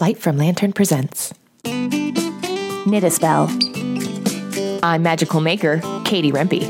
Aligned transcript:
Light 0.00 0.16
from 0.16 0.38
Lantern 0.38 0.72
presents 0.72 1.34
Knit 1.66 3.04
a 3.04 3.10
Spell. 3.10 3.50
I'm 4.82 5.02
Magical 5.02 5.42
Maker, 5.42 5.82
Katie 6.06 6.32
Rempe. 6.32 6.62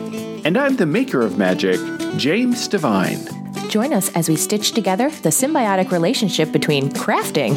And 0.44 0.58
I'm 0.58 0.74
the 0.74 0.86
maker 0.86 1.20
of 1.20 1.38
magic, 1.38 1.78
James 2.16 2.66
Divine. 2.66 3.20
Join 3.68 3.92
us 3.92 4.12
as 4.16 4.28
we 4.28 4.34
stitch 4.34 4.72
together 4.72 5.10
the 5.10 5.28
symbiotic 5.28 5.92
relationship 5.92 6.50
between 6.50 6.90
crafting 6.90 7.56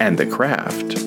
and 0.00 0.18
the 0.18 0.26
craft. 0.26 0.98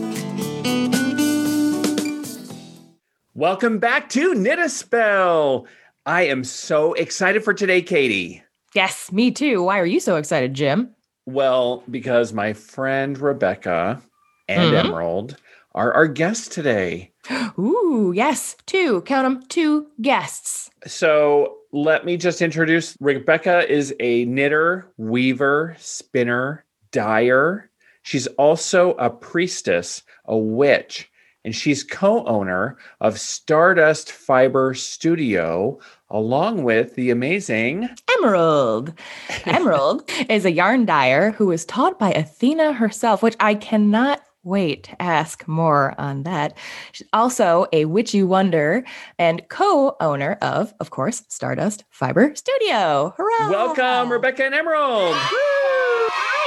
Welcome 3.34 3.80
back 3.80 4.08
to 4.12 4.34
Knit 4.34 4.60
a 4.60 4.70
Spell. 4.70 5.68
I 6.06 6.28
am 6.28 6.46
so 6.46 6.94
excited 6.94 7.44
for 7.44 7.54
today, 7.54 7.82
Katie. 7.82 8.44
Yes, 8.74 9.12
me 9.12 9.32
too. 9.32 9.64
Why 9.64 9.78
are 9.78 9.86
you 9.86 10.00
so 10.00 10.16
excited, 10.16 10.54
Jim? 10.54 10.95
Well, 11.26 11.84
because 11.90 12.34
my 12.34 12.54
friend 12.54 13.18
Rebecca 13.18 14.02
and 14.48 14.74
mm-hmm. 14.74 14.88
Emerald 14.88 15.38
are 15.74 15.94
our 15.94 16.08
guests 16.08 16.48
today. 16.48 17.12
Ooh, 17.60 18.14
yes, 18.16 18.56
two. 18.66 19.02
Count 19.02 19.26
them, 19.26 19.48
two 19.50 19.88
guests. 20.02 20.70
So 20.86 21.58
let 21.72 22.06
me 22.06 22.16
just 22.18 22.42
introduce 22.42 22.96
Rebecca 23.00 23.70
is 23.70 23.94
a 24.00 24.26
knitter, 24.26 24.92
weaver, 24.98 25.76
spinner, 25.80 26.64
dyer. 26.92 27.70
She's 28.04 28.28
also 28.28 28.92
a 28.94 29.10
priestess, 29.10 30.04
a 30.26 30.38
witch, 30.38 31.10
and 31.44 31.56
she's 31.56 31.84
co-owner 31.84 32.78
of 33.02 33.20
Stardust 33.20 34.12
Fiber 34.12 34.74
Studio, 34.74 35.80
along 36.16 36.64
with 36.64 36.96
the 36.96 37.10
amazing 37.10 37.90
Emerald. 38.18 38.94
Emerald 39.46 40.10
is 40.30 40.46
a 40.46 40.52
yarn 40.52 40.86
dyer 40.86 41.32
who 41.32 41.48
was 41.48 41.66
taught 41.66 42.00
by 42.00 42.12
Athena 42.12 42.72
herself, 42.74 43.22
which 43.22 43.36
I 43.40 43.54
cannot 43.54 44.22
wait 44.44 44.84
to 44.84 45.02
ask 45.02 45.46
more 45.48 45.94
on 45.98 46.24
that. 46.24 46.58
She's 46.94 47.08
also 47.12 47.66
a 47.74 47.84
witchy 47.86 48.24
wonder 48.24 48.86
and 49.20 49.42
co-owner 49.50 50.38
of, 50.42 50.74
of 50.80 50.90
course, 50.90 51.24
Stardust 51.28 51.84
Fiber 51.90 52.34
Studio. 52.36 53.14
Hurrah! 53.18 53.50
Welcome, 53.50 54.12
Rebecca 54.12 54.46
and 54.46 54.56
Emerald. 54.56 55.18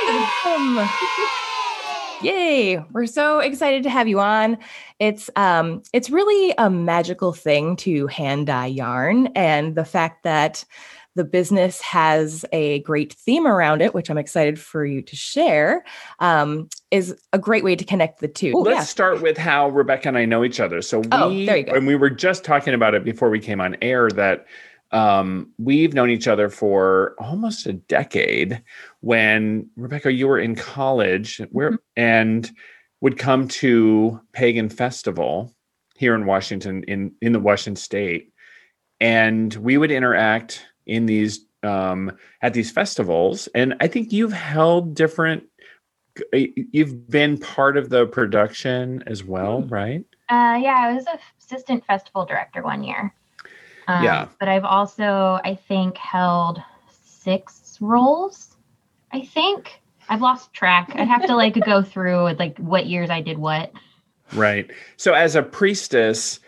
Welcome. 0.07 0.89
Yay! 2.23 2.79
We're 2.93 3.07
so 3.07 3.39
excited 3.39 3.83
to 3.85 3.91
have 3.91 4.09
you 4.09 4.21
on. 4.21 4.59
It's 4.99 5.31
um 5.37 5.83
it's 5.93 6.11
really 6.11 6.55
a 6.59 6.69
magical 6.69 7.33
thing 7.33 7.77
to 7.77 8.07
hand 8.09 8.49
dye 8.49 8.67
yarn 8.67 9.29
and 9.37 9.75
the 9.75 9.85
fact 9.85 10.25
that 10.25 10.65
the 11.15 11.25
business 11.25 11.81
has 11.81 12.45
a 12.53 12.79
great 12.81 13.13
theme 13.13 13.47
around 13.47 13.83
it, 13.83 13.93
which 13.93 14.09
I'm 14.09 14.19
excited 14.19 14.59
for 14.59 14.87
you 14.87 15.03
to 15.03 15.17
share, 15.17 15.85
um, 16.21 16.69
is 16.93 17.15
a 17.33 17.39
great 17.41 17.65
way 17.65 17.75
to 17.75 17.85
connect 17.85 18.21
the 18.21 18.29
two. 18.29 18.53
Ooh, 18.57 18.63
Let's 18.63 18.77
yeah. 18.77 18.83
start 18.85 19.21
with 19.21 19.37
how 19.37 19.69
Rebecca 19.69 20.09
and 20.09 20.17
I 20.17 20.27
know 20.27 20.45
each 20.45 20.61
other. 20.61 20.81
So 20.81 21.03
oh, 21.11 21.29
we, 21.29 21.51
oh, 21.51 21.75
and 21.75 21.89
we 21.89 21.97
were 21.97 22.09
just 22.09 22.45
talking 22.45 22.73
about 22.73 22.95
it 22.95 23.03
before 23.05 23.31
we 23.31 23.41
came 23.41 23.61
on 23.61 23.77
air 23.83 24.09
that 24.11 24.47
um, 24.91 25.53
we've 25.59 25.95
known 25.95 26.11
each 26.11 26.29
other 26.29 26.49
for 26.49 27.15
almost 27.19 27.67
a 27.67 27.75
decade. 27.75 28.63
When 29.01 29.69
Rebecca, 29.77 30.13
you 30.13 30.29
were 30.29 30.39
in 30.39 30.55
college, 30.55 31.41
where 31.51 31.73
mm-hmm. 31.73 31.77
and 31.97 32.51
would 33.01 33.19
come 33.19 33.49
to 33.49 34.21
Pagan 34.33 34.69
Festival 34.69 35.55
here 35.97 36.15
in 36.15 36.27
Washington, 36.27 36.85
in 36.85 37.13
in 37.21 37.33
the 37.33 37.41
Washington 37.41 37.77
State, 37.77 38.33
and 39.01 39.55
we 39.55 39.77
would 39.77 39.91
interact 39.91 40.65
in 40.87 41.07
these 41.07 41.45
um, 41.63 42.13
at 42.43 42.55
these 42.55 42.71
festivals. 42.71 43.49
And 43.55 43.75
I 43.81 43.89
think 43.89 44.13
you've 44.13 44.33
held 44.33 44.95
different. 44.95 45.45
You've 46.33 47.09
been 47.09 47.39
part 47.39 47.77
of 47.77 47.91
the 47.91 48.07
production 48.07 49.05
as 49.07 49.23
well, 49.23 49.63
mm-hmm. 49.63 49.75
right? 49.75 50.05
Uh, 50.31 50.59
yeah, 50.61 50.77
I 50.79 50.93
was 50.93 51.07
assistant 51.41 51.85
festival 51.87 52.25
director 52.25 52.63
one 52.63 52.83
year. 52.83 53.15
Um, 53.89 54.05
yeah. 54.05 54.29
But 54.39 54.49
I've 54.49 54.65
also, 54.65 55.41
I 55.45 55.55
think, 55.55 55.97
held 55.97 56.63
six 57.03 57.79
roles. 57.81 58.57
I 59.13 59.23
think 59.23 59.81
I've 60.09 60.21
lost 60.21 60.53
track. 60.53 60.93
I'd 60.95 61.09
have 61.09 61.27
to 61.27 61.35
like 61.35 61.59
go 61.65 61.83
through 61.93 62.35
like 62.35 62.59
what 62.59 62.87
years 62.87 63.11
I 63.11 63.21
did 63.21 63.39
what. 63.39 63.73
Right. 64.35 64.71
So 64.99 65.15
as 65.15 65.35
a 65.35 65.43
priestess 65.43 66.39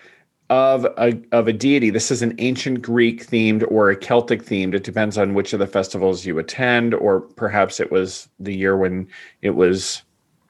of 0.51 0.85
a 0.85 1.19
of 1.33 1.49
a 1.49 1.53
deity, 1.53 1.91
this 1.91 2.11
is 2.11 2.21
an 2.23 2.35
ancient 2.39 2.83
Greek 2.83 3.27
themed 3.27 3.65
or 3.71 3.91
a 3.91 3.97
Celtic 3.97 4.45
themed. 4.45 4.75
It 4.75 4.85
depends 4.85 5.17
on 5.17 5.33
which 5.33 5.53
of 5.53 5.61
the 5.61 5.67
festivals 5.67 6.27
you 6.27 6.39
attend, 6.39 6.93
or 6.93 7.21
perhaps 7.21 7.81
it 7.81 7.91
was 7.91 8.29
the 8.39 8.55
year 8.55 8.77
when 8.77 9.09
it 9.41 9.51
was 9.51 10.03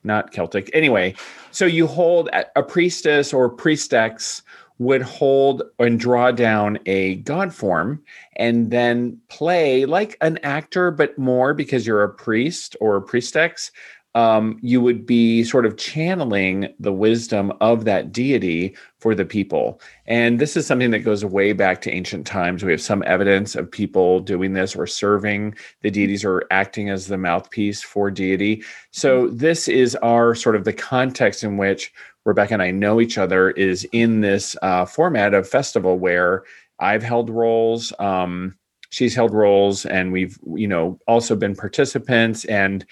not 0.03 0.33
Celtic. 0.33 0.71
Anyway, 0.73 1.15
so 1.53 1.67
you 1.67 1.87
hold 1.87 2.31
a 2.57 2.63
priestess 2.63 3.33
or 3.33 3.49
priestess 3.49 4.43
would 4.81 5.03
hold 5.03 5.63
and 5.79 6.01
draw 6.01 6.31
down 6.31 6.79
a 6.87 7.17
god 7.17 7.55
form 7.55 8.03
and 8.37 8.71
then 8.71 9.21
play 9.29 9.85
like 9.85 10.17
an 10.23 10.39
actor, 10.43 10.91
but 10.91 11.17
more 11.19 11.53
because 11.53 11.87
you're 11.87 12.03
a 12.03 12.09
priest 12.09 12.77
or 12.81 12.97
a 12.97 13.03
priestess. 13.03 13.71
Um, 14.15 14.59
you 14.61 14.81
would 14.81 15.07
be 15.07 15.45
sort 15.45 15.67
of 15.67 15.77
channeling 15.77 16.75
the 16.81 16.93
wisdom 16.93 17.53
of 17.61 17.85
that 17.85 18.11
deity 18.11 18.75
for 18.99 19.15
the 19.15 19.25
people. 19.25 19.81
And 20.07 20.41
this 20.41 20.57
is 20.57 20.67
something 20.67 20.91
that 20.91 21.01
goes 21.01 21.25
way 21.25 21.53
back 21.53 21.81
to 21.83 21.93
ancient 21.93 22.27
times. 22.27 22.65
We 22.65 22.73
have 22.73 22.81
some 22.81 23.05
evidence 23.07 23.55
of 23.55 23.71
people 23.71 24.19
doing 24.19 24.53
this 24.53 24.75
or 24.75 24.87
serving 24.87 25.55
the 25.83 25.91
deities 25.93 26.25
or 26.25 26.45
acting 26.51 26.91
as 26.91 27.07
the 27.07 27.17
mouthpiece 27.17 27.83
for 27.83 28.11
deity. 28.11 28.65
So, 28.91 29.29
this 29.29 29.69
is 29.69 29.95
our 29.97 30.35
sort 30.35 30.57
of 30.57 30.65
the 30.65 30.73
context 30.73 31.45
in 31.45 31.57
which 31.57 31.93
Rebecca 32.25 32.55
and 32.55 32.63
I 32.63 32.71
know 32.71 33.01
each 33.01 33.17
other 33.17 33.51
is 33.53 33.87
in 33.93 34.21
this 34.21 34.57
uh, 34.63 34.85
format 34.85 35.35
of 35.35 35.49
festival 35.49 35.99
where 35.99 36.45
I've 36.79 37.03
held 37.03 37.31
roles, 37.31 37.93
um, 37.99 38.57
she's 38.91 39.15
held 39.15 39.33
roles, 39.33 39.87
and 39.87 40.13
we've 40.13 40.39
you 40.55 40.69
know 40.69 40.99
also 41.07 41.37
been 41.37 41.55
participants 41.55 42.45
and 42.47 42.85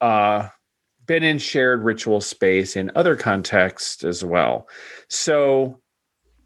uh, 0.00 0.48
been 1.06 1.22
in 1.22 1.38
shared 1.38 1.84
ritual 1.84 2.20
space 2.20 2.76
in 2.76 2.90
other 2.94 3.16
contexts 3.16 4.04
as 4.04 4.24
well. 4.24 4.68
So, 5.08 5.80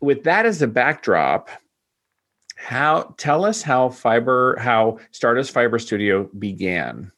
with 0.00 0.24
that 0.24 0.46
as 0.46 0.62
a 0.62 0.66
backdrop, 0.66 1.50
how 2.56 3.14
tell 3.18 3.44
us 3.44 3.62
how 3.62 3.90
fiber 3.90 4.56
how 4.58 4.98
Stardust 5.10 5.52
Fiber 5.52 5.78
Studio 5.78 6.28
began. 6.38 7.12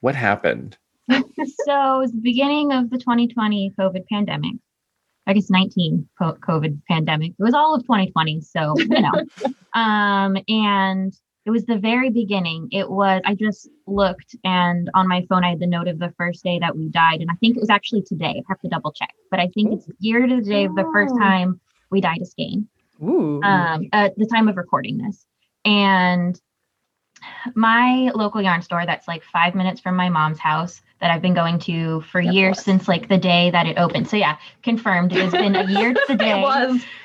What 0.00 0.14
happened? 0.14 0.76
so 1.10 1.16
it 1.16 1.98
was 1.98 2.12
the 2.12 2.20
beginning 2.22 2.72
of 2.72 2.90
the 2.90 2.98
2020 2.98 3.72
COVID 3.78 4.06
pandemic. 4.06 4.54
I 5.26 5.34
guess 5.34 5.50
19 5.50 6.08
COVID 6.20 6.80
pandemic. 6.88 7.32
It 7.38 7.42
was 7.42 7.54
all 7.54 7.74
of 7.74 7.82
2020. 7.82 8.40
So, 8.40 8.74
you 8.78 8.88
know, 8.88 9.24
um, 9.74 10.38
and 10.48 11.12
it 11.48 11.50
was 11.50 11.64
the 11.64 11.78
very 11.78 12.10
beginning. 12.10 12.68
It 12.72 12.90
was, 12.90 13.22
I 13.24 13.34
just 13.34 13.70
looked 13.86 14.36
and 14.44 14.90
on 14.92 15.08
my 15.08 15.24
phone, 15.30 15.44
I 15.44 15.48
had 15.48 15.60
the 15.60 15.66
note 15.66 15.88
of 15.88 15.98
the 15.98 16.12
first 16.18 16.44
day 16.44 16.58
that 16.58 16.76
we 16.76 16.90
dyed. 16.90 17.22
And 17.22 17.30
I 17.30 17.34
think 17.40 17.56
it 17.56 17.60
was 17.60 17.70
actually 17.70 18.02
today. 18.02 18.34
I 18.36 18.42
have 18.48 18.60
to 18.60 18.68
double 18.68 18.92
check, 18.92 19.14
but 19.30 19.40
I 19.40 19.48
think 19.54 19.72
it's 19.72 19.88
year 19.98 20.26
to 20.26 20.36
the 20.36 20.42
day 20.42 20.66
of 20.66 20.74
the 20.74 20.84
first 20.92 21.16
time 21.16 21.58
we 21.88 22.02
dyed 22.02 22.20
a 22.20 22.26
skein. 22.26 22.68
Ooh. 23.02 23.40
Um, 23.42 23.88
at 23.94 24.14
the 24.18 24.26
time 24.26 24.48
of 24.48 24.58
recording 24.58 24.98
this. 24.98 25.24
And 25.64 26.38
my 27.54 28.10
local 28.14 28.42
yarn 28.42 28.60
store 28.60 28.84
that's 28.84 29.08
like 29.08 29.24
five 29.24 29.54
minutes 29.54 29.80
from 29.80 29.96
my 29.96 30.10
mom's 30.10 30.38
house 30.38 30.82
that 31.00 31.10
I've 31.10 31.22
been 31.22 31.32
going 31.32 31.60
to 31.60 32.02
for 32.12 32.20
years 32.20 32.60
since 32.60 32.88
like 32.88 33.08
the 33.08 33.16
day 33.16 33.48
that 33.52 33.66
it 33.66 33.78
opened. 33.78 34.10
So 34.10 34.18
yeah, 34.18 34.36
confirmed. 34.62 35.12
It 35.12 35.22
has 35.22 35.32
been 35.32 35.56
a 35.56 35.64
year 35.64 35.94
to 35.94 36.04
the 36.08 36.14
day 36.16 36.42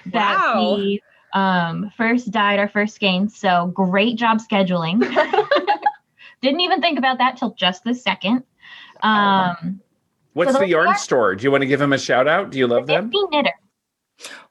that 0.08 0.38
wow. 0.38 0.76
we 0.76 1.02
um, 1.34 1.92
first 1.98 2.32
dyed 2.32 2.60
our 2.60 2.70
first 2.70 2.96
skein. 2.96 3.30
So 3.30 3.68
great 3.68 4.18
job 4.18 4.40
scheduling. 4.40 5.00
Didn't 6.42 6.62
even 6.62 6.82
think 6.82 6.98
about 6.98 7.18
that 7.20 7.38
till 7.38 7.54
just 7.56 7.84
the 7.84 7.96
second. 7.96 8.44
Um, 9.02 9.82
What's 10.34 10.54
so 10.54 10.60
the 10.60 10.68
yarn 10.68 10.96
store? 10.96 11.36
Do 11.36 11.44
you 11.44 11.52
want 11.52 11.62
to 11.62 11.68
give 11.68 11.80
them 11.80 11.94
a 11.94 11.98
shout 11.98 12.28
out? 12.28 12.52
Do 12.52 12.58
you 12.58 12.68
love 12.68 12.88
them? 12.88 13.12
Knitter. 13.14 13.54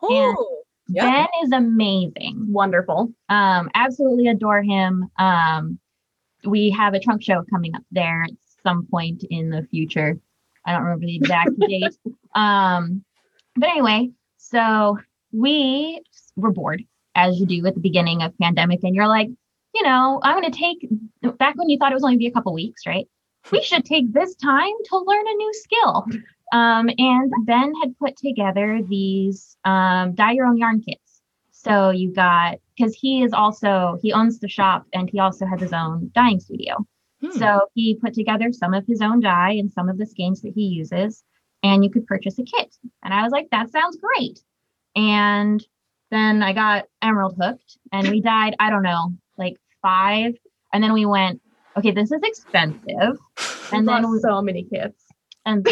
Oh, 0.00 0.62
yep. 0.88 1.04
Ben 1.04 1.26
is 1.44 1.52
amazing. 1.52 2.46
Wonderful. 2.48 3.12
Um, 3.28 3.70
absolutely 3.74 4.28
adore 4.28 4.62
him. 4.62 5.08
Um, 5.18 5.78
we 6.44 6.70
have 6.70 6.94
a 6.94 7.00
trunk 7.00 7.22
show 7.22 7.44
coming 7.50 7.74
up 7.74 7.82
there 7.90 8.24
at 8.24 8.30
some 8.62 8.86
point 8.90 9.24
in 9.30 9.50
the 9.50 9.66
future. 9.70 10.18
I 10.64 10.72
don't 10.72 10.82
remember 10.82 11.06
the 11.06 11.16
exact 11.16 11.50
date. 11.58 11.96
Um, 12.34 13.04
but 13.56 13.68
anyway, 13.68 14.10
so 14.36 14.98
we 15.32 16.02
were 16.36 16.52
bored 16.52 16.82
as 17.14 17.38
you 17.38 17.46
do 17.46 17.66
at 17.66 17.74
the 17.74 17.80
beginning 17.80 18.22
of 18.22 18.36
pandemic, 18.38 18.80
and 18.82 18.94
you're 18.94 19.08
like, 19.08 19.28
you 19.74 19.82
know, 19.82 20.20
I'm 20.22 20.40
going 20.40 20.50
to 20.50 20.58
take 20.58 20.88
back 21.38 21.54
when 21.56 21.68
you 21.68 21.78
thought 21.78 21.92
it 21.92 21.96
was 21.96 22.04
only 22.04 22.16
be 22.16 22.26
a 22.26 22.32
couple 22.32 22.52
weeks, 22.52 22.86
right? 22.86 23.06
We 23.50 23.62
should 23.62 23.84
take 23.84 24.12
this 24.12 24.34
time 24.36 24.72
to 24.86 24.98
learn 24.98 25.26
a 25.26 25.34
new 25.34 25.52
skill. 25.54 26.06
Um, 26.52 26.90
and 26.98 27.32
Ben 27.44 27.72
had 27.82 27.98
put 27.98 28.16
together 28.16 28.80
these 28.86 29.56
um, 29.64 30.14
dye 30.14 30.32
your 30.32 30.46
own 30.46 30.58
yarn 30.58 30.82
kits. 30.82 31.22
So 31.50 31.90
you 31.90 32.12
got 32.12 32.58
because 32.76 32.94
he 32.94 33.22
is 33.22 33.32
also 33.32 33.98
he 34.02 34.12
owns 34.12 34.40
the 34.40 34.48
shop 34.48 34.86
and 34.92 35.08
he 35.08 35.20
also 35.20 35.46
has 35.46 35.60
his 35.60 35.72
own 35.72 36.10
dyeing 36.14 36.40
studio. 36.40 36.84
Hmm. 37.22 37.30
So 37.30 37.60
he 37.74 37.98
put 38.00 38.14
together 38.14 38.52
some 38.52 38.74
of 38.74 38.84
his 38.86 39.00
own 39.00 39.20
dye 39.20 39.52
and 39.52 39.72
some 39.72 39.88
of 39.88 39.96
the 39.96 40.06
skeins 40.06 40.42
that 40.42 40.52
he 40.54 40.62
uses, 40.62 41.22
and 41.62 41.84
you 41.84 41.90
could 41.90 42.06
purchase 42.06 42.38
a 42.38 42.42
kit. 42.42 42.76
And 43.02 43.14
I 43.14 43.22
was 43.22 43.32
like, 43.32 43.48
that 43.50 43.70
sounds 43.70 43.96
great. 43.96 44.40
And 44.96 45.64
then 46.12 46.42
I 46.42 46.52
got 46.52 46.84
Emerald 47.00 47.36
hooked, 47.40 47.78
and 47.90 48.08
we 48.08 48.20
dyed, 48.20 48.54
I 48.60 48.70
don't 48.70 48.82
know, 48.82 49.14
like 49.38 49.56
five. 49.80 50.34
And 50.72 50.84
then 50.84 50.92
we 50.92 51.06
went, 51.06 51.40
okay, 51.76 51.90
this 51.90 52.12
is 52.12 52.20
expensive. 52.22 53.18
And 53.74 53.88
then 53.88 54.10
we, 54.10 54.18
so 54.18 54.42
many 54.42 54.64
kits. 54.64 55.02
And 55.46 55.66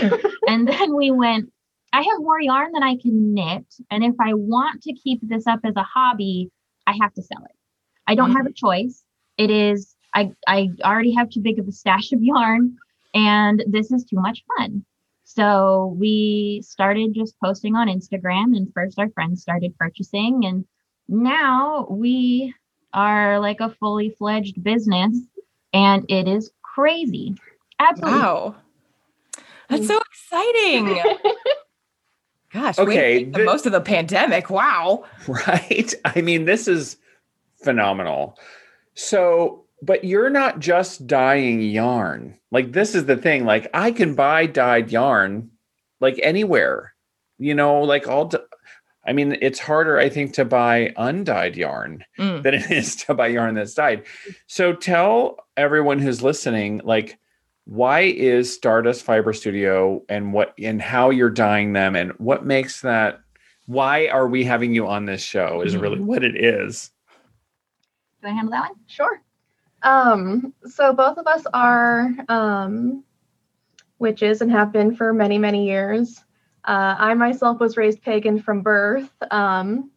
and 0.49 0.67
then 0.67 0.97
we 0.97 1.11
went, 1.11 1.53
I 1.93 1.99
have 1.99 2.21
more 2.21 2.41
yarn 2.41 2.73
than 2.73 2.83
I 2.83 2.97
can 2.97 3.35
knit. 3.35 3.67
And 3.91 4.03
if 4.03 4.15
I 4.19 4.33
want 4.33 4.81
to 4.85 4.95
keep 4.95 5.21
this 5.23 5.47
up 5.47 5.61
as 5.65 5.75
a 5.77 5.83
hobby, 5.83 6.51
I 6.87 6.97
have 6.99 7.13
to 7.13 7.23
sell 7.23 7.45
it. 7.45 7.55
I 8.07 8.15
don't 8.15 8.31
mm-hmm. 8.31 8.39
have 8.39 8.47
a 8.47 8.55
choice. 8.55 9.05
It 9.37 9.51
is 9.51 9.95
I 10.15 10.33
I 10.49 10.71
already 10.83 11.13
have 11.13 11.29
too 11.29 11.41
big 11.41 11.59
of 11.59 11.69
a 11.69 11.73
stash 11.73 12.11
of 12.13 12.23
yarn 12.23 12.75
and 13.15 13.63
this 13.67 13.93
is 13.93 14.05
too 14.05 14.19
much 14.19 14.43
fun. 14.57 14.83
So 15.35 15.95
we 15.97 16.61
started 16.65 17.15
just 17.15 17.39
posting 17.39 17.77
on 17.77 17.87
Instagram 17.87 18.57
and 18.57 18.67
first 18.75 18.99
our 18.99 19.09
friends 19.11 19.43
started 19.43 19.79
purchasing 19.79 20.45
and 20.45 20.65
now 21.09 21.87
we 21.89 22.53
are 22.93 23.39
like 23.39 23.61
a 23.61 23.71
fully 23.79 24.11
fledged 24.19 24.61
business 24.65 25.17
and 25.73 26.05
it 26.11 26.27
is 26.27 26.51
crazy. 26.75 27.37
Absolutely. 27.79 28.19
Wow. 28.19 28.57
That's 29.69 29.87
so 29.87 30.01
exciting. 30.11 31.01
Gosh, 32.53 32.81
okay. 32.81 33.23
The, 33.23 33.45
most 33.45 33.67
of 33.67 33.73
the 33.73 33.81
pandemic. 33.81 34.51
Wow. 34.51 35.05
Right. 35.29 35.95
I 36.05 36.23
mean, 36.23 36.45
this 36.45 36.67
is 36.67 36.97
phenomenal. 37.63 38.37
So, 38.95 39.65
but 39.83 40.05
you're 40.05 40.31
not 40.31 40.61
just 40.61 41.07
dyeing 41.07 41.63
yarn. 41.63 42.39
Like, 42.51 42.73
this 42.73 42.95
is 42.95 43.07
the 43.07 43.17
thing. 43.17 43.45
Like, 43.45 43.69
I 43.75 43.93
can 43.93 44.15
buy 44.15 44.47
dyed 44.47 44.91
yarn 44.91 45.51
like 46.01 46.19
anywhere, 46.23 46.95
you 47.39 47.55
know, 47.55 47.83
like 47.83 48.09
all. 48.09 48.27
D- 48.27 48.39
I 49.07 49.15
mean, 49.15 49.39
it's 49.41 49.59
harder, 49.59 49.99
I 49.99 50.11
think, 50.11 50.35
to 50.35 50.45
buy 50.45 50.93
undyed 50.97 51.57
yarn 51.57 52.05
mm. 52.19 52.43
than 52.43 52.55
it 52.55 52.71
is 52.71 52.97
to 52.97 53.15
buy 53.15 53.29
yarn 53.29 53.55
that's 53.55 53.75
dyed. 53.75 54.05
So, 54.47 54.73
tell 54.73 55.47
everyone 55.57 55.99
who's 55.99 56.23
listening, 56.23 56.83
like, 56.85 57.19
why 57.65 58.01
is 58.01 58.53
Stardust 58.53 59.05
Fiber 59.05 59.33
Studio 59.33 60.03
and 60.09 60.33
what 60.33 60.55
and 60.59 60.83
how 60.83 61.11
you're 61.11 61.31
dyeing 61.31 61.73
them 61.73 61.97
and 61.97 62.13
what 62.19 62.45
makes 62.45 62.81
that 62.83 63.21
why 63.71 64.09
are 64.09 64.27
we 64.27 64.43
having 64.43 64.75
you 64.75 64.89
on 64.89 65.05
this 65.05 65.23
show 65.23 65.63
is 65.63 65.77
really 65.77 65.95
mm-hmm. 65.95 66.07
what 66.07 66.25
it 66.25 66.37
is. 66.37 66.91
Do 68.21 68.27
I 68.27 68.33
handle 68.33 68.51
that 68.51 68.63
one? 68.63 68.79
Sure. 68.89 69.23
Um, 69.83 70.55
so 70.67 70.93
both 70.93 71.19
of 71.19 71.27
us 71.27 71.45
are 71.53 72.11
um, 72.29 73.05
witches 73.99 74.41
and 74.43 74.51
have 74.51 74.73
been 74.73 74.95
for 74.95 75.13
many, 75.13 75.39
many 75.39 75.67
years. 75.67 76.19
Uh, 76.65 76.95
I 76.99 77.15
myself 77.15 77.61
was 77.61 77.77
raised 77.77 78.03
pagan 78.03 78.41
from 78.41 78.63
birth 78.63 79.11
um, 79.31 79.91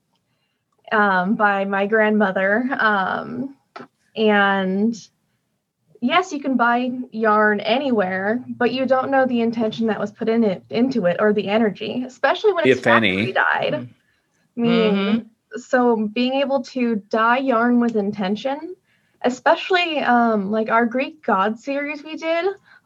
um 0.91 1.35
by 1.35 1.65
my 1.65 1.87
grandmother. 1.87 2.67
Um, 2.79 3.55
and 4.15 4.95
yes, 6.03 6.31
you 6.31 6.39
can 6.41 6.57
buy 6.57 6.91
yarn 7.11 7.59
anywhere, 7.61 8.43
but 8.47 8.71
you 8.71 8.85
don't 8.85 9.09
know 9.09 9.25
the 9.25 9.41
intention 9.41 9.87
that 9.87 9.99
was 9.99 10.11
put 10.11 10.29
in 10.29 10.43
it 10.43 10.63
into 10.69 11.05
it 11.05 11.17
or 11.19 11.33
the 11.33 11.47
energy, 11.47 12.03
especially 12.05 12.53
when 12.53 12.67
it's 12.67 12.77
if 12.77 12.83
factory 12.83 13.23
any. 13.23 13.31
dyed. 13.31 13.73
Mm-hmm. 13.73 13.83
I 14.55 14.61
mean, 14.61 14.93
mm-hmm. 14.93 15.59
so 15.59 16.07
being 16.07 16.33
able 16.33 16.61
to 16.63 16.97
dye 17.09 17.39
yarn 17.39 17.79
with 17.79 17.95
intention, 17.95 18.75
especially 19.23 19.99
um, 19.99 20.51
like 20.51 20.69
our 20.69 20.85
Greek 20.85 21.23
God 21.23 21.59
series 21.59 22.03
we 22.03 22.15
did, 22.15 22.45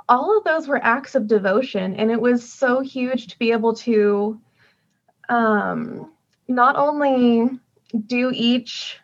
all 0.09 0.37
of 0.37 0.43
those 0.43 0.67
were 0.67 0.83
acts 0.83 1.15
of 1.15 1.27
devotion, 1.27 1.95
and 1.95 2.11
it 2.11 2.19
was 2.19 2.47
so 2.47 2.81
huge 2.81 3.27
to 3.27 3.39
be 3.39 3.51
able 3.51 3.73
to 3.75 4.39
um, 5.29 6.11
not 6.47 6.75
only 6.75 7.49
do 8.05 8.31
each 8.33 8.99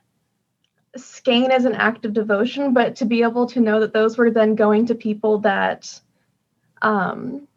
skein 0.95 1.51
as 1.51 1.65
an 1.65 1.73
act 1.73 2.05
of 2.05 2.13
devotion, 2.13 2.73
but 2.73 2.95
to 2.97 3.05
be 3.05 3.23
able 3.23 3.47
to 3.47 3.59
know 3.59 3.79
that 3.79 3.93
those 3.93 4.17
were 4.17 4.31
then 4.31 4.55
going 4.55 4.85
to 4.85 4.95
people 4.95 5.39
that 5.39 5.99
um, 6.81 7.47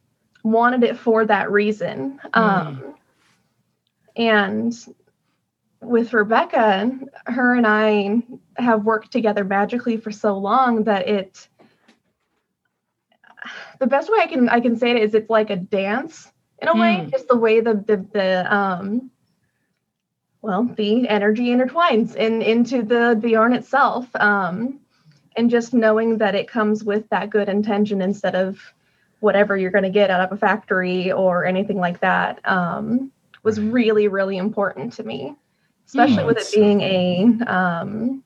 wanted 0.43 0.82
it 0.82 0.99
for 0.99 1.25
that 1.26 1.50
reason. 1.50 2.19
Mm. 2.34 2.40
Um, 2.40 2.94
and 4.17 4.75
with 5.86 6.12
Rebecca, 6.12 6.90
her 7.26 7.54
and 7.54 7.66
I 7.66 8.22
have 8.56 8.84
worked 8.84 9.12
together 9.12 9.44
magically 9.44 9.96
for 9.96 10.10
so 10.10 10.36
long 10.36 10.84
that 10.84 11.08
it 11.08 11.48
the 13.78 13.86
best 13.86 14.10
way 14.10 14.18
I 14.20 14.26
can 14.26 14.48
I 14.48 14.60
can 14.60 14.76
say 14.76 14.90
it 14.90 15.02
is 15.02 15.14
it's 15.14 15.30
like 15.30 15.50
a 15.50 15.56
dance 15.56 16.30
in 16.60 16.68
a 16.68 16.74
mm. 16.74 16.80
way, 16.80 17.10
just 17.10 17.28
the 17.28 17.36
way 17.36 17.60
the 17.60 17.74
the, 17.74 18.06
the 18.12 18.54
um 18.54 19.10
well, 20.42 20.64
the 20.64 21.08
energy 21.08 21.46
intertwines 21.46 22.14
in 22.14 22.42
into 22.42 22.82
the 22.82 23.16
the 23.20 23.30
yarn 23.30 23.52
itself. 23.52 24.08
Um, 24.16 24.80
and 25.36 25.50
just 25.50 25.74
knowing 25.74 26.18
that 26.18 26.34
it 26.34 26.48
comes 26.48 26.82
with 26.82 27.06
that 27.10 27.28
good 27.28 27.50
intention 27.50 28.00
instead 28.00 28.34
of 28.34 28.58
whatever 29.20 29.54
you're 29.54 29.70
going 29.70 29.84
to 29.84 29.90
get 29.90 30.10
out 30.10 30.22
of 30.22 30.32
a 30.32 30.40
factory 30.40 31.12
or 31.12 31.44
anything 31.44 31.78
like 31.78 32.00
that 32.00 32.40
um, 32.48 33.12
was 33.42 33.60
really 33.60 34.08
really 34.08 34.38
important 34.38 34.94
to 34.94 35.02
me 35.02 35.36
especially 35.86 36.22
mm, 36.22 36.26
with 36.26 36.38
it 36.38 36.48
being 36.54 36.80
a 36.80 37.24
um, 37.46 38.22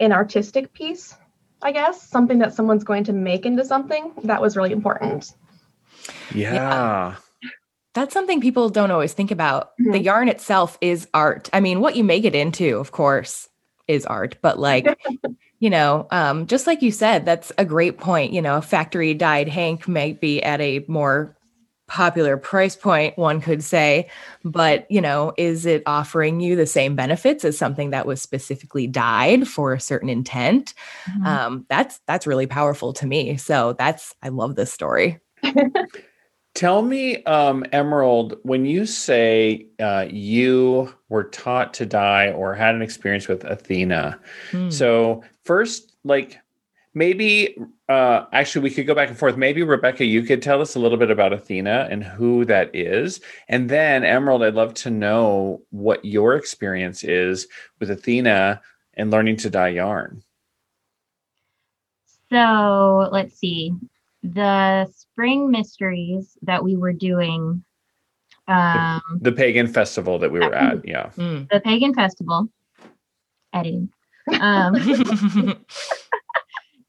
an 0.00 0.12
artistic 0.12 0.72
piece 0.72 1.14
i 1.62 1.72
guess 1.72 2.02
something 2.02 2.38
that 2.38 2.54
someone's 2.54 2.84
going 2.84 3.04
to 3.04 3.12
make 3.12 3.46
into 3.46 3.64
something 3.64 4.12
that 4.24 4.40
was 4.40 4.56
really 4.56 4.72
important 4.72 5.34
yeah. 6.34 6.54
yeah 6.54 7.16
that's 7.96 8.12
something 8.12 8.42
people 8.42 8.68
don't 8.68 8.90
always 8.90 9.14
think 9.14 9.30
about. 9.30 9.70
Mm-hmm. 9.80 9.92
The 9.92 9.98
yarn 10.00 10.28
itself 10.28 10.76
is 10.82 11.08
art. 11.14 11.48
I 11.54 11.60
mean, 11.60 11.80
what 11.80 11.96
you 11.96 12.04
make 12.04 12.24
it 12.24 12.34
into, 12.34 12.76
of 12.76 12.92
course, 12.92 13.48
is 13.88 14.04
art, 14.04 14.36
but 14.42 14.58
like, 14.58 14.86
you 15.60 15.70
know, 15.70 16.06
um, 16.10 16.46
just 16.46 16.66
like 16.66 16.82
you 16.82 16.92
said, 16.92 17.24
that's 17.24 17.52
a 17.56 17.64
great 17.64 17.96
point. 17.96 18.34
You 18.34 18.42
know, 18.42 18.58
a 18.58 18.62
factory 18.62 19.14
dyed 19.14 19.48
hank 19.48 19.88
might 19.88 20.20
be 20.20 20.42
at 20.42 20.60
a 20.60 20.84
more 20.88 21.35
popular 21.86 22.36
price 22.36 22.76
point, 22.76 23.16
one 23.16 23.40
could 23.40 23.62
say, 23.62 24.08
but 24.44 24.90
you 24.90 25.00
know, 25.00 25.32
is 25.36 25.66
it 25.66 25.82
offering 25.86 26.40
you 26.40 26.56
the 26.56 26.66
same 26.66 26.96
benefits 26.96 27.44
as 27.44 27.56
something 27.56 27.90
that 27.90 28.06
was 28.06 28.20
specifically 28.20 28.86
dyed 28.86 29.46
for 29.46 29.72
a 29.72 29.80
certain 29.80 30.08
intent? 30.08 30.74
Mm-hmm. 31.10 31.26
Um, 31.26 31.66
that's 31.68 32.00
that's 32.06 32.26
really 32.26 32.46
powerful 32.46 32.92
to 32.94 33.06
me. 33.06 33.36
So 33.36 33.74
that's 33.74 34.14
I 34.22 34.28
love 34.28 34.56
this 34.56 34.72
story. 34.72 35.18
Tell 36.54 36.80
me, 36.80 37.22
um, 37.24 37.66
Emerald, 37.72 38.38
when 38.42 38.64
you 38.64 38.86
say 38.86 39.66
uh, 39.78 40.06
you 40.08 40.92
were 41.10 41.24
taught 41.24 41.74
to 41.74 41.84
dye 41.84 42.30
or 42.30 42.54
had 42.54 42.74
an 42.74 42.80
experience 42.80 43.28
with 43.28 43.44
Athena, 43.44 44.18
hmm. 44.50 44.70
so 44.70 45.22
first, 45.44 45.94
like 46.02 46.40
maybe, 46.96 47.54
uh, 47.90 48.24
actually, 48.32 48.62
we 48.62 48.70
could 48.70 48.86
go 48.86 48.94
back 48.94 49.08
and 49.08 49.18
forth. 49.18 49.36
Maybe, 49.36 49.62
Rebecca, 49.62 50.04
you 50.04 50.22
could 50.22 50.42
tell 50.42 50.60
us 50.62 50.74
a 50.74 50.80
little 50.80 50.96
bit 50.96 51.10
about 51.10 51.32
Athena 51.32 51.86
and 51.90 52.02
who 52.02 52.44
that 52.46 52.74
is. 52.74 53.20
And 53.48 53.68
then, 53.68 54.02
Emerald, 54.02 54.42
I'd 54.42 54.54
love 54.54 54.74
to 54.74 54.90
know 54.90 55.62
what 55.70 56.04
your 56.04 56.34
experience 56.34 57.04
is 57.04 57.46
with 57.78 57.90
Athena 57.90 58.62
and 58.94 59.10
learning 59.10 59.36
to 59.36 59.50
dye 59.50 59.68
yarn. 59.68 60.22
So 62.30 63.08
let's 63.12 63.38
see 63.38 63.72
the 64.22 64.86
spring 64.86 65.50
mysteries 65.50 66.36
that 66.42 66.64
we 66.64 66.76
were 66.76 66.92
doing 66.92 67.62
um 68.48 69.02
the, 69.20 69.30
the 69.30 69.36
pagan 69.36 69.66
festival 69.66 70.18
that 70.20 70.30
we 70.30 70.38
were 70.38 70.54
at 70.54 70.86
yeah 70.86 71.10
mm. 71.16 71.48
the 71.50 71.60
pagan 71.60 71.92
festival 71.92 72.48
editing 73.52 73.88
um 74.40 74.74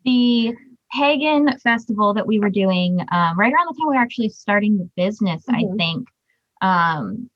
the 0.07 0.55
pagan 0.91 1.57
festival 1.59 2.13
that 2.13 2.25
we 2.25 2.39
were 2.39 2.49
doing 2.49 2.99
um, 3.11 3.37
right 3.37 3.51
around 3.53 3.67
the 3.67 3.77
time 3.77 3.89
we 3.89 3.95
were 3.95 4.01
actually 4.01 4.29
starting 4.29 4.77
the 4.77 4.89
business 4.95 5.43
mm-hmm. 5.45 5.73
i 5.73 5.77
think 5.77 6.07
um 6.61 7.29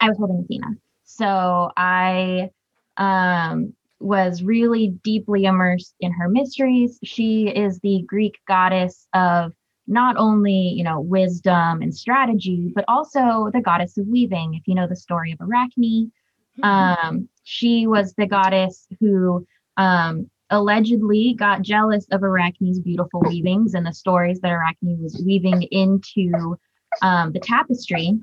i 0.00 0.08
was 0.08 0.16
holding 0.16 0.40
athena 0.42 0.68
so 1.04 1.70
i 1.76 2.50
um 2.96 3.74
was 4.00 4.42
really 4.42 4.88
deeply 5.02 5.44
immersed 5.44 5.94
in 6.00 6.12
her 6.12 6.28
mysteries. 6.28 6.98
She 7.02 7.48
is 7.48 7.80
the 7.80 8.04
Greek 8.06 8.38
goddess 8.46 9.08
of 9.12 9.52
not 9.86 10.16
only, 10.16 10.52
you 10.52 10.84
know, 10.84 11.00
wisdom 11.00 11.82
and 11.82 11.94
strategy, 11.94 12.72
but 12.74 12.84
also 12.86 13.50
the 13.52 13.60
goddess 13.60 13.96
of 13.98 14.06
weaving. 14.06 14.54
If 14.54 14.62
you 14.66 14.74
know 14.74 14.86
the 14.86 14.96
story 14.96 15.32
of 15.32 15.40
Arachne, 15.40 16.12
mm-hmm. 16.58 16.64
um, 16.64 17.28
she 17.42 17.86
was 17.86 18.14
the 18.14 18.26
goddess 18.26 18.86
who 19.00 19.46
um, 19.76 20.30
allegedly 20.50 21.34
got 21.34 21.62
jealous 21.62 22.06
of 22.10 22.22
Arachne's 22.22 22.80
beautiful 22.80 23.20
weavings 23.20 23.74
and 23.74 23.86
the 23.86 23.92
stories 23.92 24.40
that 24.40 24.50
Arachne 24.50 24.98
was 25.02 25.22
weaving 25.24 25.62
into 25.64 26.56
um, 27.02 27.32
the 27.32 27.40
tapestry 27.40 28.18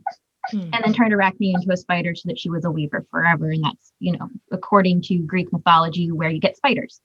hmm. 0.50 0.60
and 0.60 0.84
then 0.84 0.94
turned 0.94 1.14
Arachne 1.14 1.54
into 1.56 1.72
a 1.72 1.78
spider 1.78 2.16
so 2.16 2.28
that 2.30 2.40
she 2.40 2.50
was 2.50 2.66
a 2.66 2.72
weaver 2.72 3.06
forever. 3.12 3.50
And 3.50 3.64
that's, 3.64 3.94
you 4.00 4.14
know, 4.18 4.30
according 4.52 5.02
to 5.04 5.18
Greek 5.20 5.52
mythology, 5.54 6.12
where 6.12 6.30
you 6.30 6.40
get 6.40 6.58
spiders. 6.58 7.00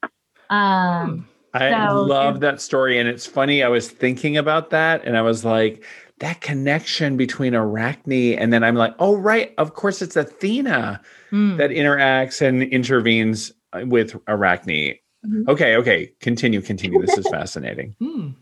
Um, 0.49 1.11
hmm. 1.11 1.23
I 1.53 1.71
So 1.89 2.03
love 2.03 2.37
if- 2.37 2.41
that 2.43 2.61
story. 2.61 2.99
And 2.99 3.09
it's 3.09 3.27
funny, 3.27 3.63
I 3.63 3.69
was 3.69 3.91
thinking 3.91 4.37
about 4.37 4.71
that 4.71 5.05
and 5.05 5.17
I 5.17 5.23
was 5.23 5.45
like, 5.45 5.85
that 6.21 6.41
connection 6.43 7.17
between 7.17 7.55
Arachne 7.55 8.39
and 8.39 8.53
then 8.53 8.63
I'm 8.63 8.75
like, 8.75 8.95
oh, 8.99 9.17
right. 9.17 9.55
Of 9.57 9.75
course, 9.75 10.03
it's 10.03 10.17
Athena 10.17 11.01
Mm. 11.33 11.59
that 11.59 11.71
interacts 11.71 12.43
and 12.43 12.63
intervenes 12.63 13.53
uh, 13.73 13.83
with 13.87 14.17
Arachne. 14.27 14.97
Mm-hmm. 15.27 15.43
Mhm. 15.43 15.49
Okay, 15.49 15.77
okay. 15.77 16.13
Continue, 16.21 16.61
continue. 16.63 17.01
This 17.01 17.19
is 17.19 17.29
fascinating. 17.31 17.95
Mm. 18.01 18.35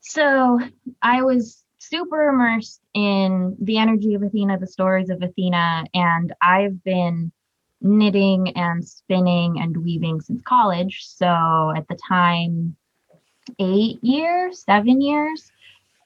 So 0.00 0.60
I 1.02 1.22
was 1.22 1.64
super 1.78 2.28
immersed 2.28 2.80
in 2.94 3.56
the 3.60 3.78
energy 3.78 4.14
of 4.14 4.22
Athena, 4.22 4.58
the 4.58 4.66
stories 4.66 5.10
of 5.10 5.22
Athena, 5.22 5.84
and 5.94 6.32
I've 6.42 6.82
been 6.84 7.32
knitting 7.80 8.56
and 8.56 8.86
spinning 8.86 9.60
and 9.60 9.76
weaving 9.76 10.20
since 10.20 10.40
college. 10.42 11.04
So 11.06 11.72
at 11.76 11.86
the 11.88 11.98
time, 12.08 12.76
eight 13.58 14.02
years, 14.02 14.62
seven 14.62 15.00
years. 15.00 15.50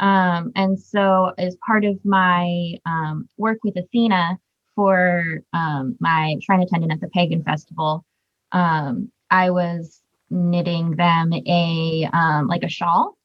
Um, 0.00 0.52
and 0.54 0.78
so, 0.78 1.33
as 1.38 1.57
part 1.66 1.85
of 1.85 1.99
my 2.04 2.75
um, 2.87 3.28
work 3.37 3.59
with 3.64 3.76
Athena 3.76 4.38
for 4.76 5.42
um, 5.52 5.97
my 5.99 6.37
shrine 6.40 6.62
attendant 6.62 6.92
at 6.92 7.00
the 7.00 7.09
Pagan 7.09 7.42
Festival, 7.42 8.04
um, 8.52 9.11
I 9.30 9.50
was 9.50 10.00
knitting 10.30 10.97
them 10.97 11.32
a 11.32 12.08
um, 12.12 12.47
like 12.47 12.62
a 12.62 12.68
shawl 12.68 13.16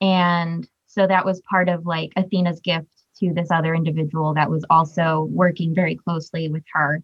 and 0.00 0.68
so 0.86 1.06
that 1.06 1.24
was 1.24 1.40
part 1.48 1.68
of 1.68 1.86
like 1.86 2.12
Athena's 2.16 2.60
gift 2.60 2.88
to 3.20 3.32
this 3.32 3.50
other 3.50 3.74
individual 3.74 4.34
that 4.34 4.50
was 4.50 4.64
also 4.68 5.28
working 5.30 5.74
very 5.74 5.94
closely 5.94 6.48
with 6.48 6.64
her 6.74 7.02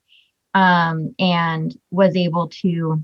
um, 0.53 1.15
and 1.19 1.79
was 1.91 2.17
able 2.17 2.49
to, 2.49 3.03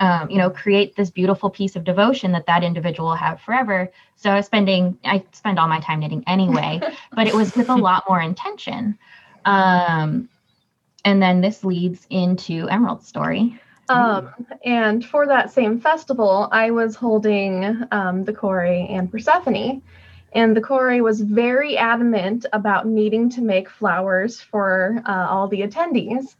um, 0.00 0.30
you 0.30 0.38
know, 0.38 0.50
create 0.50 0.96
this 0.96 1.10
beautiful 1.10 1.50
piece 1.50 1.76
of 1.76 1.84
devotion 1.84 2.32
that 2.32 2.46
that 2.46 2.64
individual 2.64 3.10
will 3.10 3.16
have 3.16 3.40
forever. 3.42 3.92
So 4.16 4.30
I 4.30 4.36
was 4.36 4.46
spending, 4.46 4.98
I 5.04 5.24
spend 5.32 5.58
all 5.58 5.68
my 5.68 5.80
time 5.80 6.00
knitting 6.00 6.24
anyway, 6.26 6.80
but 7.12 7.26
it 7.26 7.34
was 7.34 7.54
with 7.54 7.68
a 7.68 7.76
lot 7.76 8.04
more 8.08 8.20
intention. 8.20 8.98
Um, 9.44 10.28
and 11.04 11.22
then 11.22 11.42
this 11.42 11.64
leads 11.64 12.06
into 12.10 12.68
Emerald's 12.68 13.06
story. 13.06 13.60
Um, 13.92 14.46
and 14.64 15.04
for 15.04 15.26
that 15.26 15.52
same 15.52 15.80
festival, 15.80 16.48
I 16.52 16.70
was 16.70 16.96
holding 16.96 17.82
um, 17.90 18.24
the 18.24 18.32
Kore 18.32 18.64
and 18.64 19.10
Persephone. 19.10 19.82
And 20.34 20.56
the 20.56 20.62
Kore 20.62 21.02
was 21.02 21.20
very 21.20 21.76
adamant 21.76 22.46
about 22.52 22.86
needing 22.86 23.28
to 23.30 23.42
make 23.42 23.68
flowers 23.68 24.40
for 24.40 25.02
uh, 25.06 25.26
all 25.28 25.46
the 25.48 25.60
attendees. 25.60 26.36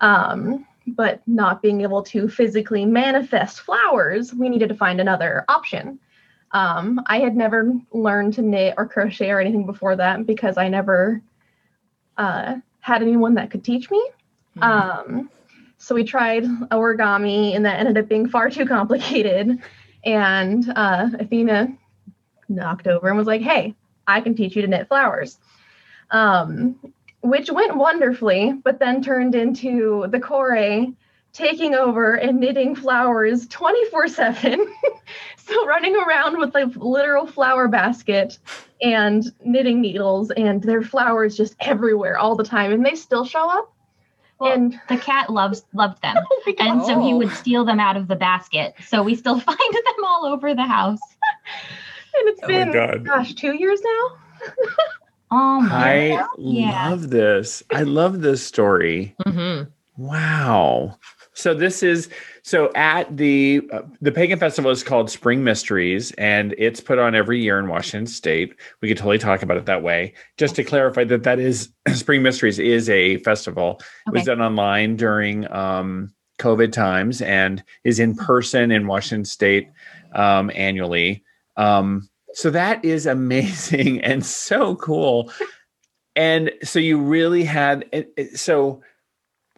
Um, 0.00 0.66
but 0.86 1.20
not 1.26 1.62
being 1.62 1.80
able 1.80 2.02
to 2.02 2.28
physically 2.28 2.84
manifest 2.84 3.60
flowers, 3.60 4.32
we 4.32 4.48
needed 4.48 4.68
to 4.68 4.74
find 4.74 5.00
another 5.00 5.44
option. 5.48 5.98
Um, 6.52 7.02
I 7.06 7.18
had 7.18 7.36
never 7.36 7.72
learned 7.92 8.34
to 8.34 8.42
knit 8.42 8.74
or 8.78 8.86
crochet 8.86 9.30
or 9.30 9.40
anything 9.40 9.66
before 9.66 9.96
that 9.96 10.24
because 10.26 10.56
I 10.56 10.68
never 10.68 11.20
uh, 12.16 12.56
had 12.80 13.02
anyone 13.02 13.34
that 13.34 13.50
could 13.50 13.64
teach 13.64 13.90
me. 13.90 14.10
Mm. 14.58 15.28
So 15.86 15.94
we 15.94 16.02
tried 16.02 16.42
origami, 16.72 17.54
and 17.54 17.64
that 17.64 17.78
ended 17.78 17.96
up 17.96 18.08
being 18.08 18.28
far 18.28 18.50
too 18.50 18.66
complicated. 18.66 19.62
And 20.04 20.68
uh, 20.74 21.10
Athena 21.20 21.68
knocked 22.48 22.88
over 22.88 23.06
and 23.06 23.16
was 23.16 23.28
like, 23.28 23.40
"Hey, 23.40 23.72
I 24.04 24.20
can 24.20 24.34
teach 24.34 24.56
you 24.56 24.62
to 24.62 24.68
knit 24.68 24.88
flowers," 24.88 25.38
um, 26.10 26.74
which 27.20 27.52
went 27.52 27.76
wonderfully, 27.76 28.52
but 28.64 28.80
then 28.80 29.00
turned 29.00 29.36
into 29.36 30.08
the 30.10 30.18
Kore 30.18 30.88
taking 31.32 31.76
over 31.76 32.14
and 32.14 32.40
knitting 32.40 32.74
flowers 32.74 33.46
24 33.46 34.08
7. 34.08 34.66
so 35.36 35.66
running 35.66 35.94
around 35.94 36.36
with 36.36 36.52
a 36.56 36.64
literal 36.74 37.28
flower 37.28 37.68
basket 37.68 38.40
and 38.82 39.22
knitting 39.44 39.80
needles, 39.80 40.32
and 40.32 40.64
their 40.64 40.82
flowers 40.82 41.36
just 41.36 41.54
everywhere 41.60 42.18
all 42.18 42.34
the 42.34 42.42
time, 42.42 42.72
and 42.72 42.84
they 42.84 42.96
still 42.96 43.24
show 43.24 43.48
up. 43.48 43.72
Well, 44.38 44.52
and 44.52 44.78
the 44.88 44.98
cat 44.98 45.30
loves 45.30 45.64
loved 45.72 46.02
them. 46.02 46.16
oh 46.46 46.54
and 46.58 46.82
so 46.82 47.00
he 47.00 47.14
would 47.14 47.32
steal 47.32 47.64
them 47.64 47.80
out 47.80 47.96
of 47.96 48.08
the 48.08 48.16
basket. 48.16 48.74
So 48.86 49.02
we 49.02 49.14
still 49.14 49.40
find 49.40 49.58
them 49.58 50.04
all 50.04 50.26
over 50.26 50.54
the 50.54 50.64
house. 50.66 51.00
and 52.18 52.28
it's 52.28 52.40
Oh 52.44 52.48
my 52.48 52.52
been 52.64 52.72
God. 52.72 53.04
gosh 53.04 53.34
two 53.34 53.54
years 53.54 53.80
now 53.82 54.52
Oh 55.32 55.60
my! 55.60 56.12
I 56.12 56.26
Yeah. 56.38 56.90
love 56.90 57.10
this. 57.10 57.62
I 57.72 57.82
love 57.82 58.20
this 58.20 58.46
story. 58.46 59.16
Mhm. 59.26 59.72
Wow. 59.96 60.98
So 61.34 61.52
this 61.52 61.82
is 61.82 62.08
so 62.46 62.70
at 62.76 63.16
the 63.16 63.68
uh, 63.72 63.82
the 64.00 64.12
pagan 64.12 64.38
festival 64.38 64.70
is 64.70 64.84
called 64.84 65.10
Spring 65.10 65.42
Mysteries 65.42 66.12
and 66.12 66.54
it's 66.56 66.80
put 66.80 66.96
on 66.96 67.16
every 67.16 67.42
year 67.42 67.58
in 67.58 67.66
Washington 67.66 68.06
state. 68.06 68.54
We 68.80 68.86
could 68.86 68.98
totally 68.98 69.18
talk 69.18 69.42
about 69.42 69.56
it 69.56 69.66
that 69.66 69.82
way. 69.82 70.14
Just 70.36 70.54
to 70.54 70.62
clarify 70.62 71.02
that 71.02 71.24
that 71.24 71.40
is 71.40 71.70
Spring 71.94 72.22
Mysteries 72.22 72.60
is 72.60 72.88
a 72.88 73.16
festival. 73.18 73.80
It 74.06 74.12
was 74.12 74.26
done 74.26 74.40
online 74.40 74.94
during 74.94 75.50
um 75.50 76.14
COVID 76.38 76.70
times 76.70 77.20
and 77.20 77.64
is 77.82 77.98
in 77.98 78.14
person 78.14 78.70
in 78.70 78.86
Washington 78.86 79.24
state 79.24 79.68
um 80.14 80.52
annually. 80.54 81.24
Um 81.56 82.08
so 82.32 82.50
that 82.50 82.84
is 82.84 83.06
amazing 83.06 84.00
and 84.02 84.24
so 84.24 84.76
cool. 84.76 85.32
And 86.14 86.52
so 86.62 86.78
you 86.78 87.00
really 87.00 87.42
had 87.42 88.06
so 88.36 88.82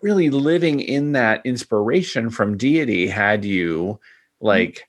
really 0.03 0.31
living 0.31 0.81
in 0.81 1.13
that 1.13 1.41
inspiration 1.45 2.31
from 2.31 2.57
deity 2.57 3.07
had 3.07 3.45
you 3.45 3.99
like 4.41 4.89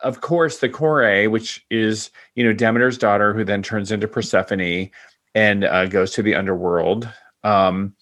of 0.00 0.20
course 0.20 0.58
the 0.58 0.68
Kore, 0.68 1.28
which 1.30 1.64
is 1.70 2.10
you 2.34 2.44
know 2.44 2.52
Demeter's 2.52 2.98
daughter 2.98 3.32
who 3.34 3.44
then 3.44 3.62
turns 3.62 3.92
into 3.92 4.08
Persephone 4.08 4.90
and 5.34 5.64
uh, 5.64 5.86
goes 5.86 6.12
to 6.12 6.22
the 6.22 6.34
underworld 6.34 7.08
um 7.44 7.94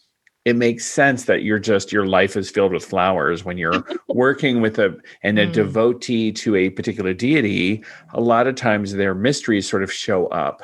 it 0.46 0.56
makes 0.56 0.86
sense 0.86 1.26
that 1.26 1.42
you're 1.42 1.58
just 1.58 1.92
your 1.92 2.06
life 2.06 2.34
is 2.34 2.50
filled 2.50 2.72
with 2.72 2.84
flowers. 2.84 3.44
When 3.44 3.58
you're 3.58 3.84
working 4.08 4.62
with 4.62 4.78
a 4.78 4.96
and 5.22 5.38
a 5.38 5.46
Mm. 5.46 5.52
devotee 5.52 6.32
to 6.32 6.56
a 6.56 6.70
particular 6.70 7.12
deity 7.12 7.84
a 8.14 8.20
lot 8.20 8.46
of 8.46 8.54
times 8.54 8.92
their 8.94 9.14
mysteries 9.14 9.68
sort 9.68 9.82
of 9.82 9.92
show 9.92 10.26
up. 10.28 10.62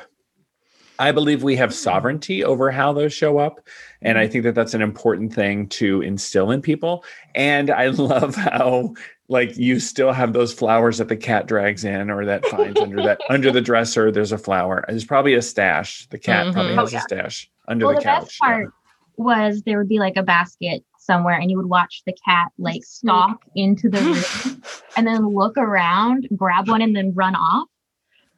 I 0.98 1.12
believe 1.12 1.42
we 1.42 1.56
have 1.56 1.74
sovereignty 1.74 2.42
over 2.42 2.70
how 2.70 2.94
those 2.94 3.12
show 3.12 3.36
up 3.36 3.60
and 4.06 4.18
i 4.18 4.26
think 4.26 4.44
that 4.44 4.54
that's 4.54 4.74
an 4.74 4.82
important 4.82 5.32
thing 5.34 5.66
to 5.68 6.00
instill 6.02 6.50
in 6.50 6.62
people 6.62 7.04
and 7.34 7.70
i 7.70 7.86
love 8.12 8.34
how 8.34 8.94
like 9.28 9.56
you 9.56 9.80
still 9.80 10.12
have 10.12 10.32
those 10.32 10.52
flowers 10.54 10.98
that 10.98 11.08
the 11.08 11.16
cat 11.16 11.46
drags 11.46 11.84
in 11.84 12.10
or 12.10 12.24
that 12.24 12.44
finds 12.46 12.80
under 12.80 13.02
that 13.02 13.20
under 13.28 13.50
the 13.50 13.60
dresser 13.60 14.10
there's 14.12 14.32
a 14.32 14.38
flower 14.38 14.84
there's 14.88 15.04
probably 15.04 15.34
a 15.34 15.42
stash 15.42 16.06
the 16.08 16.18
cat 16.18 16.52
probably 16.52 16.72
Mhm. 16.72 16.78
has 16.80 16.88
Oh, 16.92 16.96
yeah. 16.96 16.98
a 16.98 17.02
stash 17.02 17.50
under 17.68 17.86
Well, 17.86 17.94
the 17.94 18.00
the 18.00 18.04
couch 18.04 18.22
best 18.24 18.38
part 18.38 18.68
was 19.16 19.62
there 19.62 19.78
would 19.78 19.88
be 19.88 19.98
like 19.98 20.16
a 20.16 20.22
basket 20.22 20.84
somewhere, 20.98 21.38
and 21.38 21.50
you 21.50 21.56
would 21.56 21.66
watch 21.70 22.02
the 22.04 22.12
cat 22.24 22.48
like 22.58 22.84
stalk 22.84 23.44
into 23.54 23.88
the 23.88 23.98
room 24.00 24.62
and 24.96 25.06
then 25.06 25.26
look 25.28 25.56
around, 25.56 26.28
grab 26.36 26.68
one, 26.68 26.82
and 26.82 26.94
then 26.94 27.12
run 27.14 27.34
off. 27.34 27.66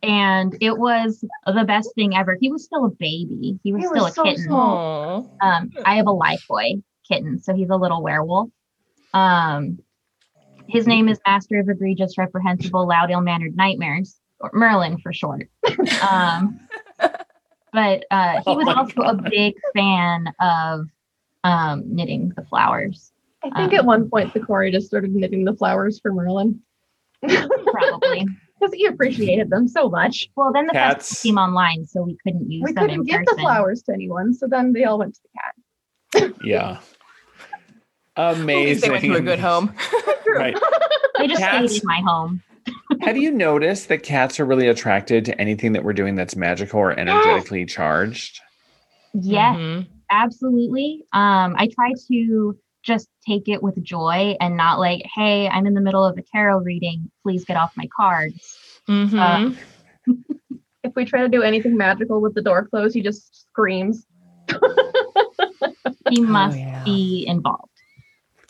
And 0.03 0.57
it 0.61 0.79
was 0.79 1.25
the 1.47 1.65
best 1.65 1.93
thing 1.95 2.17
ever. 2.17 2.37
He 2.41 2.51
was 2.53 2.65
still 2.65 2.85
a 2.85 2.91
baby. 2.91 3.59
He 3.65 3.73
was 3.73 3.83
He 3.83 3.87
still 3.89 4.05
was 4.05 4.13
a 4.13 4.15
so 4.15 4.25
kitten. 4.25 4.45
small. 4.45 5.37
Um, 5.43 5.71
I 5.85 5.97
have 5.97 6.07
a 6.07 6.13
life 6.13 6.45
boy 6.49 6.75
kitten, 7.09 7.41
so 7.43 7.55
he's 7.55 7.71
a 7.71 7.77
little 7.77 8.03
werewolf. 8.03 8.49
Um, 9.13 9.79
his 10.69 10.87
name 10.87 11.09
is 11.09 11.19
Master 11.27 11.59
of 11.59 11.69
Egregious, 11.69 12.17
Reprehensible, 12.19 12.87
Loud, 12.87 13.11
Ill-Mannered 13.11 13.57
Nightmares, 13.57 14.21
or 14.41 14.51
Merlin 14.53 14.99
for 14.99 15.13
short. 15.13 15.49
Um, 16.03 16.61
but 17.73 18.05
uh, 18.11 18.35
he 18.35 18.43
Oh 18.47 18.55
was 18.57 18.67
my 18.67 18.75
also 18.75 19.01
a 19.03 19.15
big 19.15 19.55
fan 19.75 20.33
of 20.41 20.87
um, 21.45 21.83
knitting 21.87 22.33
the 22.37 22.45
flowers. 22.45 23.13
I 23.43 23.51
think 23.51 23.73
Um, 23.73 23.79
at 23.79 23.85
one 23.85 24.11
point 24.11 24.35
the 24.35 24.41
Kore 24.41 24.69
just 24.71 24.87
started 24.89 25.13
knitting 25.15 25.45
the 25.45 25.55
flowers 25.55 25.99
for 26.01 26.13
Merlin 26.13 26.61
Probably. 27.23 28.27
because 28.59 28.75
he 28.75 28.87
appreciated 28.87 29.51
them 29.51 29.69
so 29.69 29.89
much. 29.89 30.29
well, 30.37 30.53
then 30.53 30.67
the 30.67 30.73
Cats. 30.73 31.09
festival 31.09 31.29
came 31.31 31.39
online, 31.39 31.85
so 31.87 32.03
we 32.03 32.17
couldn't 32.25 32.51
use 32.51 32.63
them. 32.63 32.69
We 32.69 32.73
them 32.75 32.83
couldn't 32.85 33.01
in 33.01 33.05
give 33.05 33.19
person. 33.27 33.37
the 33.37 33.43
flowers 33.43 33.83
to 33.83 33.93
anyone, 33.93 34.35
so 34.35 34.47
then 34.49 34.73
they 34.73 34.85
all 34.85 34.99
went 34.99 35.15
to 35.15 35.21
the 35.23 36.21
cat. 36.21 36.33
yeah 36.43 36.79
At 38.17 38.33
least 38.37 38.41
amazing 38.45 38.81
They 38.81 38.91
went 38.91 39.05
to 39.05 39.15
a 39.15 39.21
good 39.21 39.39
home. 39.41 39.75
right 40.35 40.57
They 41.19 41.27
just 41.27 41.41
Cats. 41.41 41.73
stayed 41.73 41.83
in 41.83 41.87
my 41.87 42.01
home. 42.05 42.43
Have 43.03 43.17
you 43.17 43.31
noticed 43.31 43.89
that 43.89 44.03
cats 44.03 44.41
are 44.41 44.45
really 44.45 44.69
attracted 44.69 45.25
to 45.27 45.41
anything 45.41 45.73
that 45.73 45.85
we're 45.85 45.93
doing 45.93 46.15
that's 46.17 46.35
magical 46.37 46.81
or 46.81 46.99
energetically 46.99 47.65
charged? 47.67 48.41
Yes, 49.15 49.57
Mhm. 49.57 49.87
absolutely. 50.11 51.05
Um, 51.13 51.55
I 51.57 51.69
try 51.75 51.93
to 52.09 52.59
just 52.89 53.09
take 53.27 53.49
it 53.49 53.63
with 53.63 53.81
joy 53.85 54.35
and 54.41 54.57
not 54.57 54.81
like, 54.81 55.03
hey, 55.15 55.47
I'm 55.49 55.67
in 55.67 55.75
the 55.75 55.81
middle 55.81 56.05
of 56.05 56.17
a 56.19 56.23
tarot 56.23 56.61
reading. 56.61 57.11
Please 57.23 57.45
get 57.45 57.57
off 57.57 57.73
my 57.77 57.87
cards. 57.95 58.59
Mhm. 58.89 59.57
If 60.85 60.95
we 60.95 61.05
try 61.05 61.21
to 61.23 61.29
do 61.29 61.43
anything 61.43 61.77
magical 61.77 62.21
with 62.21 62.35
the 62.35 62.41
door 62.41 62.67
closed, 62.67 62.95
he 62.95 63.03
just 63.03 63.41
screams. 63.51 64.07
He 66.09 66.21
must 66.23 66.57
Oh, 66.57 66.59
yeah. 66.59 66.83
be 66.85 67.25
involved. 67.27 67.65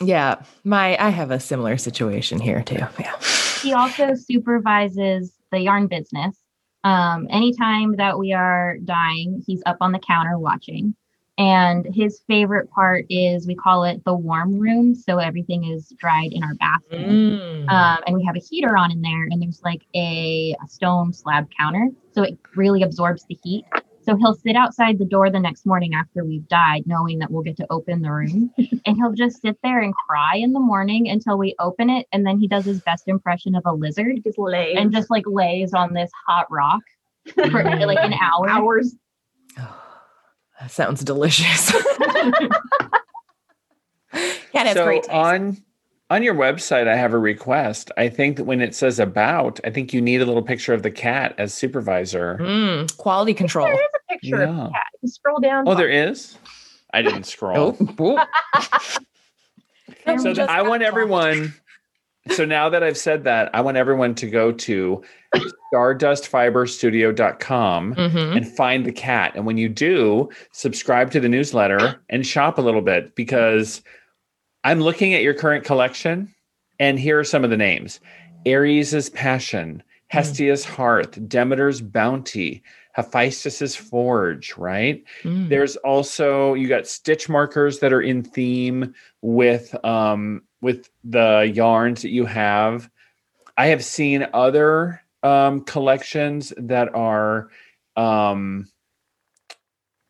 Yeah, 0.01 0.35
my 0.63 0.95
I 1.03 1.09
have 1.09 1.31
a 1.31 1.39
similar 1.39 1.75
situation 1.77 2.39
here 2.39 2.61
too. 2.63 2.85
Yeah. 2.99 3.15
He 3.61 3.73
also 3.73 4.13
supervises 4.15 5.33
the 5.51 5.59
yarn 5.59 5.87
business. 5.87 6.37
Um, 6.85 7.27
anytime 7.29 7.97
that 7.97 8.17
we 8.17 8.31
are 8.31 8.77
dyeing, 8.85 9.43
he's 9.45 9.61
up 9.65 9.77
on 9.81 9.91
the 9.91 9.99
counter 9.99 10.37
watching. 10.37 10.95
And 11.39 11.87
his 11.95 12.21
favorite 12.27 12.69
part 12.69 13.05
is 13.09 13.47
we 13.47 13.55
call 13.55 13.85
it 13.85 14.03
the 14.03 14.13
warm 14.13 14.59
room. 14.59 14.93
So 14.93 15.19
everything 15.19 15.63
is 15.71 15.93
dried 15.97 16.33
in 16.33 16.43
our 16.43 16.53
bathroom. 16.55 17.39
Mm. 17.39 17.69
Um, 17.69 18.03
and 18.05 18.15
we 18.15 18.25
have 18.25 18.35
a 18.35 18.39
heater 18.39 18.75
on 18.75 18.91
in 18.91 19.01
there, 19.01 19.23
and 19.23 19.41
there's 19.41 19.61
like 19.63 19.81
a, 19.95 20.53
a 20.61 20.67
stone 20.67 21.13
slab 21.13 21.47
counter. 21.57 21.87
So 22.11 22.23
it 22.23 22.37
really 22.57 22.83
absorbs 22.83 23.25
the 23.29 23.37
heat. 23.41 23.63
So 24.01 24.17
he'll 24.17 24.33
sit 24.33 24.57
outside 24.57 24.99
the 24.99 25.05
door 25.05 25.29
the 25.29 25.39
next 25.39 25.65
morning 25.65 25.93
after 25.93 26.25
we've 26.25 26.47
dyed, 26.49 26.83
knowing 26.85 27.19
that 27.19 27.31
we'll 27.31 27.43
get 27.43 27.55
to 27.57 27.67
open 27.69 28.01
the 28.01 28.11
room. 28.11 28.51
and 28.85 28.97
he'll 28.97 29.13
just 29.13 29.41
sit 29.41 29.57
there 29.63 29.79
and 29.79 29.93
cry 29.93 30.35
in 30.35 30.51
the 30.51 30.59
morning 30.59 31.07
until 31.09 31.37
we 31.37 31.55
open 31.59 31.89
it. 31.89 32.05
And 32.11 32.25
then 32.25 32.37
he 32.37 32.47
does 32.47 32.65
his 32.65 32.81
best 32.81 33.07
impression 33.07 33.55
of 33.55 33.63
a 33.65 33.71
lizard 33.71 34.21
Just 34.25 34.37
lays 34.37 34.75
and 34.77 34.91
just 34.91 35.09
like 35.09 35.23
lays 35.25 35.73
on 35.73 35.93
this 35.93 36.11
hot 36.27 36.47
rock 36.51 36.81
for 37.33 37.63
like 37.63 37.99
an 37.99 38.13
hour. 38.21 38.49
hours. 38.49 38.95
That 40.59 40.71
sounds 40.71 41.03
delicious. 41.03 41.73
yeah, 42.13 42.29
that's 44.53 44.73
so 44.73 44.85
great. 44.85 45.03
taste. 45.03 45.13
on 45.13 45.57
on 46.09 46.23
your 46.23 46.33
website, 46.33 46.87
I 46.87 46.95
have 46.95 47.13
a 47.13 47.19
request. 47.19 47.91
I 47.95 48.09
think 48.09 48.37
that 48.37 48.45
when 48.45 48.61
it 48.61 48.73
says 48.73 48.99
about, 48.99 49.59
I 49.63 49.69
think 49.69 49.93
you 49.93 50.01
need 50.01 50.21
a 50.21 50.25
little 50.25 50.41
picture 50.41 50.73
of 50.73 50.81
the 50.81 50.89
cat 50.89 51.35
as 51.37 51.53
supervisor. 51.53 52.37
Mm, 52.41 52.97
quality 52.97 53.33
control. 53.33 53.67
There 53.67 53.75
is 53.75 53.89
a 53.93 54.13
picture 54.13 54.41
of 54.41 54.55
the 54.55 54.69
cat. 54.69 54.87
You 55.01 55.09
scroll 55.09 55.39
down. 55.39 55.67
Oh, 55.67 55.75
there 55.75 55.89
is. 55.89 56.37
I 56.93 57.03
didn't 57.03 57.25
scroll. 57.25 57.77
Oh. 57.99 58.25
So 60.05 60.15
we 60.15 60.23
th- 60.23 60.35
just 60.37 60.49
I 60.49 60.61
want 60.61 60.69
one. 60.69 60.81
everyone. 60.81 61.53
So 62.31 62.45
now 62.45 62.69
that 62.69 62.83
I've 62.83 62.97
said 62.97 63.23
that, 63.25 63.49
I 63.53 63.61
want 63.61 63.77
everyone 63.77 64.15
to 64.15 64.27
go 64.27 64.51
to 64.51 65.03
stardustfiberstudio.com 65.73 67.95
Mhm. 67.95 68.35
and 68.37 68.47
find 68.55 68.85
the 68.85 68.91
cat. 68.91 69.33
And 69.35 69.45
when 69.45 69.57
you 69.57 69.69
do, 69.69 70.29
subscribe 70.51 71.11
to 71.11 71.19
the 71.19 71.29
newsletter 71.29 71.95
and 72.09 72.25
shop 72.25 72.57
a 72.57 72.61
little 72.61 72.81
bit 72.81 73.15
because 73.15 73.81
I'm 74.63 74.79
looking 74.81 75.13
at 75.13 75.23
your 75.23 75.33
current 75.33 75.63
collection 75.65 76.33
and 76.79 76.99
here 76.99 77.19
are 77.19 77.23
some 77.23 77.43
of 77.43 77.49
the 77.49 77.57
names 77.57 77.99
Ares' 78.47 79.09
Passion, 79.09 79.83
Hestia's 80.07 80.65
Hearth, 80.65 81.19
Demeter's 81.27 81.81
Bounty, 81.81 82.63
Hephaestus's 82.93 83.75
Forge, 83.75 84.55
right? 84.57 85.03
Mm. 85.23 85.49
There's 85.49 85.75
also 85.77 86.53
you 86.53 86.67
got 86.67 86.87
stitch 86.87 87.29
markers 87.29 87.79
that 87.79 87.93
are 87.93 88.01
in 88.01 88.23
theme 88.23 88.93
with 89.21 89.73
um 89.85 90.41
with 90.61 90.89
the 91.03 91.51
yarns 91.53 92.01
that 92.01 92.09
you 92.09 92.25
have. 92.25 92.89
I 93.57 93.67
have 93.67 93.83
seen 93.83 94.27
other 94.33 95.01
um 95.21 95.61
collections 95.65 96.53
that 96.57 96.93
are 96.95 97.49
um 97.97 98.67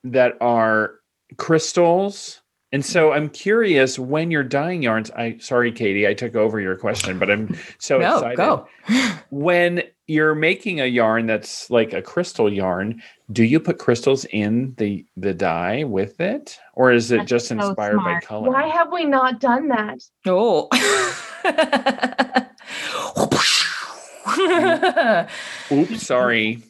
that 0.03 0.38
are 0.41 0.96
crystals. 1.38 2.41
And 2.72 2.86
so 2.86 3.12
I'm 3.12 3.29
curious 3.29 3.98
when 3.98 4.29
you're 4.29 4.44
dyeing 4.44 4.84
yarns. 4.84 5.10
I 5.12 5.38
sorry, 5.39 5.72
Katie, 5.72 6.08
I 6.08 6.13
took 6.13 6.36
over 6.36 6.60
your 6.60 6.75
question, 6.75 7.18
but 7.18 7.32
I'm 7.32 7.58
so 7.79 7.98
no, 7.98 8.18
excited 8.18 8.38
go. 8.38 8.68
when 9.32 9.84
you're 10.10 10.36
making 10.36 10.82
a 10.82 10.86
yarn 10.86 11.28
that's 11.28 11.70
like 11.70 11.94
a 11.94 12.01
crystal 12.01 12.51
yarn 12.51 13.01
do 13.32 13.44
you 13.44 13.60
put 13.60 13.78
crystals 13.78 14.25
in 14.25 14.74
the 14.78 15.06
the 15.16 15.34
dye 15.34 15.84
with 15.84 16.20
it 16.20 16.60
or 16.74 16.92
is 16.92 17.12
it 17.12 17.18
That's 17.18 17.30
just 17.30 17.48
so 17.50 17.56
inspired 17.60 17.98
by 17.98 18.20
color 18.22 18.50
Why 18.50 18.68
have 18.68 18.92
we 18.92 19.06
not 19.06 19.39
done 19.39 19.68
that? 19.70 20.00
Oh. 20.25 20.68
oops 25.72 26.06
sorry 26.06 26.63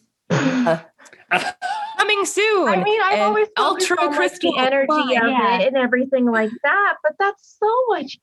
Coming 1.99 2.25
soon. 2.25 2.67
I 2.69 2.83
mean, 2.83 2.99
I've 3.01 3.13
and 3.13 3.21
always 3.21 3.47
ultra 3.57 3.97
on, 4.01 4.13
crystal 4.13 4.53
the 4.53 4.59
energy 4.59 4.87
fine. 4.87 5.17
of 5.17 5.29
Yeah. 5.29 5.59
it 5.59 5.67
and 5.67 5.77
everything 5.77 6.25
like 6.25 6.49
that, 6.63 6.95
but 7.03 7.13
that's 7.19 7.57
so 7.59 7.69
much 7.89 8.17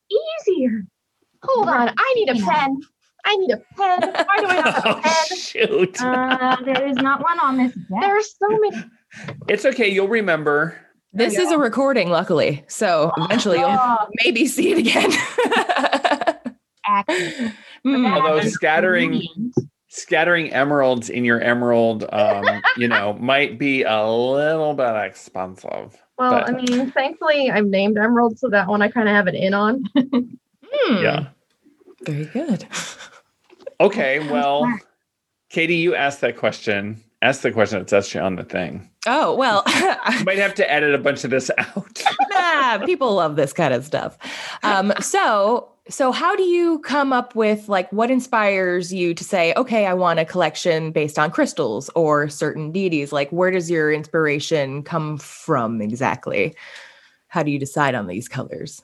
easier. 0.49 0.85
Hold 1.43 1.69
on, 1.69 1.93
I 1.97 2.13
need 2.17 2.31
a 2.31 2.35
pen. 2.45 2.81
I 3.29 3.37
need 3.37 3.51
a 3.51 3.57
pen. 3.77 4.01
Why 4.27 4.37
do 4.39 4.47
I 4.47 4.55
not 4.61 4.75
have 4.75 4.85
a 4.87 4.89
oh, 4.97 5.01
pen? 5.03 5.39
shoot 5.39 6.01
Uh, 6.01 6.57
there 6.65 6.87
is 6.89 6.97
not 6.97 7.23
one 7.23 7.39
on 7.41 7.57
this 7.59 7.73
deck. 7.75 8.01
There 8.01 8.17
are 8.17 8.23
so 8.23 8.47
many. 8.49 8.85
it's 9.49 9.65
okay 9.67 9.89
you'll 9.89 10.09
remember 10.09 10.79
This 11.13 11.37
is 11.39 11.51
a 11.51 11.59
recording, 11.59 12.09
luckily. 12.11 12.65
So 12.69 13.11
eventually 13.17 13.59
you'll 13.59 13.69
Oh, 13.71 14.07
maybe 14.25 14.47
see 14.47 14.73
it 14.73 14.79
again. 14.79 15.11
Mm. 17.87 18.13
Although 18.15 18.41
scattering- 18.49 19.09
brilliant. 19.11 19.55
scattering 19.89 20.53
emeralds 20.53 21.09
in 21.09 21.25
your 21.25 21.41
emerald 21.41 22.05
um 22.13 22.45
you 22.77 22.87
know 22.87 23.13
might 23.21 23.59
be 23.59 23.83
a 23.83 24.05
little 24.07 24.75
bit 24.75 24.95
expensive 25.05 25.97
well, 26.19 26.31
But- 26.31 26.49
I 26.49 26.53
mean, 26.53 26.91
thankfully 26.93 27.51
I'm 27.51 27.71
named 27.71 27.99
Emerald, 27.99 28.39
so 28.39 28.49
that 28.51 28.69
one 28.69 28.81
I 28.83 28.89
kind 28.89 29.07
of 29.09 29.15
have 29.15 29.27
an 29.27 29.35
in 29.35 29.53
on. 29.55 29.83
Hmm. 30.69 31.03
yeah 31.03 31.27
Very 32.03 32.25
good. 32.27 32.67
Okay 33.81 34.19
well 34.31 34.73
katie 35.51 35.77
you 35.77 35.95
asked 35.95 36.21
that 36.21 36.37
question 36.37 37.03
ask 37.23 37.43
the 37.43 37.53
question 37.53 37.79
that's 37.79 37.93
actually 37.93 38.21
on 38.21 38.37
the 38.37 38.45
thing 38.45 38.89
Oh, 39.09 39.37
well, 39.37 39.63
you 40.19 40.25
might 40.25 40.39
have 40.39 40.55
to 40.55 40.69
edit 40.69 40.93
a 40.93 40.99
bunch 40.99 41.23
of 41.23 41.31
this 41.31 41.49
out 41.59 42.03
nah, 42.31 42.85
people 42.85 43.15
love 43.15 43.37
this 43.37 43.53
kind 43.53 43.73
of 43.73 43.85
stuff. 43.85 44.19
Um, 44.63 44.93
so, 45.01 45.69
so 45.89 46.11
how 46.11 46.35
do 46.35 46.43
you 46.43 46.81
come 46.81 47.13
up 47.13 47.35
with 47.35 47.69
like 47.69 47.91
what 47.93 48.11
inspires 48.11 48.93
you 48.93 49.15
to 49.15 49.25
say, 49.25 49.55
okay, 49.57 49.87
I 49.87 49.95
want 49.95 50.19
a 50.19 50.25
collection 50.25 50.91
based 50.91 51.19
on 51.19 51.31
crystals 51.31 51.91
or 51.95 52.29
certain 52.29 52.73
deities? 52.73 53.13
Like, 53.13 53.31
where 53.31 53.51
does 53.51 53.71
your 53.71 53.93
inspiration 53.93 54.83
come 54.83 55.19
from 55.19 55.81
exactly? 55.81 56.55
How 57.29 57.43
do 57.43 57.51
you 57.51 57.59
decide 57.59 57.95
on 57.95 58.07
these 58.07 58.29
colors? 58.29 58.83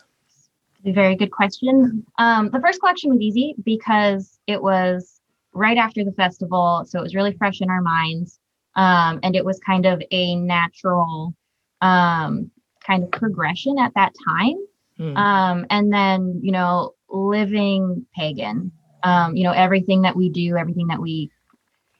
Very 0.90 1.14
good 1.14 1.30
question. 1.30 2.04
Um, 2.18 2.50
the 2.50 2.60
first 2.60 2.80
collection 2.80 3.10
was 3.10 3.20
easy 3.20 3.54
because 3.64 4.38
it 4.46 4.60
was 4.60 5.20
right 5.52 5.76
after 5.76 6.04
the 6.04 6.12
festival, 6.12 6.84
so 6.86 6.98
it 6.98 7.02
was 7.02 7.14
really 7.14 7.36
fresh 7.36 7.60
in 7.60 7.70
our 7.70 7.82
minds, 7.82 8.40
um, 8.74 9.20
and 9.22 9.36
it 9.36 9.44
was 9.44 9.60
kind 9.60 9.86
of 9.86 10.02
a 10.10 10.34
natural 10.34 11.34
um, 11.80 12.50
kind 12.84 13.04
of 13.04 13.10
progression 13.12 13.78
at 13.78 13.92
that 13.94 14.12
time. 14.26 14.56
Hmm. 14.96 15.16
Um, 15.16 15.66
and 15.70 15.92
then 15.92 16.40
you 16.42 16.52
know, 16.52 16.94
living 17.08 18.04
pagan, 18.16 18.72
um, 19.02 19.36
you 19.36 19.44
know, 19.44 19.52
everything 19.52 20.02
that 20.02 20.16
we 20.16 20.30
do, 20.30 20.56
everything 20.56 20.88
that 20.88 21.00
we, 21.00 21.30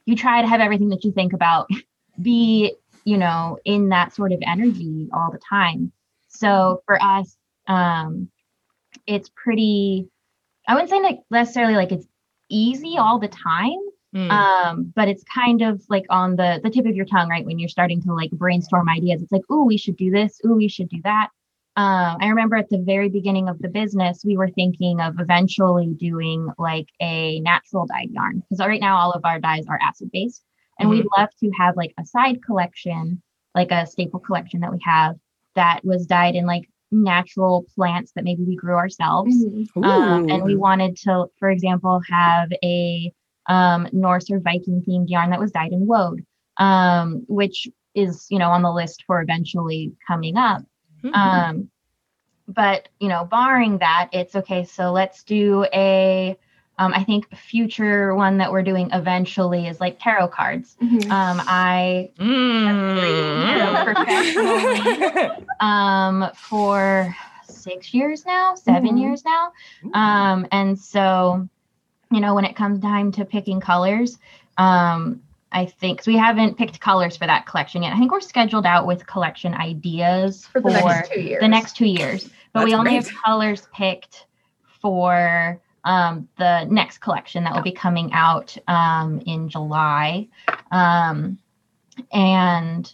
you 0.07 0.17
try 0.17 0.41
to 0.41 0.49
have 0.49 0.61
everything 0.61 0.89
that 0.89 1.05
you 1.05 1.13
think 1.13 1.33
about 1.33 1.69
be, 2.23 2.75
you 3.05 3.19
know, 3.19 3.59
in 3.65 3.91
that 3.91 4.15
sort 4.15 4.33
of 4.33 4.41
energy 4.47 5.09
all 5.13 5.31
the 5.31 5.41
time. 5.49 5.93
So 6.29 6.83
for 6.87 7.01
us, 7.03 7.37
um, 7.69 8.29
it's 9.07 9.31
pretty 9.35 10.09
i 10.69 10.75
wouldn't 10.75 10.91
say 10.91 11.01
like 11.01 11.21
necessarily 11.31 11.75
like 11.75 11.93
it's 11.93 12.07
easy 12.49 12.97
all 12.99 13.19
the 13.19 13.29
time 13.29 13.79
Hmm. 14.15 14.31
um 14.31 14.93
but 14.95 15.09
it's 15.09 15.25
kind 15.25 15.63
of 15.63 15.83
like 15.89 16.05
on 16.11 16.37
the 16.37 16.61
the 16.63 16.69
tip 16.69 16.85
of 16.85 16.95
your 16.95 17.07
tongue 17.07 17.31
right 17.31 17.47
when 17.47 17.59
you're 17.59 17.69
starting 17.69 18.03
to 18.03 18.13
like 18.13 18.31
brainstorm 18.31 18.89
ideas. 18.89 19.23
It's 19.23 19.33
like 19.33 19.45
oh 19.49 19.65
we 19.65 19.79
should 19.79 19.97
do 19.97 20.11
this. 20.11 20.39
Oh 20.45 20.55
we 20.55 20.69
should 20.69 20.91
do 20.91 21.01
that. 21.05 21.29
Um 21.77 22.19
i 22.21 22.27
remember 22.27 22.57
at 22.57 22.69
the 22.69 22.83
very 22.85 23.09
beginning 23.09 23.49
of 23.49 23.59
the 23.61 23.69
business 23.69 24.23
we 24.23 24.37
were 24.37 24.51
thinking 24.51 25.01
of 25.01 25.19
eventually 25.19 25.95
doing 25.95 26.47
like 26.59 26.89
a 27.01 27.41
natural 27.41 27.87
dyed 27.87 28.11
yarn 28.11 28.41
because 28.41 28.59
right 28.59 28.81
now 28.83 28.99
all 28.99 29.13
of 29.13 29.25
our 29.25 29.41
dyes 29.41 29.65
are 29.67 29.79
acid 29.81 30.11
based 30.13 30.45
and 30.79 30.91
we'd 30.91 31.07
love 31.17 31.31
to 31.41 31.51
have 31.57 31.75
like 31.79 31.95
a 31.99 32.05
side 32.05 32.43
collection 32.45 33.23
like 33.55 33.71
a 33.71 33.87
staple 33.87 34.21
collection 34.21 34.61
that 34.61 34.73
we 34.73 34.81
have 34.85 35.17
that 35.55 35.81
was 35.85 36.05
dyed 36.07 36.35
in 36.35 36.45
like 36.45 36.69
natural 36.93 37.65
plants 37.75 38.13
that 38.15 38.25
maybe 38.25 38.45
we 38.45 38.55
grew 38.55 38.75
ourselves 38.75 39.35
Mhm. 39.45 39.85
um, 39.85 40.29
and 40.29 40.45
we 40.45 40.55
wanted 40.55 40.97
to, 40.99 41.27
for 41.39 41.51
example, 41.51 42.01
have 42.09 42.53
a 42.63 43.13
um, 43.49 43.89
Norse 43.93 44.31
or 44.31 44.39
Viking 44.39 44.83
themed 44.87 45.09
yarn 45.09 45.31
that 45.31 45.41
was 45.41 45.51
dyed 45.51 45.73
in 45.73 45.87
woad, 45.87 46.25
um, 46.59 47.25
which 47.27 47.67
is, 47.95 48.27
you 48.31 48.39
know, 48.39 48.51
on 48.51 48.63
the 48.63 48.73
list 48.73 49.03
for 49.07 49.21
eventually 49.21 49.93
coming 50.07 50.37
up. 50.37 50.63
Mhm. 51.03 51.15
Um, 51.17 51.71
but, 52.47 52.89
you 53.01 53.09
know, 53.09 53.25
barring 53.25 53.79
that, 53.79 54.11
it's 54.13 54.37
okay. 54.37 54.65
So 54.65 54.93
let's 54.93 55.25
do 55.25 55.67
a, 55.73 56.37
um, 56.83 56.93
I 56.95 57.05
think 57.05 57.35
future 57.37 58.15
one 58.15 58.39
that 58.39 58.51
we're 58.51 58.63
doing 58.63 58.91
eventually 58.93 59.67
is 59.69 59.81
like 59.81 59.99
tarot 60.01 60.29
cards. 60.29 60.77
Mhm. 60.83 61.11
Um, 61.11 61.41
I 61.47 62.11
Mm. 62.19 62.53
um, 65.61 66.29
for 66.35 67.15
six 67.45 67.95
years 67.95 68.27
now, 68.27 68.55
7 68.55 68.97
Mhm. 68.97 69.01
years 69.01 69.25
now. 69.25 69.53
Um, 69.95 70.47
and 70.51 70.77
so, 70.79 71.49
you 72.11 72.21
know, 72.21 72.35
when 72.35 72.45
it 72.45 72.57
comes 72.57 72.81
time 72.81 73.13
to 73.13 73.25
picking 73.25 73.61
colors, 73.61 74.19
um, 74.59 75.21
I 75.53 75.67
think 75.67 75.99
'cause 75.99 76.07
we 76.07 76.17
haven't 76.17 76.57
picked 76.57 76.81
colors 76.81 77.17
for 77.17 77.27
that 77.27 77.47
collection 77.47 77.83
yet. 77.83 77.93
I 77.93 77.99
think 77.99 78.11
we're 78.11 78.21
scheduled 78.21 78.67
out 78.67 78.87
with 78.87 79.07
collection 79.07 79.55
ideas 79.55 80.47
for 80.47 80.61
the 80.61 80.71
next 80.71 81.13
two 81.13 81.21
years. 81.21 81.41
the 81.41 81.49
next 81.49 81.77
two 81.77 81.87
years. 81.87 82.25
but 82.53 82.61
That's 82.61 82.65
we 82.71 82.75
only 82.75 82.91
great. 82.93 83.05
have 83.07 83.23
colors 83.25 83.69
picked 83.73 84.27
for 84.81 85.61
um, 85.85 86.29
the 86.39 86.65
next 86.65 86.99
collection 86.99 87.45
that 87.45 87.55
will 87.55 87.63
be 87.63 87.73
coming 87.73 88.13
out 88.13 88.57
um, 88.69 89.21
in 89.27 89.49
July. 89.49 90.29
Um, 90.71 91.39
and 92.13 92.93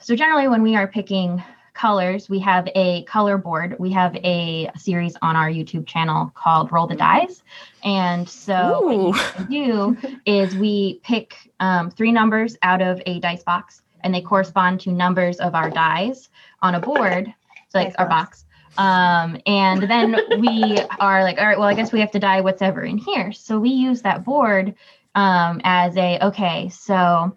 so, 0.00 0.14
generally, 0.16 0.48
when 0.48 0.62
we 0.62 0.76
are 0.76 0.86
picking 0.86 1.42
colors, 1.74 2.28
we 2.28 2.38
have 2.38 2.68
a 2.74 3.02
color 3.04 3.36
board. 3.36 3.76
We 3.78 3.90
have 3.92 4.16
a 4.16 4.70
series 4.76 5.16
on 5.22 5.36
our 5.36 5.48
YouTube 5.48 5.86
channel 5.86 6.32
called 6.34 6.72
Roll 6.72 6.86
the 6.86 6.94
Dies. 6.94 7.42
And 7.82 8.28
so, 8.28 8.80
what 8.82 8.94
Ooh. 8.94 9.06
you 9.06 9.14
can 9.32 9.46
do 9.46 10.18
is 10.24 10.54
we 10.56 11.00
pick 11.02 11.34
um, 11.60 11.90
three 11.90 12.12
numbers 12.12 12.56
out 12.62 12.80
of 12.80 13.02
a 13.06 13.20
dice 13.20 13.42
box, 13.42 13.82
and 14.02 14.14
they 14.14 14.20
correspond 14.20 14.80
to 14.82 14.92
numbers 14.92 15.38
of 15.38 15.54
our 15.54 15.70
dyes 15.70 16.28
on 16.62 16.74
a 16.74 16.80
board, 16.80 17.32
so 17.68 17.78
like 17.78 17.88
Dice 17.88 17.96
our 17.98 18.08
box. 18.08 18.42
box. 18.42 18.44
Um, 18.76 19.38
and 19.46 19.82
then 19.82 20.16
we 20.40 20.78
are 20.98 21.22
like, 21.22 21.38
all 21.38 21.46
right, 21.46 21.58
well, 21.58 21.68
I 21.68 21.74
guess 21.74 21.92
we 21.92 22.00
have 22.00 22.10
to 22.12 22.18
dye 22.18 22.40
whatever 22.40 22.82
in 22.82 22.98
here. 22.98 23.32
So 23.32 23.58
we 23.58 23.70
use 23.70 24.02
that 24.02 24.24
board 24.24 24.74
um, 25.14 25.60
as 25.64 25.96
a 25.96 26.18
okay. 26.26 26.68
So 26.68 27.36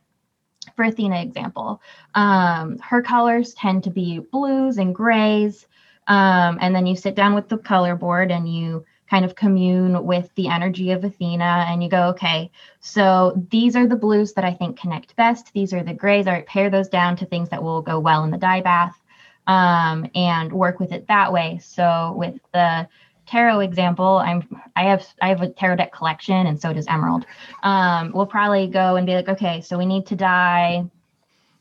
for 0.75 0.85
Athena 0.85 1.21
example, 1.21 1.81
um, 2.15 2.77
her 2.79 3.01
colors 3.01 3.53
tend 3.53 3.83
to 3.83 3.89
be 3.89 4.19
blues 4.19 4.77
and 4.77 4.93
grays. 4.93 5.67
Um, 6.07 6.57
and 6.61 6.73
then 6.73 6.85
you 6.85 6.95
sit 6.95 7.15
down 7.15 7.35
with 7.35 7.49
the 7.49 7.57
color 7.57 7.95
board 7.95 8.31
and 8.31 8.51
you 8.51 8.85
kind 9.09 9.25
of 9.25 9.35
commune 9.35 10.05
with 10.05 10.33
the 10.35 10.47
energy 10.49 10.91
of 10.91 11.03
Athena 11.03 11.65
and 11.69 11.81
you 11.81 11.89
go, 11.89 12.09
okay, 12.09 12.51
so 12.79 13.41
these 13.49 13.75
are 13.75 13.87
the 13.87 13.95
blues 13.95 14.33
that 14.33 14.43
I 14.43 14.53
think 14.53 14.79
connect 14.79 15.15
best. 15.15 15.51
These 15.53 15.73
are 15.73 15.83
the 15.83 15.93
grays. 15.93 16.27
All 16.27 16.33
right, 16.33 16.45
pare 16.45 16.69
those 16.69 16.89
down 16.89 17.15
to 17.17 17.25
things 17.25 17.49
that 17.49 17.63
will 17.63 17.81
go 17.81 17.99
well 17.99 18.23
in 18.23 18.31
the 18.31 18.37
dye 18.37 18.61
bath 18.61 19.01
um, 19.47 20.09
and 20.13 20.51
work 20.51 20.79
with 20.79 20.91
it 20.91 21.07
that 21.07 21.31
way. 21.31 21.59
So 21.63 22.13
with 22.17 22.35
the 22.53 22.87
tarot 23.25 23.61
example, 23.61 24.17
I'm 24.17 24.47
I 24.75 24.83
have 24.83 25.05
I 25.21 25.29
have 25.29 25.41
a 25.41 25.49
tarot 25.49 25.77
deck 25.77 25.91
collection 25.93 26.47
and 26.47 26.59
so 26.59 26.73
does 26.73 26.87
Emerald. 26.87 27.25
Um, 27.63 28.11
we'll 28.13 28.25
probably 28.25 28.67
go 28.67 28.95
and 28.95 29.05
be 29.07 29.15
like, 29.15 29.29
okay, 29.29 29.61
so 29.61 29.77
we 29.77 29.85
need 29.85 30.05
to 30.07 30.15
dye 30.15 30.85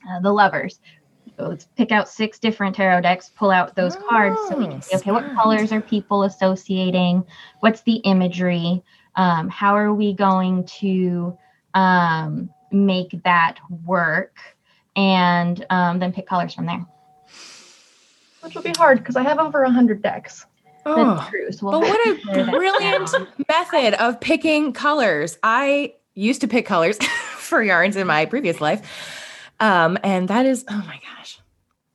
uh, 0.09 0.21
the 0.21 0.33
lovers. 0.33 0.81
So 1.37 1.49
let's 1.49 1.67
pick 1.77 1.93
out 1.93 2.09
six 2.09 2.39
different 2.39 2.75
tarot 2.77 3.03
decks, 3.03 3.31
pull 3.37 3.51
out 3.51 3.75
those 3.75 3.97
cards 4.09 4.39
so 4.49 4.57
we 4.57 4.67
can 4.67 4.77
Oh, 4.77 4.81
see, 4.81 4.97
okay, 4.97 5.11
what 5.11 5.35
colors 5.35 5.71
are 5.71 5.83
people 5.83 6.23
associating? 6.23 7.25
What's 7.61 7.83
the 7.83 7.97
imagery? 7.97 8.83
Um, 9.17 9.49
how 9.49 9.77
are 9.77 9.93
we 9.93 10.15
going 10.15 10.65
to 10.79 11.37
um, 11.75 12.49
make 12.71 13.21
that 13.25 13.59
work? 13.85 14.39
And 14.95 15.67
um, 15.69 15.99
then 15.99 16.13
pick 16.13 16.27
colors 16.27 16.55
from 16.55 16.65
there. 16.65 16.87
Which 18.47 18.55
will 18.55 18.63
be 18.63 18.73
hard 18.77 18.99
because 18.99 19.17
I 19.17 19.23
have 19.23 19.39
over 19.39 19.63
a 19.63 19.71
hundred 19.71 20.03
decks. 20.03 20.47
Oh. 20.87 21.27
true. 21.31 21.51
So 21.53 21.71
But 21.71 21.81
we'll 21.81 21.91
what 21.91 22.07
a 22.39 22.45
brilliant 22.51 23.11
method 23.49 23.95
of 24.01 24.21
picking 24.21 24.73
colors. 24.73 25.37
I 25.43 25.95
used 26.15 26.41
to 26.43 26.49
pick 26.49 26.65
colors 26.65 26.97
for 27.37 27.63
yarns 27.63 27.97
in 27.97 28.07
my 28.07 28.25
previous 28.25 28.61
life. 28.61 28.89
Um, 29.59 29.99
and 30.05 30.29
that 30.29 30.47
is, 30.47 30.65
oh 30.69 30.85
my 30.87 31.01
gosh, 31.17 31.41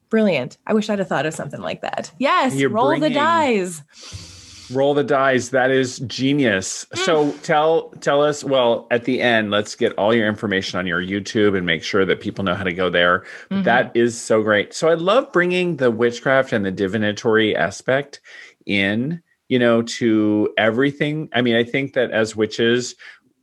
brilliant. 0.09 0.57
I 0.67 0.73
wish 0.73 0.89
I'd 0.89 0.99
have 0.99 1.07
thought 1.07 1.25
of 1.25 1.33
something 1.33 1.61
like 1.61 1.81
that. 1.81 2.11
Yes, 2.19 2.55
You're 2.55 2.69
roll 2.69 2.91
the 2.91 2.99
bringing- 2.99 3.17
dice. 3.17 3.81
Roll 4.73 4.93
the 4.93 5.03
dice. 5.03 5.49
That 5.49 5.71
is 5.71 5.99
genius. 5.99 6.85
So 6.93 7.31
tell 7.43 7.89
tell 8.01 8.23
us. 8.23 8.43
Well, 8.43 8.87
at 8.91 9.05
the 9.05 9.21
end, 9.21 9.51
let's 9.51 9.75
get 9.75 9.93
all 9.93 10.13
your 10.13 10.27
information 10.27 10.79
on 10.79 10.87
your 10.87 11.01
YouTube 11.01 11.57
and 11.57 11.65
make 11.65 11.83
sure 11.83 12.05
that 12.05 12.21
people 12.21 12.43
know 12.43 12.55
how 12.55 12.63
to 12.63 12.73
go 12.73 12.89
there. 12.89 13.23
Mhm. 13.49 13.63
That 13.63 13.91
is 13.95 14.19
so 14.19 14.41
great. 14.41 14.73
So 14.73 14.89
I 14.89 14.95
love 14.95 15.31
bringing 15.31 15.77
the 15.77 15.91
witchcraft 15.91 16.53
and 16.53 16.65
the 16.65 16.71
divinatory 16.71 17.55
aspect 17.55 18.21
in. 18.65 19.21
You 19.49 19.59
know, 19.59 19.81
to 19.81 20.47
everything. 20.57 21.27
I 21.33 21.41
mean, 21.41 21.57
I 21.57 21.65
think 21.65 21.91
that 21.95 22.09
as 22.11 22.37
witches, 22.37 22.95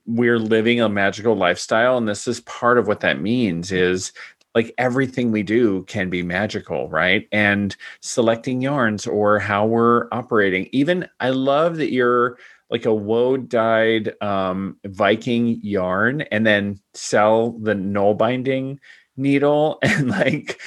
we're 0.07 0.38
living 0.38 0.81
a 0.81 0.88
magical 0.88 1.37
lifestyle, 1.37 1.99
and 1.99 2.09
this 2.09 2.27
is 2.27 2.41
part 2.41 2.79
of 2.79 2.87
what 2.87 3.01
that 3.01 3.21
means. 3.21 3.71
Is 3.71 4.14
like 4.59 4.75
everything 4.77 5.31
we 5.31 5.44
do 5.44 5.85
can 5.85 6.11
be 6.11 6.21
magical, 6.25 6.88
right? 6.88 7.29
And 7.31 7.77
selecting 8.01 8.61
yarns 8.61 9.07
or 9.07 9.38
how 9.38 9.64
we're 9.66 10.09
operating. 10.11 10.68
Even 10.73 11.09
I 11.21 11.31
love 11.31 11.77
that 11.77 11.92
you're 11.92 12.38
like 12.68 12.85
a 12.85 12.92
woad 12.92 13.49
dyed 13.49 14.21
um, 14.21 14.77
Viking 14.85 15.61
yarn 15.62 16.23
and 16.33 16.44
then 16.44 16.81
sell 16.92 17.53
the 17.53 17.75
nalbinding 17.75 18.79
needle 19.16 19.79
and 19.83 20.09
like 20.11 20.61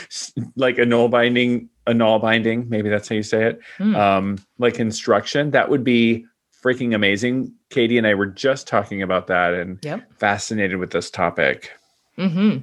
like 0.55 0.77
a 0.77 0.85
nalbinding 0.85 1.67
a 1.87 1.91
nalbinding 1.91 2.69
maybe 2.69 2.87
that's 2.89 3.09
how 3.09 3.15
you 3.15 3.23
say 3.23 3.43
it 3.45 3.59
Hmm. 3.77 3.95
um 3.95 4.37
like 4.57 4.79
instruction 4.79 5.51
that 5.51 5.69
would 5.69 5.83
be 5.83 6.25
freaking 6.63 6.93
amazing 6.93 7.53
katie 7.69 7.97
and 7.97 8.05
i 8.05 8.13
were 8.13 8.25
just 8.27 8.67
talking 8.67 9.01
about 9.01 9.27
that 9.27 9.53
and 9.53 9.79
Yep. 9.83 10.01
fascinated 10.19 10.77
with 10.77 10.91
this 10.91 11.09
topic 11.09 11.71
hmm 12.17 12.57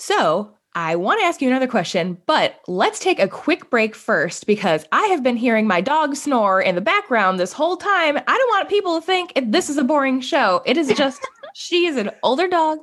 So 0.00 0.54
I 0.74 0.96
want 0.96 1.20
to 1.20 1.26
ask 1.26 1.42
you 1.42 1.48
another 1.48 1.66
question, 1.66 2.16
but 2.24 2.58
let's 2.66 2.98
take 2.98 3.20
a 3.20 3.28
quick 3.28 3.68
break 3.68 3.94
first 3.94 4.46
because 4.46 4.86
I 4.92 5.04
have 5.08 5.22
been 5.22 5.36
hearing 5.36 5.66
my 5.66 5.82
dog 5.82 6.16
snore 6.16 6.62
in 6.62 6.74
the 6.74 6.80
background 6.80 7.38
this 7.38 7.52
whole 7.52 7.76
time. 7.76 8.16
I 8.16 8.38
don't 8.38 8.48
want 8.48 8.70
people 8.70 8.98
to 8.98 9.04
think 9.04 9.34
this 9.36 9.68
is 9.68 9.76
a 9.76 9.84
boring 9.84 10.22
show. 10.22 10.62
It 10.64 10.78
is 10.78 10.88
just, 10.94 11.20
she 11.54 11.84
is 11.84 11.98
an 11.98 12.10
older 12.22 12.48
dog 12.48 12.78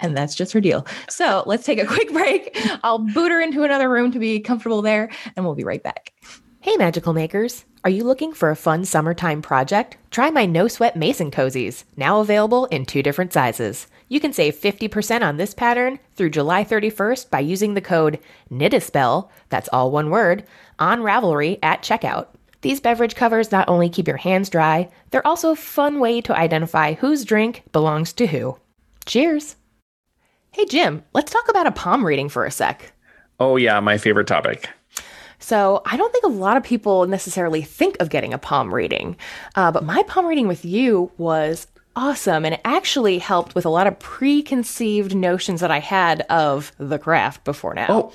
and 0.00 0.14
that's 0.14 0.34
just 0.34 0.52
her 0.52 0.60
deal. 0.60 0.86
So 1.08 1.42
let's 1.46 1.64
take 1.64 1.78
a 1.78 1.86
quick 1.86 2.12
break. 2.12 2.54
I'll 2.84 2.98
boot 2.98 3.32
her 3.32 3.40
into 3.40 3.62
another 3.62 3.88
room 3.88 4.12
to 4.12 4.18
be 4.18 4.38
comfortable 4.38 4.82
there 4.82 5.08
and 5.36 5.46
we'll 5.46 5.54
be 5.54 5.64
right 5.64 5.82
back. 5.82 6.12
Hey, 6.60 6.76
magical 6.76 7.14
makers! 7.14 7.64
Are 7.84 7.90
you 7.90 8.02
looking 8.02 8.32
for 8.32 8.50
a 8.50 8.56
fun 8.56 8.84
summertime 8.84 9.40
project? 9.40 9.96
Try 10.10 10.30
my 10.30 10.46
No 10.46 10.66
Sweat 10.66 10.96
Mason 10.96 11.30
Cozies, 11.30 11.84
now 11.96 12.20
available 12.20 12.66
in 12.66 12.84
two 12.84 13.04
different 13.04 13.32
sizes. 13.32 13.86
You 14.08 14.18
can 14.18 14.32
save 14.32 14.56
50% 14.56 15.22
on 15.22 15.36
this 15.36 15.54
pattern 15.54 16.00
through 16.16 16.30
July 16.30 16.64
31st 16.64 17.30
by 17.30 17.38
using 17.38 17.74
the 17.74 17.80
code 17.80 18.18
KNITASPELL, 18.50 19.30
that's 19.48 19.68
all 19.72 19.92
one 19.92 20.10
word, 20.10 20.44
on 20.80 21.02
Ravelry 21.02 21.60
at 21.62 21.82
checkout. 21.82 22.26
These 22.62 22.80
beverage 22.80 23.14
covers 23.14 23.52
not 23.52 23.68
only 23.68 23.88
keep 23.88 24.08
your 24.08 24.16
hands 24.16 24.50
dry, 24.50 24.88
they're 25.10 25.26
also 25.26 25.52
a 25.52 25.56
fun 25.56 26.00
way 26.00 26.20
to 26.22 26.36
identify 26.36 26.94
whose 26.94 27.24
drink 27.24 27.62
belongs 27.70 28.12
to 28.14 28.26
who. 28.26 28.58
Cheers! 29.06 29.54
Hey, 30.50 30.64
Jim, 30.64 31.04
let's 31.14 31.30
talk 31.30 31.48
about 31.48 31.68
a 31.68 31.72
palm 31.72 32.04
reading 32.04 32.28
for 32.28 32.44
a 32.44 32.50
sec. 32.50 32.92
oh 33.38 33.56
yeah 33.56 33.78
my 33.78 33.98
favorite 33.98 34.26
topic 34.26 34.68
So 35.38 35.82
I 35.86 35.96
don't 35.96 36.12
think 36.12 36.24
a 36.24 36.28
lot 36.28 36.56
of 36.56 36.62
people 36.62 37.06
necessarily 37.06 37.62
think 37.62 37.96
of 38.00 38.10
getting 38.10 38.34
a 38.34 38.38
palm 38.38 38.74
reading, 38.74 39.16
uh, 39.54 39.70
but 39.70 39.84
my 39.84 40.02
palm 40.04 40.26
reading 40.26 40.48
with 40.48 40.64
you 40.64 41.10
was 41.16 41.66
awesome, 41.94 42.44
and 42.44 42.54
it 42.54 42.60
actually 42.64 43.18
helped 43.18 43.54
with 43.54 43.66
a 43.66 43.70
lot 43.70 43.86
of 43.86 43.98
preconceived 43.98 45.14
notions 45.14 45.60
that 45.60 45.70
I 45.70 45.80
had 45.80 46.22
of 46.22 46.72
the 46.78 46.98
craft 46.98 47.44
before 47.44 47.74
now. 47.74 47.86
Oh, 47.88 48.12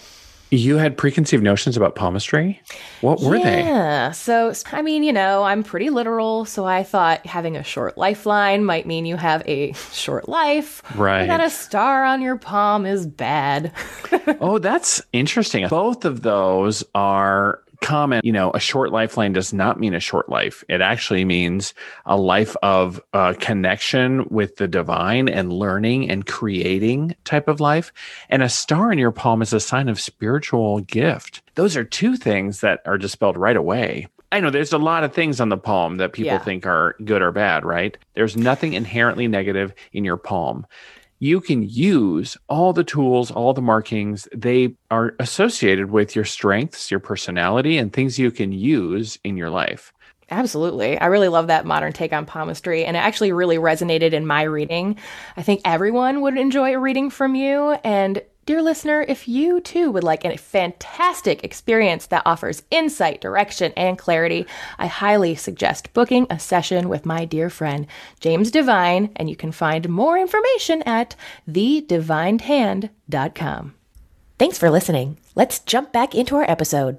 you 0.55 0.77
had 0.77 0.97
preconceived 0.97 1.43
notions 1.43 1.77
about 1.77 1.95
palmistry? 1.95 2.61
What 3.01 3.21
were 3.21 3.39
they? 3.39 3.61
Yeah. 3.61 4.11
So, 4.11 4.53
I 4.71 4.81
mean, 4.81 5.03
you 5.03 5.13
know, 5.13 5.43
I'm 5.43 5.63
pretty 5.63 5.89
literal. 5.89 6.45
So 6.45 6.65
I 6.65 6.83
thought 6.83 7.25
having 7.25 7.57
a 7.57 7.63
short 7.63 7.97
lifeline 7.97 8.63
might 8.63 8.85
mean 8.85 9.05
you 9.05 9.17
have 9.17 9.41
a 9.47 9.73
short 9.91 10.29
life. 10.29 10.83
Right. 10.95 11.27
That 11.27 11.41
a 11.41 11.49
star 11.49 12.03
on 12.05 12.21
your 12.21 12.37
palm 12.37 12.85
is 12.85 13.07
bad. 13.07 13.71
oh, 14.39 14.59
that's 14.59 15.01
interesting. 15.11 15.67
Both 15.67 16.05
of 16.05 16.21
those 16.21 16.83
are 16.93 17.63
common. 17.83 18.21
You 18.23 18.31
know, 18.31 18.49
a 18.53 18.59
short 18.59 18.91
lifeline 18.91 19.33
does 19.33 19.53
not 19.53 19.79
mean 19.79 19.93
a 19.93 19.99
short 19.99 20.29
life. 20.29 20.63
It 20.67 20.81
actually 20.81 21.25
means 21.25 21.75
a 22.05 22.17
life 22.17 22.55
of 22.63 22.99
uh, 23.13 23.35
connection 23.39 24.25
with 24.29 24.55
the 24.55 24.67
divine 24.67 25.29
and 25.29 25.53
learning 25.53 26.09
and 26.09 26.25
creating 26.25 27.15
type 27.25 27.47
of 27.47 27.59
life. 27.59 27.93
And 28.29 28.41
a 28.41 28.49
star 28.49 28.91
in 28.91 28.97
your 28.97 29.11
palm 29.11 29.41
is 29.41 29.53
a 29.53 29.59
sign 29.59 29.89
of 29.89 29.99
spiritual 29.99 30.79
gift. 30.79 31.41
Those 31.55 31.77
are 31.77 31.83
two 31.83 32.17
things 32.17 32.61
that 32.61 32.81
are 32.85 32.97
dispelled 32.97 33.37
right 33.37 33.55
away. 33.57 34.07
I 34.31 34.39
know 34.39 34.49
there's 34.49 34.73
a 34.73 34.79
lot 34.79 35.03
of 35.03 35.13
things 35.13 35.39
on 35.39 35.49
the 35.49 35.57
palm 35.57 35.97
that 35.97 36.13
people 36.13 36.31
Yeah. 36.31 36.39
think 36.39 36.65
are 36.65 36.95
good 37.05 37.21
or 37.21 37.31
bad, 37.31 37.63
right? 37.63 37.95
There's 38.15 38.35
nothing 38.35 38.73
inherently 38.73 39.27
negative 39.27 39.73
in 39.91 40.03
your 40.03 40.17
palm 40.17 40.65
you 41.19 41.39
can 41.39 41.63
use 41.63 42.37
all 42.49 42.73
the 42.73 42.83
tools, 42.83 43.31
all 43.31 43.53
the 43.53 43.61
markings. 43.61 44.27
They 44.35 44.75
are 44.91 45.15
associated 45.19 45.91
with 45.91 46.15
your 46.15 46.25
strengths, 46.25 46.91
your 46.91 46.99
personality, 46.99 47.77
and 47.77 47.93
things 47.93 48.19
you 48.19 48.31
can 48.31 48.51
use 48.51 49.17
in 49.23 49.37
your 49.37 49.49
life. 49.49 49.93
Absolutely. 50.29 50.97
I 50.97 51.07
really 51.07 51.27
love 51.27 51.47
that 51.47 51.65
modern 51.65 51.93
take 51.93 52.13
on 52.13 52.25
palmistry, 52.25 52.85
and 52.85 52.97
it 52.97 53.01
actually 53.01 53.31
really 53.31 53.57
resonated 53.57 54.13
in 54.13 54.25
my 54.25 54.43
reading. 54.43 54.97
I 55.37 55.43
think 55.43 55.61
everyone 55.63 56.21
would 56.21 56.37
enjoy 56.37 56.73
a 56.73 56.79
reading 56.79 57.09
from 57.09 57.35
you. 57.35 57.71
And, 57.83 58.21
dear 58.45 58.61
listener, 58.61 59.05
if 59.07 59.27
you 59.27 59.61
too 59.61 59.91
would 59.91 60.03
like 60.03 60.25
a 60.25 60.37
fantastic 60.37 61.43
experience 61.43 62.07
that 62.07 62.23
offers 62.25 62.63
insight, 62.71 63.21
direction, 63.21 63.71
and 63.77 63.97
clarity, 63.97 64.45
I 64.77 64.87
highly 64.87 65.35
suggest 65.35 65.93
booking 65.93 66.27
a 66.29 66.39
session 66.39 66.89
with 66.89 67.05
my 67.05 67.25
dear 67.25 67.49
friend 67.49 67.87
James 68.19 68.51
Divine, 68.51 69.11
and 69.15 69.29
you 69.29 69.35
can 69.35 69.51
find 69.51 69.89
more 69.89 70.17
information 70.17 70.81
at 70.83 71.15
thedivinedhand.com. 71.49 73.75
Thanks 74.39 74.57
for 74.57 74.69
listening. 74.69 75.17
Let's 75.35 75.59
jump 75.59 75.91
back 75.91 76.15
into 76.15 76.35
our 76.35 76.49
episode. 76.49 76.97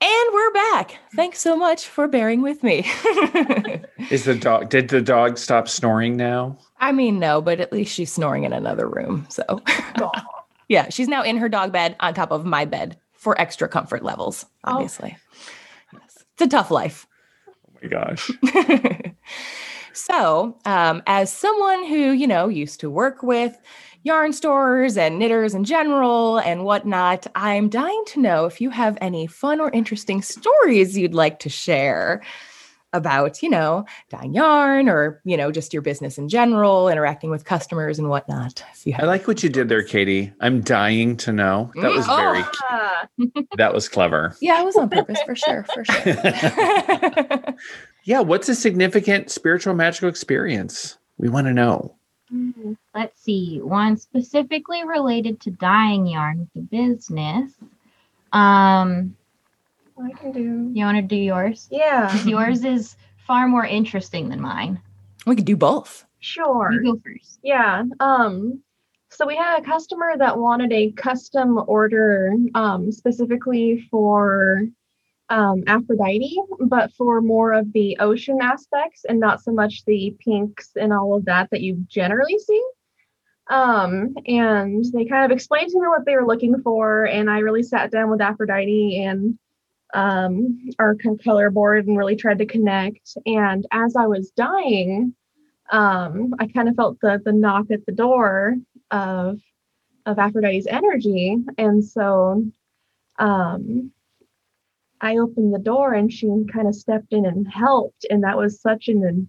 And 0.00 0.28
we're 0.32 0.52
back. 0.52 0.98
Thanks 1.14 1.40
so 1.40 1.56
much 1.56 1.86
for 1.86 2.06
bearing 2.06 2.42
with 2.42 2.62
me. 2.62 2.80
Is 4.10 4.24
the 4.24 4.36
dog 4.38 4.68
did 4.68 4.88
the 4.88 5.00
dog 5.00 5.38
stop 5.38 5.68
snoring 5.68 6.16
now? 6.16 6.58
I 6.78 6.92
mean, 6.92 7.18
no, 7.18 7.40
but 7.40 7.60
at 7.60 7.72
least 7.72 7.94
she's 7.94 8.12
snoring 8.12 8.44
in 8.44 8.52
another 8.52 8.86
room. 8.86 9.26
So, 9.30 9.62
yeah, 10.68 10.88
she's 10.88 11.08
now 11.08 11.22
in 11.22 11.36
her 11.38 11.48
dog 11.48 11.72
bed 11.72 11.96
on 12.00 12.14
top 12.14 12.30
of 12.30 12.44
my 12.44 12.64
bed 12.64 12.98
for 13.12 13.40
extra 13.40 13.68
comfort 13.68 14.02
levels, 14.02 14.46
obviously. 14.64 15.16
Yes. 15.92 16.24
It's 16.34 16.42
a 16.42 16.48
tough 16.48 16.70
life. 16.70 17.06
Oh 17.48 17.78
my 17.82 17.88
gosh. 17.88 18.30
so, 19.92 20.56
um, 20.64 21.02
as 21.06 21.32
someone 21.32 21.86
who, 21.86 22.12
you 22.12 22.26
know, 22.26 22.48
used 22.48 22.80
to 22.80 22.90
work 22.90 23.22
with 23.22 23.56
yarn 24.02 24.32
stores 24.32 24.96
and 24.96 25.18
knitters 25.18 25.54
in 25.54 25.64
general 25.64 26.38
and 26.38 26.64
whatnot, 26.64 27.26
I'm 27.34 27.68
dying 27.68 28.04
to 28.08 28.20
know 28.20 28.46
if 28.46 28.60
you 28.60 28.70
have 28.70 28.96
any 29.00 29.26
fun 29.26 29.60
or 29.60 29.70
interesting 29.70 30.22
stories 30.22 30.96
you'd 30.96 31.14
like 31.14 31.40
to 31.40 31.48
share 31.48 32.22
about, 32.92 33.42
you 33.42 33.50
know, 33.50 33.84
dyeing 34.10 34.32
yarn 34.32 34.88
or, 34.88 35.20
you 35.24 35.36
know, 35.36 35.50
just 35.52 35.72
your 35.72 35.82
business 35.82 36.16
in 36.18 36.28
general, 36.28 36.88
interacting 36.88 37.30
with 37.30 37.44
customers 37.44 37.98
and 37.98 38.08
whatnot. 38.08 38.62
If 38.72 38.86
you 38.86 38.94
I 38.98 39.04
like 39.04 39.26
what 39.28 39.42
you 39.42 39.48
did 39.50 39.68
there, 39.68 39.82
Katie. 39.82 40.32
I'm 40.40 40.60
dying 40.62 41.16
to 41.18 41.32
know. 41.32 41.70
That 41.76 41.90
was 41.92 42.06
very 42.06 42.42
Ah, 42.70 43.06
that 43.56 43.74
was 43.74 43.88
clever. 43.88 44.36
Yeah, 44.40 44.60
it 44.60 44.64
was 44.64 44.76
on 44.76 44.88
purpose 44.88 45.20
for 45.26 45.34
sure, 45.36 45.66
for 45.74 45.84
sure. 45.84 47.54
Yeah, 48.04 48.20
what's 48.20 48.48
a 48.48 48.54
significant 48.54 49.32
spiritual 49.32 49.74
magical 49.74 50.08
experience? 50.08 50.96
We 51.18 51.28
want 51.28 51.48
to 51.48 51.52
know. 51.52 51.96
mm, 52.32 52.76
Let's 52.94 53.20
see. 53.20 53.60
One 53.60 53.96
specifically 53.96 54.84
related 54.86 55.40
to 55.40 55.50
dyeing 55.50 56.06
yarn 56.06 56.38
with 56.38 56.52
the 56.54 56.60
business. 56.60 57.52
Um, 58.32 59.16
I 60.02 60.10
can 60.12 60.32
do. 60.32 60.70
you 60.72 60.84
want 60.84 60.96
to 60.96 61.02
do 61.02 61.16
yours? 61.16 61.68
Yeah. 61.70 62.14
yours 62.24 62.64
is 62.64 62.96
far 63.26 63.48
more 63.48 63.64
interesting 63.64 64.28
than 64.28 64.40
mine. 64.40 64.80
we 65.26 65.36
could 65.36 65.44
do 65.44 65.56
both. 65.56 66.04
sure. 66.20 66.70
You 66.72 66.92
go 66.92 67.00
first. 67.04 67.40
Yeah. 67.42 67.84
Um, 68.00 68.62
so 69.10 69.26
we 69.26 69.36
had 69.36 69.60
a 69.60 69.64
customer 69.64 70.14
that 70.18 70.38
wanted 70.38 70.72
a 70.72 70.92
custom 70.92 71.62
order 71.66 72.34
um, 72.54 72.92
specifically 72.92 73.86
for 73.90 74.66
um, 75.28 75.64
Aphrodite, 75.66 76.38
but 76.60 76.92
for 76.92 77.20
more 77.20 77.52
of 77.52 77.72
the 77.72 77.96
ocean 77.98 78.38
aspects 78.42 79.04
and 79.08 79.18
not 79.18 79.42
so 79.42 79.52
much 79.52 79.84
the 79.86 80.14
pinks 80.20 80.70
and 80.76 80.92
all 80.92 81.14
of 81.14 81.24
that 81.24 81.48
that 81.50 81.62
you 81.62 81.84
generally 81.88 82.38
see. 82.38 82.62
Um, 83.48 84.14
and 84.26 84.84
they 84.92 85.04
kind 85.04 85.24
of 85.24 85.30
explained 85.34 85.70
to 85.70 85.80
me 85.80 85.86
what 85.86 86.04
they 86.04 86.16
were 86.16 86.26
looking 86.26 86.60
for, 86.62 87.04
and 87.04 87.30
I 87.30 87.38
really 87.38 87.62
sat 87.62 87.92
down 87.92 88.10
with 88.10 88.20
Aphrodite 88.20 89.04
and 89.04 89.38
um, 89.94 90.68
our 90.78 90.96
color 91.24 91.50
board 91.50 91.86
and 91.86 91.96
really 91.96 92.16
tried 92.16 92.38
to 92.38 92.46
connect. 92.46 93.16
And 93.26 93.66
as 93.72 93.96
I 93.96 94.06
was 94.06 94.30
dyeing, 94.30 95.14
um, 95.70 96.34
I 96.38 96.46
kind 96.46 96.68
of 96.68 96.76
felt 96.76 96.98
the 97.00 97.20
the 97.24 97.32
knock 97.32 97.70
at 97.70 97.86
the 97.86 97.92
door 97.92 98.56
of 98.90 99.40
of 100.04 100.18
Aphrodite's 100.18 100.68
energy, 100.68 101.36
and 101.58 101.84
so 101.84 102.44
um, 103.18 103.90
I 105.00 105.16
opened 105.18 105.52
the 105.52 105.58
door 105.58 105.94
and 105.94 106.12
she 106.12 106.28
kind 106.52 106.68
of 106.68 106.74
stepped 106.74 107.12
in 107.12 107.26
and 107.26 107.46
helped, 107.48 108.06
and 108.10 108.22
that 108.22 108.36
was 108.36 108.60
such 108.60 108.88
an 108.88 109.28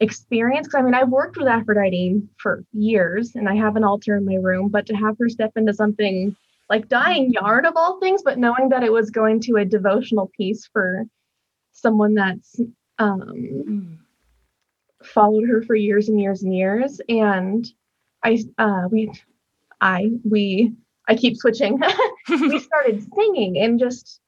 experience. 0.00 0.66
Because 0.66 0.80
I 0.80 0.82
mean, 0.82 0.94
I've 0.94 1.10
worked 1.10 1.36
with 1.36 1.48
Aphrodite 1.48 2.22
for 2.38 2.64
years, 2.72 3.34
and 3.34 3.48
I 3.48 3.56
have 3.56 3.76
an 3.76 3.84
altar 3.84 4.16
in 4.16 4.24
my 4.24 4.36
room, 4.36 4.68
but 4.68 4.86
to 4.86 4.94
have 4.94 5.16
her 5.18 5.28
step 5.28 5.52
into 5.56 5.74
something 5.74 6.34
like 6.70 6.88
dyeing 6.88 7.32
yarn 7.32 7.66
of 7.66 7.76
all 7.76 7.98
things, 7.98 8.22
but 8.22 8.38
knowing 8.38 8.68
that 8.68 8.84
it 8.84 8.92
was 8.92 9.10
going 9.10 9.40
to 9.40 9.56
a 9.56 9.64
devotional 9.64 10.30
piece 10.36 10.68
for 10.72 11.04
someone 11.72 12.14
that's 12.14 12.60
um, 12.98 13.98
followed 15.02 15.48
her 15.48 15.62
for 15.62 15.74
years 15.74 16.08
and 16.08 16.20
years 16.20 16.42
and 16.42 16.56
years. 16.56 17.00
And 17.08 17.66
i 18.22 18.38
uh 18.58 18.86
we 18.90 19.10
i 19.80 20.10
we 20.24 20.72
i 21.08 21.14
keep 21.14 21.36
switching. 21.36 21.80
We 22.28 22.58
started 22.60 23.04
singing 23.14 23.58
and 23.58 23.80
just 23.80 24.20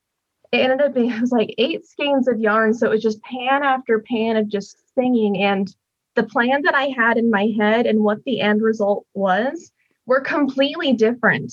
it 0.51 0.59
ended 0.59 0.81
up 0.81 0.95
being 0.95 1.11
it 1.13 1.21
was 1.21 1.31
like 1.31 1.55
eight 1.59 1.87
skeins 1.87 2.27
of 2.27 2.41
yarn. 2.41 2.75
So 2.75 2.87
it 2.87 2.91
was 2.91 3.03
just 3.03 3.23
pan 3.23 3.63
after 3.63 4.01
pan 4.01 4.37
of 4.37 4.49
just 4.49 4.77
singing. 4.95 5.43
And 5.43 5.73
the 6.17 6.25
plan 6.25 6.63
that 6.63 6.75
i 6.75 6.87
had 6.89 7.17
in 7.17 7.31
my 7.31 7.53
head 7.57 7.87
and 7.87 8.01
what 8.01 8.25
the 8.25 8.41
end 8.41 8.61
result 8.63 9.07
was 9.15 9.73
were 10.07 10.21
completely 10.21 10.93
different 10.93 11.53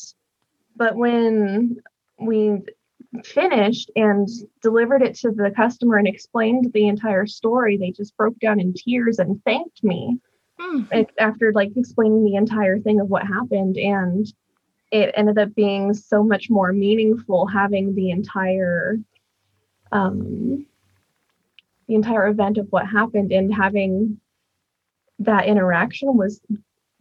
but 0.79 0.97
when 0.97 1.77
we 2.19 2.61
finished 3.23 3.91
and 3.95 4.27
delivered 4.61 5.03
it 5.03 5.15
to 5.15 5.31
the 5.31 5.51
customer 5.55 5.97
and 5.97 6.07
explained 6.07 6.71
the 6.73 6.87
entire 6.87 7.27
story 7.27 7.77
they 7.77 7.91
just 7.91 8.17
broke 8.17 8.39
down 8.39 8.59
in 8.59 8.73
tears 8.73 9.19
and 9.19 9.43
thanked 9.45 9.83
me 9.83 10.19
Hmm. 10.59 10.81
after 11.19 11.53
like 11.53 11.71
explaining 11.77 12.25
the 12.25 12.35
entire 12.35 12.79
thing 12.79 12.99
of 13.01 13.09
what 13.09 13.25
happened 13.25 13.77
and 13.77 14.27
it 14.91 15.13
ended 15.15 15.37
up 15.37 15.55
being 15.55 15.93
so 15.93 16.23
much 16.23 16.49
more 16.49 16.73
meaningful 16.73 17.47
having 17.47 17.95
the 17.95 18.11
entire 18.11 18.97
um 19.91 20.65
the 21.87 21.95
entire 21.95 22.27
event 22.27 22.57
of 22.57 22.67
what 22.71 22.87
happened 22.87 23.31
and 23.31 23.53
having 23.53 24.19
that 25.19 25.45
interaction 25.45 26.17
was 26.17 26.41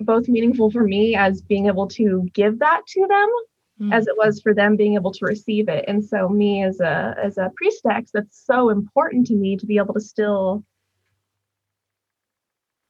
both 0.00 0.28
meaningful 0.28 0.70
for 0.70 0.84
me 0.84 1.14
as 1.16 1.42
being 1.42 1.66
able 1.66 1.88
to 1.88 2.28
give 2.34 2.58
that 2.60 2.82
to 2.86 3.06
them 3.08 3.28
Mm. 3.80 3.94
as 3.94 4.08
it 4.08 4.16
was 4.16 4.40
for 4.40 4.52
them 4.54 4.74
being 4.76 4.94
able 4.94 5.12
to 5.12 5.24
receive 5.24 5.68
it 5.68 5.84
and 5.86 6.04
so 6.04 6.28
me 6.28 6.64
as 6.64 6.80
a 6.80 7.14
as 7.22 7.38
a 7.38 7.52
priestess 7.56 8.10
that's 8.12 8.44
so 8.44 8.70
important 8.70 9.24
to 9.28 9.34
me 9.34 9.56
to 9.56 9.66
be 9.66 9.76
able 9.78 9.94
to 9.94 10.00
still 10.00 10.64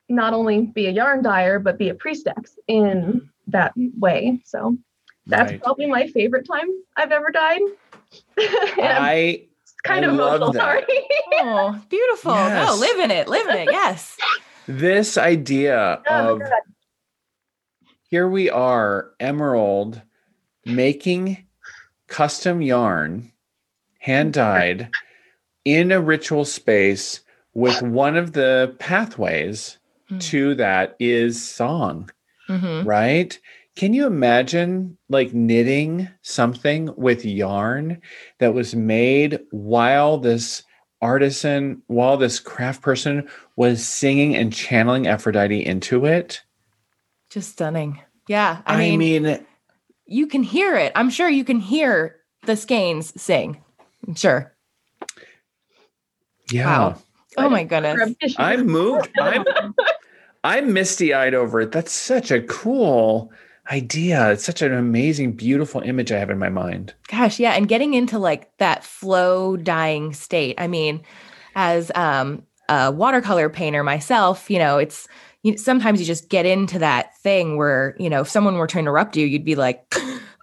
not 0.08 0.32
only 0.32 0.62
be 0.62 0.86
a 0.86 0.90
yarn 0.90 1.22
dyer 1.22 1.58
but 1.58 1.76
be 1.78 1.90
a 1.90 1.94
priestess 1.94 2.58
in 2.68 3.28
that 3.48 3.72
way 3.98 4.40
so 4.44 4.76
that's 5.26 5.50
Right. 5.52 5.62
probably 5.62 5.84
my 5.86 6.06
favorite 6.06 6.46
time 6.50 6.68
i've 6.96 7.12
ever 7.12 7.30
dyed 7.30 7.60
i'm 8.38 9.48
kind 9.84 10.04
I 10.04 10.08
of 10.08 10.14
love 10.14 10.36
emotional 10.36 10.52
that. 10.52 10.58
sorry 10.58 10.84
Oh, 11.40 11.82
beautiful. 11.90 12.32
No, 12.32 12.38
Yes. 12.38 12.80
live 12.80 12.98
in 12.98 13.10
it. 13.10 13.28
Live 13.28 13.46
in 13.48 13.56
it. 13.58 13.68
Yes. 13.70 14.16
this 14.66 15.16
idea 15.18 16.02
Oh, 16.08 16.36
of 16.36 16.42
here 18.10 18.26
we 18.28 18.48
are, 18.50 19.12
Emerald, 19.20 20.00
making 20.68 21.44
custom 22.06 22.62
yarn, 22.62 23.32
hand 23.98 24.32
dyed, 24.32 24.90
in 25.64 25.92
a 25.92 26.00
ritual 26.00 26.44
space 26.44 27.20
with 27.54 27.82
one 27.82 28.16
of 28.16 28.32
the 28.32 28.74
pathways 28.78 29.78
Mm. 30.10 30.20
to 30.22 30.54
that 30.54 30.96
is 30.98 31.46
song, 31.46 32.08
Mhm. 32.48 32.86
right? 32.86 33.38
Can 33.76 33.92
you 33.92 34.06
imagine 34.06 34.96
like 35.10 35.34
knitting 35.34 36.08
something 36.22 36.88
with 36.96 37.26
yarn 37.26 38.00
that 38.38 38.54
was 38.54 38.74
made 38.74 39.38
while 39.50 40.16
this 40.16 40.62
artisan, 41.02 41.82
while 41.88 42.16
this 42.16 42.40
craft 42.40 42.80
person 42.80 43.28
was 43.56 43.86
singing 43.86 44.34
and 44.34 44.50
channeling 44.52 45.06
Aphrodite 45.06 45.64
into 45.64 46.06
it? 46.06 46.42
Just 47.28 47.50
stunning. 47.52 48.00
Yeah. 48.28 48.62
I, 48.64 48.74
I 48.74 48.78
mean, 48.78 48.98
mean, 48.98 49.46
you 50.08 50.26
can 50.26 50.42
hear 50.42 50.74
it. 50.74 50.90
I'm 50.94 51.10
sure 51.10 51.28
you 51.28 51.44
can 51.44 51.60
hear 51.60 52.16
the 52.44 52.56
skeins 52.56 53.20
sing. 53.20 53.62
I'm 54.06 54.14
sure. 54.14 54.54
yeah. 56.50 56.66
Wow. 56.66 57.02
Oh 57.36 57.48
my 57.48 57.62
goodness. 57.62 58.14
I'm 58.38 58.66
moved. 58.66 59.10
I'm 59.20 59.44
I'm 60.42 60.72
misty 60.72 61.14
eyed 61.14 61.34
over 61.34 61.60
it. 61.60 61.72
That's 61.72 61.92
such 61.92 62.30
a 62.30 62.42
cool 62.42 63.30
idea. 63.70 64.32
It's 64.32 64.44
such 64.44 64.62
an 64.62 64.72
amazing, 64.72 65.32
beautiful 65.32 65.82
image 65.82 66.10
I 66.10 66.18
have 66.18 66.30
in 66.30 66.38
my 66.38 66.48
mind. 66.48 66.94
Gosh, 67.08 67.38
yeah, 67.38 67.52
and 67.52 67.68
getting 67.68 67.94
into 67.94 68.18
like 68.18 68.56
that 68.56 68.82
flow 68.82 69.56
dying 69.56 70.14
state. 70.14 70.56
I 70.58 70.66
mean, 70.66 71.02
as 71.54 71.92
um 71.94 72.42
a 72.68 72.90
watercolor 72.90 73.48
painter 73.48 73.84
myself, 73.84 74.50
you 74.50 74.58
know, 74.58 74.78
it's 74.78 75.06
you 75.42 75.56
sometimes 75.56 76.00
you 76.00 76.06
just 76.06 76.28
get 76.28 76.46
into 76.46 76.78
that 76.80 77.16
thing 77.18 77.56
where, 77.56 77.96
you 77.98 78.10
know, 78.10 78.22
if 78.22 78.28
someone 78.28 78.56
were 78.56 78.66
to 78.66 78.78
interrupt 78.78 79.16
you, 79.16 79.26
you'd 79.26 79.44
be 79.44 79.54
like, 79.54 79.94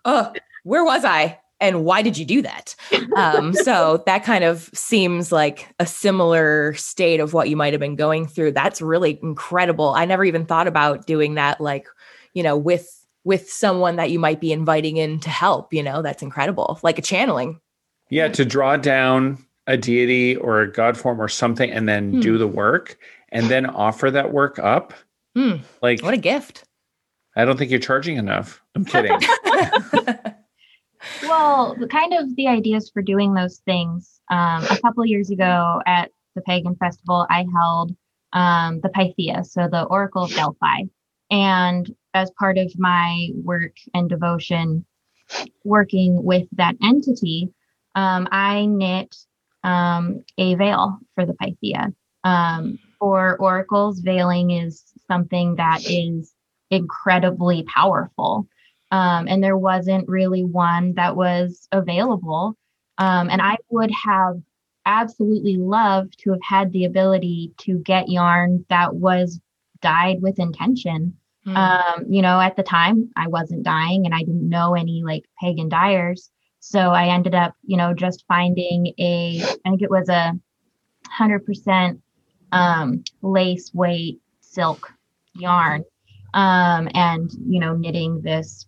"Oh, 0.05 0.33
where 0.63 0.83
was 0.85 1.03
I? 1.05 1.39
And 1.61 1.85
why 1.85 2.01
did 2.01 2.17
you 2.17 2.25
do 2.25 2.41
that?" 2.41 2.75
Um, 3.15 3.53
so 3.53 4.03
that 4.07 4.25
kind 4.25 4.43
of 4.43 4.69
seems 4.73 5.31
like 5.31 5.73
a 5.79 5.85
similar 5.85 6.73
state 6.73 7.21
of 7.21 7.31
what 7.33 7.47
you 7.49 7.55
might 7.55 7.71
have 7.71 7.79
been 7.79 7.95
going 7.95 8.27
through. 8.27 8.51
That's 8.51 8.81
really 8.81 9.17
incredible. 9.23 9.93
I 9.95 10.03
never 10.03 10.25
even 10.25 10.45
thought 10.45 10.67
about 10.67 11.07
doing 11.07 11.35
that 11.35 11.61
like, 11.61 11.87
you 12.33 12.43
know, 12.43 12.57
with 12.57 12.89
with 13.23 13.49
someone 13.49 13.95
that 13.95 14.11
you 14.11 14.19
might 14.19 14.41
be 14.41 14.51
inviting 14.51 14.97
in 14.97 15.19
to 15.21 15.29
help, 15.29 15.73
you 15.73 15.81
know, 15.81 16.01
that's 16.01 16.21
incredible. 16.21 16.77
Like 16.83 16.99
a 16.99 17.01
channeling. 17.01 17.61
Yeah, 18.09 18.27
to 18.27 18.43
draw 18.43 18.75
down 18.77 19.37
a 19.65 19.77
deity 19.77 20.35
or 20.35 20.61
a 20.61 20.71
god 20.71 20.97
form 20.97 21.21
or 21.21 21.27
something 21.29 21.71
and 21.71 21.87
then 21.87 22.15
Hmm. 22.15 22.19
do 22.19 22.37
the 22.37 22.47
work 22.47 22.97
and 23.35 23.47
then 23.47 23.65
offer 23.65 24.09
that 24.09 24.31
work 24.31 24.57
up. 24.59 24.93
Hmm, 25.35 25.57
Like, 25.81 26.01
what 26.01 26.13
a 26.13 26.17
gift. 26.17 26.63
I 27.35 27.43
don't 27.43 27.57
think 27.57 27.69
you're 27.69 27.81
charging 27.81 28.15
enough. 28.15 28.61
I'm 28.75 28.85
kidding. 28.85 29.11
well, 31.23 31.75
kind 31.91 32.13
of 32.13 32.33
the 32.37 32.47
ideas 32.47 32.89
for 32.89 33.01
doing 33.01 33.33
those 33.33 33.57
things. 33.65 34.21
Um, 34.31 34.63
a 34.63 34.79
couple 34.81 35.03
of 35.03 35.09
years 35.09 35.29
ago 35.29 35.81
at 35.85 36.11
the 36.35 36.41
Pagan 36.41 36.77
Festival, 36.77 37.27
I 37.29 37.45
held 37.53 37.93
um, 38.31 38.79
the 38.79 38.89
Pythia, 38.89 39.43
so 39.43 39.67
the 39.67 39.83
Oracle 39.83 40.23
of 40.23 40.31
Delphi. 40.33 40.83
And 41.29 41.93
as 42.13 42.31
part 42.39 42.57
of 42.57 42.71
my 42.77 43.29
work 43.43 43.73
and 43.93 44.09
devotion, 44.09 44.85
working 45.65 46.23
with 46.23 46.47
that 46.53 46.75
entity, 46.81 47.49
um, 47.95 48.29
I 48.31 48.65
knit 48.65 49.13
um, 49.65 50.23
a 50.37 50.55
veil 50.55 50.99
for 51.15 51.25
the 51.25 51.33
Pythia. 51.33 51.93
Um, 52.23 52.79
for 53.05 53.37
oracles, 53.37 54.01
veiling 54.01 54.49
is 54.49 54.83
something 55.07 55.57
that 55.57 55.87
is 55.87 56.33
incredibly 56.71 57.61
powerful. 57.61 58.47
Um, 58.89 59.27
and 59.27 59.43
there 59.43 59.59
wasn't 59.59 60.09
really 60.09 60.43
one 60.43 60.95
that 60.95 61.15
was 61.15 61.67
available. 61.71 62.57
Um, 62.97 63.29
and 63.29 63.43
I 63.43 63.57
would 63.69 63.91
have 63.91 64.41
absolutely 64.87 65.57
loved 65.57 66.17
to 66.23 66.31
have 66.31 66.41
had 66.41 66.71
the 66.71 66.85
ability 66.85 67.53
to 67.59 67.77
get 67.77 68.09
yarn 68.09 68.65
that 68.69 68.95
was 68.95 69.39
dyed 69.81 70.23
with 70.23 70.39
intention. 70.39 71.15
Mm. 71.45 71.55
Um, 71.55 72.05
you 72.09 72.23
know, 72.23 72.41
at 72.41 72.55
the 72.55 72.63
time 72.63 73.11
I 73.15 73.27
wasn't 73.27 73.61
dyeing 73.61 74.07
and 74.07 74.15
I 74.15 74.21
didn't 74.21 74.49
know 74.49 74.73
any 74.73 75.03
like 75.05 75.25
pagan 75.39 75.69
dyers. 75.69 76.31
So 76.59 76.79
I 76.79 77.09
ended 77.09 77.35
up, 77.35 77.53
you 77.61 77.77
know, 77.77 77.93
just 77.93 78.25
finding 78.27 78.93
a, 78.97 79.43
I 79.43 79.69
think 79.69 79.83
it 79.83 79.91
was 79.91 80.09
a 80.09 80.33
hundred 81.07 81.45
percent 81.45 82.01
um, 82.55 83.03
lace 83.21 83.71
weight 83.73 84.19
silk 84.41 84.91
yarn 85.33 85.83
um, 86.33 86.87
and, 86.93 87.31
you 87.47 87.59
know, 87.59 87.75
knitting 87.75 88.21
this 88.21 88.65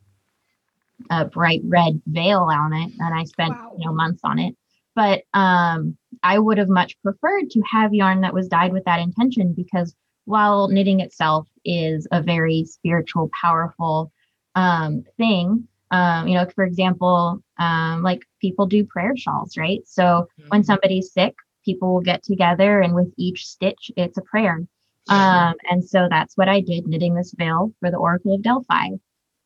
uh, 1.10 1.26
bright 1.26 1.62
red 1.63 2.02
veil 2.08 2.41
on 2.41 2.73
it. 2.73 2.91
And 3.00 3.13
I 3.13 3.23
spent, 3.23 3.52
wow. 3.52 3.76
you 3.78 3.86
know, 3.86 3.93
months 3.93 4.21
on 4.23 4.39
it. 4.39 4.56
But 4.95 5.21
um, 5.34 5.95
I 6.23 6.39
would 6.39 6.58
have 6.58 6.69
much 6.69 7.00
preferred 7.04 7.50
to 7.52 7.62
have 7.71 7.93
yarn 7.93 8.21
that 8.21 8.34
was 8.34 8.47
dyed 8.47 8.73
with 8.73 8.84
that 8.86 9.00
intention 9.00 9.54
because 9.54 9.95
while 10.26 10.67
knitting 10.67 11.00
itself 11.00 11.47
is 11.63 12.08
a 12.12 12.21
very 12.21 12.65
spiritual, 12.65 13.30
powerful 13.39 14.12
um, 14.56 15.04
thing, 15.17 15.67
um, 15.91 16.28
you 16.28 16.34
know, 16.34 16.47
for 16.54 16.65
example, 16.65 17.41
um, 17.60 18.02
like 18.04 18.23
people 18.41 18.65
do 18.65 18.84
prayer 18.86 19.15
shawls, 19.15 19.56
right? 19.56 19.80
So 19.86 20.04
mm-hmm. 20.04 20.50
when 20.50 20.63
somebody's 20.63 21.13
sick, 21.13 21.36
people 21.67 21.93
will 21.93 22.01
get 22.01 22.23
together 22.23 22.80
and 22.80 22.95
with 22.95 23.13
each 23.17 23.45
stitch, 23.45 23.91
it's 23.97 24.17
a 24.17 24.21
prayer. 24.21 24.65
Um, 25.10 25.56
and 25.69 25.84
so 25.84 26.08
that's 26.10 26.36
what 26.36 26.49
I 26.49 26.62
did, 26.62 26.88
knitting 26.88 27.13
this 27.13 27.34
veil 27.38 27.73
for 27.80 27.91
the 27.91 27.97
Oracle 27.97 28.36
of 28.36 28.41
Delphi. 28.41 28.89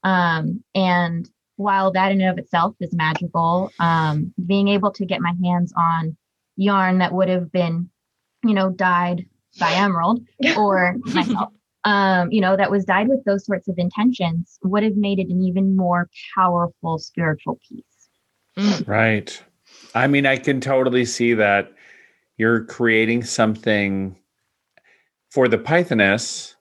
Um, 0.04 0.64
and 0.74 1.30
while 1.56 1.92
that 1.92 2.12
in 2.12 2.22
and 2.22 2.32
of 2.32 2.38
itself 2.38 2.76
is 2.80 2.94
magical, 2.94 3.72
um, 3.80 4.34
being 4.46 4.68
able 4.68 4.92
to 4.92 5.06
get 5.06 5.22
my 5.22 5.34
hands 5.44 5.74
on 5.78 6.18
yarn 6.58 7.00
that 7.00 7.14
would 7.14 7.30
have 7.30 7.52
been, 7.52 7.90
you 8.44 8.54
know, 8.54 8.70
dyed 8.70 9.26
by 9.60 9.74
Emerald 9.74 10.26
or 10.58 10.96
myself, 11.06 11.54
um, 11.84 12.32
you 12.32 12.42
know, 12.42 12.56
that 12.56 12.72
was 12.72 12.86
dyed 12.86 13.08
with 13.08 13.24
those 13.26 13.46
sorts 13.46 13.68
of 13.68 13.78
intentions 13.78 14.58
would 14.64 14.84
have 14.84 14.96
made 14.96 15.20
it 15.20 15.30
an 15.30 15.42
even 15.44 15.76
more 15.76 16.10
powerful 16.36 16.98
spiritual 16.98 17.60
piece. 17.68 17.84
Mm. 18.58 18.88
Right. 18.88 19.44
I 19.94 20.08
mean, 20.08 20.26
I 20.26 20.38
can 20.38 20.62
totally 20.62 21.06
see 21.06 21.34
that 21.36 21.74
you're 22.42 22.66
creating 22.66 23.24
something 23.24 24.18
for 25.30 25.48
the 25.48 25.60
Pythoness 25.60 26.56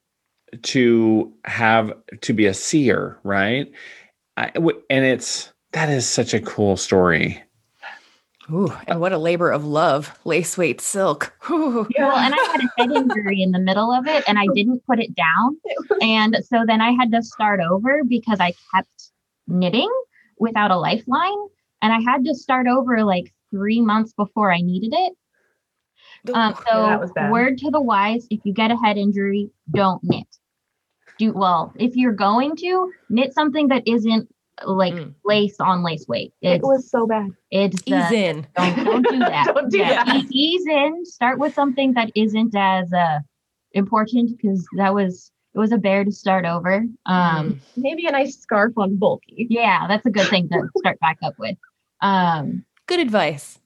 to 0.61 1.33
have 1.47 1.91
to 2.21 2.35
be 2.35 2.45
a 2.45 2.53
seer, 2.53 3.19
right? 3.25 3.73
I, 4.37 4.53
and 4.91 5.05
it's 5.07 5.51
that 5.73 5.89
is 5.89 6.07
such 6.07 6.35
a 6.35 6.41
cool 6.41 6.77
story. 6.77 7.43
Ooh, 8.53 8.71
and 8.89 9.01
what 9.01 9.15
a 9.15 9.19
labor 9.19 9.51
of 9.51 9.65
love, 9.65 10.19
lace 10.27 10.59
weight 10.59 10.83
silk. 10.83 11.33
Ooh. 11.51 11.89
Yeah. 11.97 12.09
Well, 12.09 12.17
and 12.19 12.35
I 12.35 12.45
had 12.53 12.61
a 12.61 12.69
head 12.77 12.91
injury 12.95 13.43
in 13.43 13.53
the 13.53 13.59
middle 13.59 13.91
of 13.91 14.07
it 14.07 14.23
and 14.29 14.39
I 14.39 14.49
didn't 14.55 14.85
put 14.87 15.01
it 15.01 15.15
down. 15.15 15.57
And 16.03 16.37
so 16.45 16.65
then 16.67 16.83
I 16.83 16.91
had 16.91 17.11
to 17.13 17.23
start 17.23 17.61
over 17.61 18.03
because 18.05 18.39
I 18.39 18.53
kept 18.75 19.11
knitting 19.47 19.91
without 20.39 20.73
a 20.73 20.77
lifeline. 20.77 21.39
And 21.81 21.91
I 21.91 22.01
had 22.01 22.27
to 22.27 22.35
start 22.35 22.67
over 22.67 23.03
like 23.03 23.33
three 23.51 23.81
months 23.81 24.13
before 24.13 24.53
I 24.53 24.61
needed 24.61 24.93
it. 24.93 25.15
Um, 26.35 26.55
so 26.69 27.09
yeah, 27.17 27.31
word 27.31 27.59
to 27.59 27.71
the 27.71 27.81
wise, 27.81 28.27
if 28.31 28.41
you 28.45 28.53
get 28.53 28.71
a 28.71 28.77
head 28.77 28.97
injury, 28.97 29.51
don't 29.73 30.03
knit. 30.05 30.27
Do 31.19 31.33
well, 31.33 31.73
if 31.77 31.97
you're 31.97 32.13
going 32.13 32.57
to 32.57 32.93
knit 33.09 33.35
something 33.35 33.69
that 33.69 33.87
isn't 33.87 34.29
like 34.65 34.95
mm. 34.95 35.15
lace 35.25 35.57
on 35.61 35.83
lace 35.83 36.07
weight. 36.09 36.33
It's, 36.43 36.63
it 36.63 36.67
was 36.67 36.91
so 36.91 37.07
bad. 37.07 37.31
It's 37.51 37.83
ease 37.87 37.95
uh, 37.95 38.11
in. 38.13 38.47
Don't, 38.57 38.85
don't 38.85 39.09
do 39.09 39.19
that. 39.21 39.47
don't 39.55 39.71
do 39.71 39.79
yeah, 39.79 40.05
that. 40.05 40.25
Ease 40.31 40.67
in. 40.67 41.05
Start 41.05 41.39
with 41.39 41.55
something 41.55 41.95
that 41.95 42.11
isn't 42.15 42.55
as 42.55 42.93
uh, 42.93 43.21
important 43.73 44.37
because 44.37 44.67
that 44.77 44.95
was 44.95 45.31
it 45.55 45.59
was 45.59 45.73
a 45.73 45.79
bear 45.79 46.05
to 46.05 46.13
start 46.13 46.45
over. 46.45 46.85
Um, 47.07 47.55
mm. 47.55 47.59
maybe 47.77 48.07
a 48.07 48.13
nice 48.13 48.39
scarf 48.39 48.73
on 48.77 48.97
bulky. 48.97 49.47
Yeah, 49.51 49.87
that's 49.89 50.07
a 50.07 50.11
good 50.11 50.29
thing 50.29 50.49
to 50.51 50.69
start 50.79 51.01
back 51.01 51.19
up 51.23 51.35
with. 51.39 51.57
Um, 52.01 52.65
good 52.87 53.01
advice. 53.01 53.59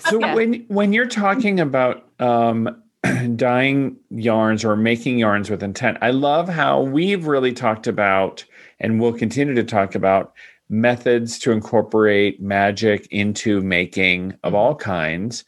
So 0.00 0.20
yeah. 0.20 0.34
when 0.34 0.64
when 0.68 0.92
you're 0.92 1.06
talking 1.06 1.60
about 1.60 2.04
um, 2.18 2.82
dyeing 3.36 3.96
yarns 4.10 4.64
or 4.64 4.76
making 4.76 5.18
yarns 5.18 5.48
with 5.48 5.62
intent, 5.62 5.98
I 6.02 6.10
love 6.10 6.48
how 6.48 6.82
we've 6.82 7.26
really 7.26 7.52
talked 7.52 7.86
about 7.86 8.44
and 8.80 9.00
we'll 9.00 9.12
continue 9.12 9.54
to 9.54 9.64
talk 9.64 9.94
about 9.94 10.34
methods 10.68 11.38
to 11.38 11.52
incorporate 11.52 12.40
magic 12.40 13.06
into 13.10 13.60
making 13.60 14.34
of 14.42 14.54
all 14.54 14.74
kinds 14.74 15.44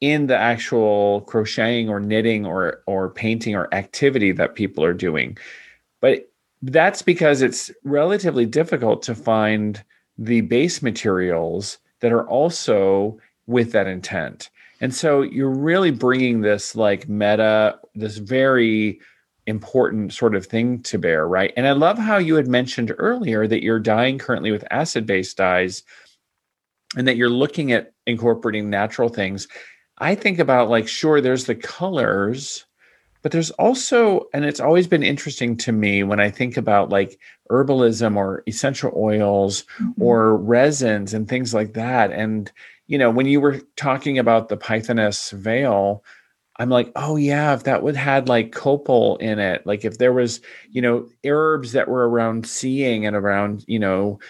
in 0.00 0.26
the 0.26 0.36
actual 0.36 1.20
crocheting 1.22 1.88
or 1.88 2.00
knitting 2.00 2.44
or 2.44 2.82
or 2.86 3.10
painting 3.10 3.54
or 3.54 3.72
activity 3.72 4.32
that 4.32 4.54
people 4.54 4.84
are 4.84 4.94
doing. 4.94 5.38
But 6.00 6.28
that's 6.62 7.02
because 7.02 7.42
it's 7.42 7.70
relatively 7.84 8.46
difficult 8.46 9.02
to 9.02 9.14
find 9.14 9.82
the 10.18 10.40
base 10.42 10.82
materials 10.82 11.78
that 12.00 12.12
are 12.12 12.28
also 12.28 13.18
with 13.46 13.72
that 13.72 13.86
intent. 13.86 14.50
And 14.80 14.94
so 14.94 15.22
you're 15.22 15.48
really 15.48 15.92
bringing 15.92 16.40
this 16.40 16.74
like 16.74 17.08
meta, 17.08 17.78
this 17.94 18.16
very 18.18 19.00
important 19.46 20.12
sort 20.12 20.34
of 20.34 20.46
thing 20.46 20.82
to 20.82 20.98
bear, 20.98 21.26
right? 21.26 21.52
And 21.56 21.66
I 21.66 21.72
love 21.72 21.98
how 21.98 22.18
you 22.18 22.34
had 22.34 22.48
mentioned 22.48 22.92
earlier 22.98 23.46
that 23.46 23.62
you're 23.62 23.78
dyeing 23.78 24.18
currently 24.18 24.50
with 24.50 24.64
acid 24.70 25.06
based 25.06 25.36
dyes 25.36 25.82
and 26.96 27.06
that 27.08 27.16
you're 27.16 27.30
looking 27.30 27.72
at 27.72 27.92
incorporating 28.06 28.70
natural 28.70 29.08
things. 29.08 29.48
I 29.98 30.14
think 30.14 30.38
about 30.38 30.68
like, 30.68 30.88
sure, 30.88 31.20
there's 31.20 31.44
the 31.44 31.54
colors, 31.54 32.66
but 33.22 33.30
there's 33.30 33.52
also, 33.52 34.26
and 34.34 34.44
it's 34.44 34.60
always 34.60 34.88
been 34.88 35.04
interesting 35.04 35.56
to 35.58 35.72
me 35.72 36.02
when 36.02 36.18
I 36.18 36.30
think 36.30 36.56
about 36.56 36.90
like 36.90 37.18
herbalism 37.50 38.16
or 38.16 38.42
essential 38.48 38.92
oils 38.96 39.64
mm-hmm. 39.80 40.02
or 40.02 40.36
resins 40.36 41.14
and 41.14 41.28
things 41.28 41.54
like 41.54 41.74
that. 41.74 42.10
And, 42.10 42.50
you 42.86 42.98
know, 42.98 43.10
when 43.10 43.26
you 43.26 43.40
were 43.40 43.60
talking 43.76 44.18
about 44.18 44.48
the 44.48 44.56
Pythoness 44.56 45.32
veil, 45.32 46.04
I'm 46.58 46.68
like, 46.68 46.92
oh 46.96 47.16
yeah, 47.16 47.54
if 47.54 47.64
that 47.64 47.82
would 47.82 47.96
had 47.96 48.28
like 48.28 48.52
copal 48.52 49.16
in 49.16 49.38
it, 49.38 49.66
like 49.66 49.84
if 49.84 49.98
there 49.98 50.12
was, 50.12 50.40
you 50.70 50.82
know, 50.82 51.08
herbs 51.24 51.72
that 51.72 51.88
were 51.88 52.08
around 52.08 52.46
seeing 52.46 53.06
and 53.06 53.16
around, 53.16 53.64
you 53.66 53.78
know, 53.78 54.20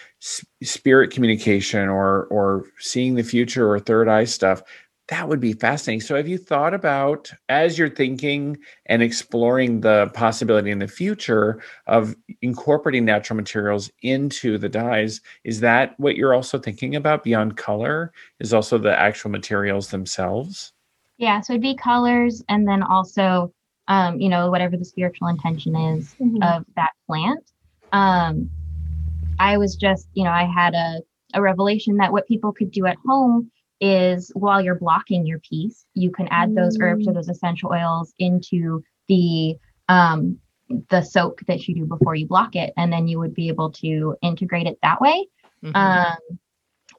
spirit 0.63 1.11
communication 1.11 1.89
or 1.89 2.25
or 2.27 2.65
seeing 2.79 3.15
the 3.15 3.23
future 3.23 3.69
or 3.69 3.79
third 3.79 4.07
eye 4.07 4.23
stuff, 4.23 4.63
that 5.09 5.27
would 5.27 5.39
be 5.39 5.53
fascinating. 5.53 6.01
So 6.01 6.15
have 6.15 6.27
you 6.27 6.37
thought 6.37 6.73
about 6.73 7.31
as 7.49 7.77
you're 7.77 7.89
thinking 7.89 8.57
and 8.85 9.03
exploring 9.03 9.81
the 9.81 10.09
possibility 10.13 10.71
in 10.71 10.79
the 10.79 10.87
future 10.87 11.61
of 11.87 12.15
incorporating 12.41 13.03
natural 13.05 13.35
materials 13.35 13.91
into 14.01 14.57
the 14.57 14.69
dyes, 14.69 15.19
is 15.43 15.59
that 15.59 15.99
what 15.99 16.15
you're 16.15 16.33
also 16.33 16.57
thinking 16.57 16.95
about 16.95 17.23
beyond 17.23 17.57
color? 17.57 18.13
Is 18.39 18.53
also 18.53 18.77
the 18.77 18.97
actual 18.97 19.29
materials 19.29 19.89
themselves? 19.89 20.71
Yeah, 21.17 21.41
so 21.41 21.53
it'd 21.53 21.61
be 21.61 21.75
colors 21.75 22.41
and 22.47 22.67
then 22.67 22.81
also 22.81 23.53
um, 23.87 24.19
you 24.19 24.29
know, 24.29 24.49
whatever 24.49 24.77
the 24.77 24.85
spiritual 24.85 25.27
intention 25.27 25.75
is 25.75 26.15
mm-hmm. 26.19 26.41
of 26.41 26.65
that 26.75 26.91
plant. 27.07 27.43
Um, 27.91 28.49
I 29.39 29.57
was 29.57 29.75
just, 29.75 30.07
you 30.13 30.23
know, 30.23 30.31
I 30.31 30.45
had 30.45 30.73
a, 30.73 31.01
a 31.33 31.41
revelation 31.41 31.97
that 31.97 32.11
what 32.11 32.27
people 32.27 32.53
could 32.53 32.71
do 32.71 32.85
at 32.85 32.97
home 33.05 33.51
is 33.83 34.31
while 34.33 34.61
you're 34.61 34.75
blocking 34.75 35.25
your 35.25 35.39
piece, 35.39 35.85
you 35.93 36.09
can 36.09 36.27
add 36.29 36.55
those 36.55 36.77
herbs 36.79 37.05
or 37.07 37.11
mm. 37.11 37.15
those 37.15 37.27
essential 37.27 37.71
oils 37.73 38.13
into 38.17 38.81
the 39.09 39.57
um, 39.89 40.39
the 40.89 41.01
soak 41.01 41.41
that 41.47 41.67
you 41.67 41.75
do 41.75 41.85
before 41.85 42.15
you 42.15 42.25
block 42.25 42.55
it, 42.55 42.73
and 42.77 42.91
then 42.91 43.07
you 43.07 43.19
would 43.19 43.33
be 43.33 43.49
able 43.49 43.71
to 43.71 44.15
integrate 44.21 44.67
it 44.67 44.79
that 44.81 45.01
way. 45.01 45.27
Mm-hmm. 45.63 45.75
Um, 45.75 46.39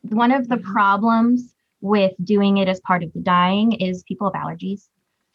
one 0.02 0.30
of 0.30 0.48
the 0.48 0.58
problems 0.58 1.54
with 1.80 2.12
doing 2.22 2.58
it 2.58 2.68
as 2.68 2.80
part 2.80 3.02
of 3.02 3.12
the 3.14 3.20
dyeing 3.20 3.72
is 3.72 4.02
people 4.04 4.30
have 4.32 4.42
allergies. 4.42 4.88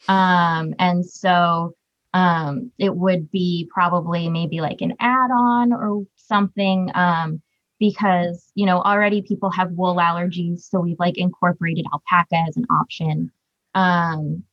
Um, 0.07 0.75
and 0.79 1.05
so 1.05 1.73
um, 2.13 2.71
it 2.77 2.95
would 2.95 3.31
be 3.31 3.69
probably 3.73 4.29
maybe 4.29 4.61
like 4.61 4.81
an 4.81 4.93
add 4.99 5.31
on 5.31 5.73
or 5.73 6.03
something. 6.15 6.91
Um, 6.93 7.41
because 7.79 8.51
you 8.55 8.65
know 8.65 8.81
already 8.81 9.21
people 9.21 9.49
have 9.49 9.71
wool 9.71 9.95
allergies 9.95 10.61
so 10.61 10.79
we've 10.79 10.99
like 10.99 11.17
incorporated 11.17 11.85
alpaca 11.91 12.43
as 12.47 12.57
an 12.57 12.65
option. 12.69 13.31
Um 13.75 14.43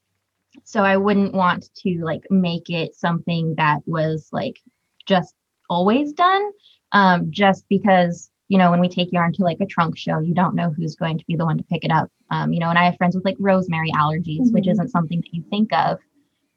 so 0.65 0.83
i 0.83 0.97
wouldn't 0.97 1.35
want 1.35 1.69
to 1.75 2.01
like 2.03 2.25
make 2.31 2.71
it 2.71 2.95
something 2.95 3.55
that 3.57 3.81
was 3.87 4.29
like 4.33 4.59
just 5.07 5.35
always 5.69 6.13
done 6.13 6.51
um 6.93 7.31
just 7.31 7.65
because 7.69 8.31
you 8.49 8.57
know 8.59 8.71
when 8.71 8.81
we 8.81 8.89
take 8.89 9.13
yarn 9.13 9.33
to 9.33 9.43
like 9.43 9.59
a 9.61 9.67
trunk 9.67 9.97
show 9.97 10.19
you 10.19 10.35
don't 10.35 10.55
know 10.55 10.71
who's 10.71 10.97
going 10.97 11.19
to 11.19 11.25
be 11.27 11.37
the 11.37 11.45
one 11.45 11.59
to 11.59 11.65
pick 11.65 11.85
it 11.85 11.91
up. 11.91 12.11
Um 12.31 12.53
you 12.53 12.61
know 12.61 12.71
and 12.71 12.79
i 12.79 12.85
have 12.85 12.97
friends 12.97 13.15
with 13.15 13.25
like 13.25 13.37
rosemary 13.39 13.93
allergies 13.93 14.41
mm-hmm. 14.41 14.53
which 14.53 14.69
isn't 14.69 14.89
something 14.89 15.21
that 15.21 15.33
you 15.33 15.45
think 15.51 15.73
of 15.73 15.99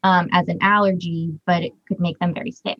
um 0.02 0.28
as 0.32 0.48
an 0.48 0.58
allergy 0.60 1.38
but 1.46 1.62
it 1.62 1.72
could 1.86 2.00
make 2.00 2.18
them 2.18 2.34
very 2.34 2.52
sick 2.52 2.78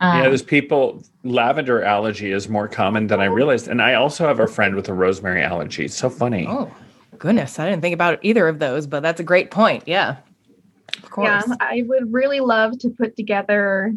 um, 0.00 0.18
yeah, 0.18 0.28
there's 0.28 0.42
people. 0.42 1.02
Lavender 1.24 1.82
allergy 1.82 2.32
is 2.32 2.48
more 2.48 2.66
common 2.66 3.06
than 3.08 3.20
I 3.20 3.26
realized, 3.26 3.68
and 3.68 3.82
I 3.82 3.94
also 3.94 4.26
have 4.26 4.40
a 4.40 4.46
friend 4.46 4.74
with 4.74 4.88
a 4.88 4.94
rosemary 4.94 5.42
allergy. 5.42 5.84
It's 5.84 5.96
so 5.96 6.08
funny. 6.08 6.46
Oh, 6.48 6.74
goodness, 7.18 7.58
I 7.58 7.68
didn't 7.68 7.82
think 7.82 7.92
about 7.92 8.18
either 8.22 8.48
of 8.48 8.58
those, 8.58 8.86
but 8.86 9.00
that's 9.00 9.20
a 9.20 9.22
great 9.22 9.50
point. 9.50 9.84
Yeah, 9.86 10.16
of 11.02 11.10
course. 11.10 11.44
Yeah, 11.46 11.54
I 11.60 11.84
would 11.86 12.12
really 12.12 12.40
love 12.40 12.78
to 12.78 12.88
put 12.88 13.14
together 13.14 13.92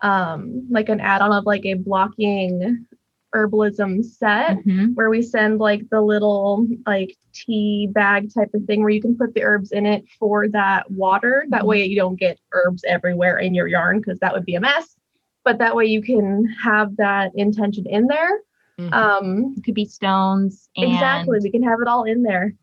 um, 0.00 0.66
like 0.70 0.88
an 0.88 1.00
add-on 1.00 1.32
of 1.32 1.44
like 1.44 1.66
a 1.66 1.74
blocking 1.74 2.86
herbalism 3.34 4.04
set 4.04 4.58
mm-hmm. 4.58 4.86
where 4.94 5.10
we 5.10 5.22
send 5.22 5.58
like 5.58 5.88
the 5.90 6.00
little 6.00 6.66
like 6.86 7.14
tea 7.34 7.88
bag 7.92 8.32
type 8.32 8.50
of 8.54 8.64
thing 8.64 8.80
where 8.80 8.90
you 8.90 9.00
can 9.00 9.16
put 9.16 9.34
the 9.34 9.42
herbs 9.42 9.70
in 9.72 9.84
it 9.84 10.04
for 10.18 10.48
that 10.48 10.90
water. 10.90 11.44
That 11.50 11.60
mm-hmm. 11.60 11.68
way 11.68 11.84
you 11.84 11.96
don't 11.96 12.18
get 12.18 12.38
herbs 12.52 12.84
everywhere 12.88 13.38
in 13.38 13.54
your 13.54 13.66
yarn 13.66 13.98
because 13.98 14.18
that 14.20 14.32
would 14.32 14.46
be 14.46 14.54
a 14.54 14.60
mess 14.60 14.96
but 15.44 15.58
that 15.58 15.74
way 15.74 15.86
you 15.86 16.02
can 16.02 16.46
have 16.62 16.96
that 16.96 17.32
intention 17.34 17.84
in 17.86 18.06
there. 18.06 18.40
Mm-hmm. 18.78 18.92
Um, 18.94 19.54
it 19.56 19.64
could 19.64 19.74
be 19.74 19.84
stones. 19.84 20.68
exactly. 20.76 21.38
We 21.42 21.50
can 21.50 21.62
have 21.62 21.80
it 21.80 21.88
all 21.88 22.04
in 22.04 22.22
there. 22.22 22.54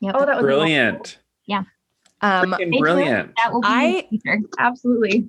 Yep. 0.00 0.14
Oh, 0.18 0.26
that 0.26 0.36
was 0.36 0.44
brilliant. 0.44 1.18
Yeah. 1.46 1.64
Um, 2.20 2.54
brilliant. 2.78 3.32
That 3.36 3.52
will 3.52 3.60
be 3.60 3.68
I 3.68 4.08
absolutely. 4.58 5.28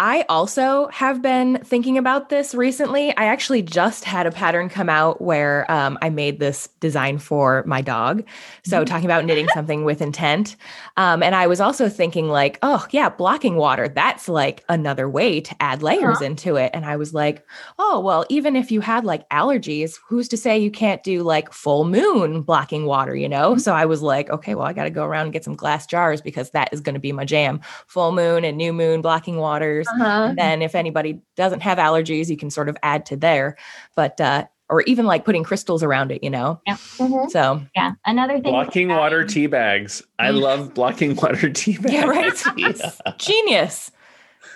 I 0.00 0.24
also 0.28 0.86
have 0.92 1.22
been 1.22 1.58
thinking 1.64 1.98
about 1.98 2.28
this 2.28 2.54
recently. 2.54 3.10
I 3.16 3.24
actually 3.24 3.62
just 3.62 4.04
had 4.04 4.28
a 4.28 4.30
pattern 4.30 4.68
come 4.68 4.88
out 4.88 5.20
where 5.20 5.68
um, 5.68 5.98
I 6.00 6.08
made 6.08 6.38
this 6.38 6.68
design 6.78 7.18
for 7.18 7.64
my 7.66 7.80
dog. 7.80 8.22
So, 8.64 8.76
mm-hmm. 8.76 8.84
talking 8.84 9.06
about 9.06 9.24
knitting 9.24 9.48
something 9.48 9.84
with 9.84 10.00
intent. 10.00 10.54
Um, 10.96 11.20
and 11.20 11.34
I 11.34 11.48
was 11.48 11.60
also 11.60 11.88
thinking, 11.88 12.28
like, 12.28 12.60
oh, 12.62 12.86
yeah, 12.92 13.08
blocking 13.08 13.56
water, 13.56 13.88
that's 13.88 14.28
like 14.28 14.62
another 14.68 15.08
way 15.08 15.40
to 15.40 15.56
add 15.60 15.82
layers 15.82 16.18
uh-huh. 16.18 16.26
into 16.26 16.54
it. 16.54 16.70
And 16.74 16.86
I 16.86 16.96
was 16.96 17.12
like, 17.12 17.44
oh, 17.80 17.98
well, 17.98 18.24
even 18.28 18.54
if 18.54 18.70
you 18.70 18.80
had 18.80 19.04
like 19.04 19.28
allergies, 19.30 19.98
who's 20.06 20.28
to 20.28 20.36
say 20.36 20.56
you 20.56 20.70
can't 20.70 21.02
do 21.02 21.24
like 21.24 21.52
full 21.52 21.84
moon 21.84 22.42
blocking 22.42 22.86
water, 22.86 23.16
you 23.16 23.28
know? 23.28 23.50
Mm-hmm. 23.50 23.60
So, 23.60 23.74
I 23.74 23.84
was 23.84 24.00
like, 24.00 24.30
okay, 24.30 24.54
well, 24.54 24.66
I 24.66 24.72
got 24.72 24.84
to 24.84 24.90
go 24.90 25.04
around 25.04 25.26
and 25.26 25.32
get 25.32 25.42
some 25.42 25.56
glass 25.56 25.88
jars 25.88 26.20
because 26.20 26.50
that 26.50 26.68
is 26.72 26.80
going 26.80 26.94
to 26.94 27.00
be 27.00 27.10
my 27.10 27.24
jam. 27.24 27.60
Full 27.88 28.12
moon 28.12 28.44
and 28.44 28.56
new 28.56 28.72
moon 28.72 29.02
blocking 29.02 29.38
waters. 29.38 29.87
Uh-huh. 29.92 30.34
then 30.36 30.62
if 30.62 30.74
anybody 30.74 31.20
doesn't 31.36 31.60
have 31.60 31.78
allergies, 31.78 32.28
you 32.28 32.36
can 32.36 32.50
sort 32.50 32.68
of 32.68 32.76
add 32.82 33.06
to 33.06 33.16
there. 33.16 33.56
But 33.96 34.20
uh, 34.20 34.46
or 34.70 34.82
even 34.82 35.06
like 35.06 35.24
putting 35.24 35.44
crystals 35.44 35.82
around 35.82 36.12
it, 36.12 36.22
you 36.22 36.30
know? 36.30 36.60
Yeah. 36.66 36.74
Mm-hmm. 36.74 37.28
So 37.30 37.62
yeah. 37.74 37.92
Another 38.04 38.34
thing. 38.34 38.52
Blocking 38.52 38.88
water 38.88 39.24
tea 39.24 39.46
bags. 39.46 40.02
I 40.18 40.28
mm. 40.28 40.40
love 40.40 40.74
blocking 40.74 41.16
water 41.16 41.50
tea 41.50 41.78
bags. 41.78 41.92
Yeah, 41.92 42.04
right. 42.04 42.42
yeah. 42.56 42.90
Genius. 43.18 43.90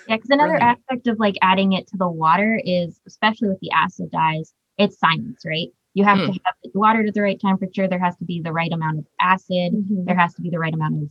Yeah, 0.07 0.17
because 0.17 0.29
another 0.29 0.51
Brilliant. 0.51 0.79
aspect 0.79 1.07
of 1.07 1.19
like 1.19 1.35
adding 1.41 1.73
it 1.73 1.87
to 1.87 1.97
the 1.97 2.09
water 2.09 2.61
is, 2.63 2.99
especially 3.07 3.49
with 3.49 3.59
the 3.61 3.71
acid 3.71 4.11
dyes, 4.11 4.53
it's 4.77 4.99
science, 4.99 5.43
right? 5.45 5.69
You 5.93 6.03
have 6.03 6.17
mm. 6.17 6.25
to 6.27 6.31
have 6.31 6.55
the 6.63 6.71
water 6.73 7.05
at 7.05 7.13
the 7.13 7.21
right 7.21 7.39
temperature. 7.39 7.87
There 7.87 7.99
has 7.99 8.15
to 8.17 8.25
be 8.25 8.41
the 8.41 8.51
right 8.51 8.71
amount 8.71 8.99
of 8.99 9.05
acid. 9.19 9.73
Mm-hmm. 9.73 10.05
There 10.05 10.15
has 10.15 10.33
to 10.35 10.41
be 10.41 10.49
the 10.49 10.59
right 10.59 10.73
amount 10.73 11.03
of 11.03 11.09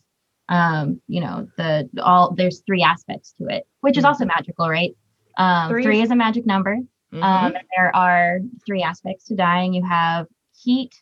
um, 0.52 1.00
you 1.08 1.20
know, 1.22 1.48
the 1.56 1.88
all 2.02 2.34
there's 2.36 2.60
three 2.66 2.82
aspects 2.82 3.34
to 3.38 3.46
it, 3.48 3.66
which 3.80 3.96
is 3.96 4.04
mm-hmm. 4.04 4.08
also 4.08 4.26
magical, 4.26 4.68
right? 4.68 4.94
Um, 5.38 5.70
three. 5.70 5.82
three 5.82 6.02
is 6.02 6.10
a 6.10 6.16
magic 6.16 6.44
number. 6.44 6.76
Mm-hmm. 7.12 7.22
Um, 7.22 7.54
there 7.74 7.94
are 7.96 8.38
three 8.66 8.82
aspects 8.82 9.24
to 9.26 9.34
dyeing. 9.34 9.72
You 9.72 9.82
have 9.84 10.26
heat 10.54 10.94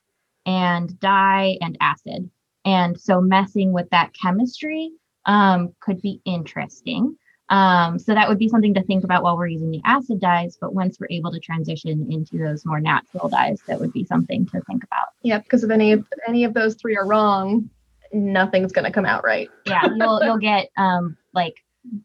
and 0.47 0.99
dye 1.01 1.59
and 1.61 1.77
acid. 1.81 2.31
And 2.65 2.99
so 3.01 3.21
messing 3.21 3.73
with 3.73 3.91
that 3.91 4.13
chemistry 4.15 4.93
um, 5.27 5.75
could 5.81 6.01
be 6.01 6.21
interesting. 6.25 7.17
Um, 7.49 7.99
so 7.99 8.15
that 8.15 8.29
would 8.29 8.39
be 8.39 8.49
something 8.49 8.75
to 8.75 8.83
think 8.85 9.03
about 9.03 9.25
while 9.25 9.37
we're 9.37 9.49
using 9.49 9.73
the 9.73 9.81
acid 9.85 10.21
dyes. 10.21 10.57
But 10.61 10.75
once 10.75 10.99
we're 11.01 11.09
able 11.11 11.33
to 11.33 11.41
transition 11.41 12.07
into 12.09 12.39
those 12.39 12.65
more 12.65 12.81
natural 12.81 13.29
dyes, 13.29 13.61
that 13.67 13.81
would 13.81 13.93
be 13.93 14.05
something 14.05 14.47
to 14.47 14.61
think 14.61 14.85
about. 14.85 15.09
Yeah, 15.23 15.39
because 15.39 15.65
if 15.65 15.71
any 15.71 15.91
of 15.91 16.07
any 16.29 16.45
of 16.45 16.55
those 16.55 16.77
three 16.77 16.97
are 16.97 17.07
wrong, 17.07 17.69
nothing's 18.13 18.73
going 18.73 18.85
to 18.85 18.91
come 18.91 19.07
out 19.07 19.25
right. 19.25 19.49
yeah, 19.67 19.87
you'll 19.95 20.23
you'll 20.23 20.39
get 20.39 20.71
um 20.77 21.17
like 21.33 21.55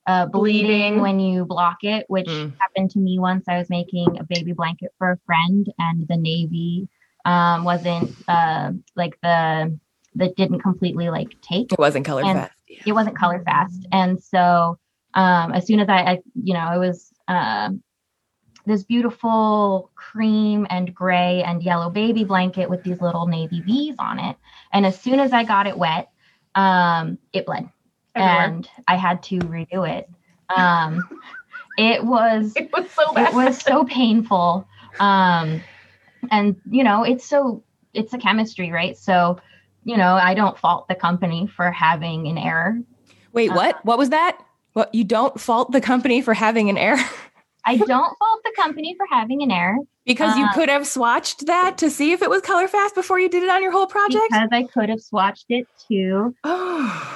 uh, 0.07 0.25
bleeding, 0.25 0.67
bleeding 0.67 1.01
when 1.01 1.19
you 1.19 1.45
block 1.45 1.83
it, 1.83 2.05
which 2.07 2.27
mm. 2.27 2.53
happened 2.59 2.89
to 2.91 2.99
me 2.99 3.19
once. 3.19 3.45
I 3.47 3.57
was 3.57 3.69
making 3.69 4.17
a 4.19 4.23
baby 4.23 4.53
blanket 4.53 4.91
for 4.97 5.11
a 5.11 5.17
friend, 5.25 5.67
and 5.77 6.07
the 6.07 6.17
navy 6.17 6.87
um, 7.25 7.63
wasn't 7.63 8.15
uh, 8.27 8.71
like 8.95 9.19
the 9.21 9.77
that 10.15 10.35
didn't 10.37 10.61
completely 10.61 11.09
like 11.09 11.39
take. 11.41 11.73
It 11.73 11.79
wasn't 11.79 12.05
color 12.05 12.23
and 12.23 12.39
fast. 12.39 12.53
Yeah. 12.67 12.83
It 12.85 12.91
wasn't 12.93 13.17
color 13.17 13.43
fast, 13.43 13.85
and 13.91 14.21
so 14.21 14.79
um, 15.13 15.53
as 15.53 15.65
soon 15.65 15.79
as 15.79 15.89
I, 15.89 15.97
I 15.97 16.19
you 16.35 16.53
know, 16.53 16.71
it 16.71 16.77
was 16.79 17.11
uh, 17.27 17.69
this 18.65 18.83
beautiful 18.83 19.91
cream 19.95 20.67
and 20.69 20.93
gray 20.93 21.43
and 21.43 21.61
yellow 21.63 21.89
baby 21.89 22.23
blanket 22.23 22.69
with 22.69 22.83
these 22.83 23.01
little 23.01 23.27
navy 23.27 23.61
bees 23.61 23.95
on 23.99 24.19
it. 24.19 24.37
And 24.75 24.85
as 24.85 24.99
soon 24.99 25.21
as 25.21 25.31
I 25.31 25.45
got 25.45 25.67
it 25.67 25.77
wet, 25.77 26.09
um, 26.53 27.17
it 27.31 27.45
bled. 27.45 27.69
Everywhere. 28.13 28.43
And 28.43 28.69
I 28.89 28.97
had 28.97 29.23
to 29.23 29.39
redo 29.39 29.89
it. 29.89 30.09
Um, 30.55 31.01
it 31.77 32.03
was 32.03 32.53
it 32.57 32.69
was 32.73 32.91
so 32.91 33.13
bad. 33.13 33.29
it 33.29 33.35
was 33.35 33.57
so 33.57 33.85
painful. 33.85 34.67
Um, 34.99 35.61
and 36.29 36.57
you 36.69 36.83
know, 36.83 37.03
it's 37.03 37.25
so 37.25 37.63
it's 37.93 38.13
a 38.13 38.17
chemistry, 38.17 38.69
right? 38.69 38.97
So, 38.97 39.39
you 39.85 39.95
know, 39.95 40.15
I 40.15 40.33
don't 40.33 40.57
fault 40.57 40.89
the 40.89 40.95
company 40.95 41.47
for 41.47 41.71
having 41.71 42.27
an 42.27 42.37
error. 42.37 42.77
Wait, 43.31 43.51
what? 43.51 43.75
Uh, 43.75 43.79
what 43.83 43.97
was 43.97 44.09
that? 44.09 44.37
What 44.73 44.93
you 44.93 45.05
don't 45.05 45.39
fault 45.39 45.71
the 45.71 45.79
company 45.79 46.21
for 46.21 46.33
having 46.33 46.69
an 46.69 46.77
error? 46.77 46.99
I 47.65 47.77
don't 47.77 47.87
fault 48.17 48.41
the 48.43 48.53
company 48.55 48.95
for 48.95 49.07
having 49.09 49.41
an 49.41 49.51
error. 49.51 49.77
Because 50.05 50.37
you 50.37 50.45
um, 50.45 50.53
could 50.53 50.69
have 50.69 50.83
swatched 50.83 51.47
that 51.47 51.79
to 51.79 51.89
see 51.89 52.11
if 52.11 52.21
it 52.21 52.29
was 52.29 52.41
color 52.41 52.67
fast 52.67 52.93
before 52.93 53.19
you 53.19 53.27
did 53.27 53.41
it 53.41 53.49
on 53.49 53.63
your 53.63 53.71
whole 53.71 53.87
project? 53.87 54.23
Because 54.29 54.49
I 54.51 54.63
could 54.63 54.89
have 54.89 54.99
swatched 54.99 55.45
it 55.49 55.67
too. 55.87 56.35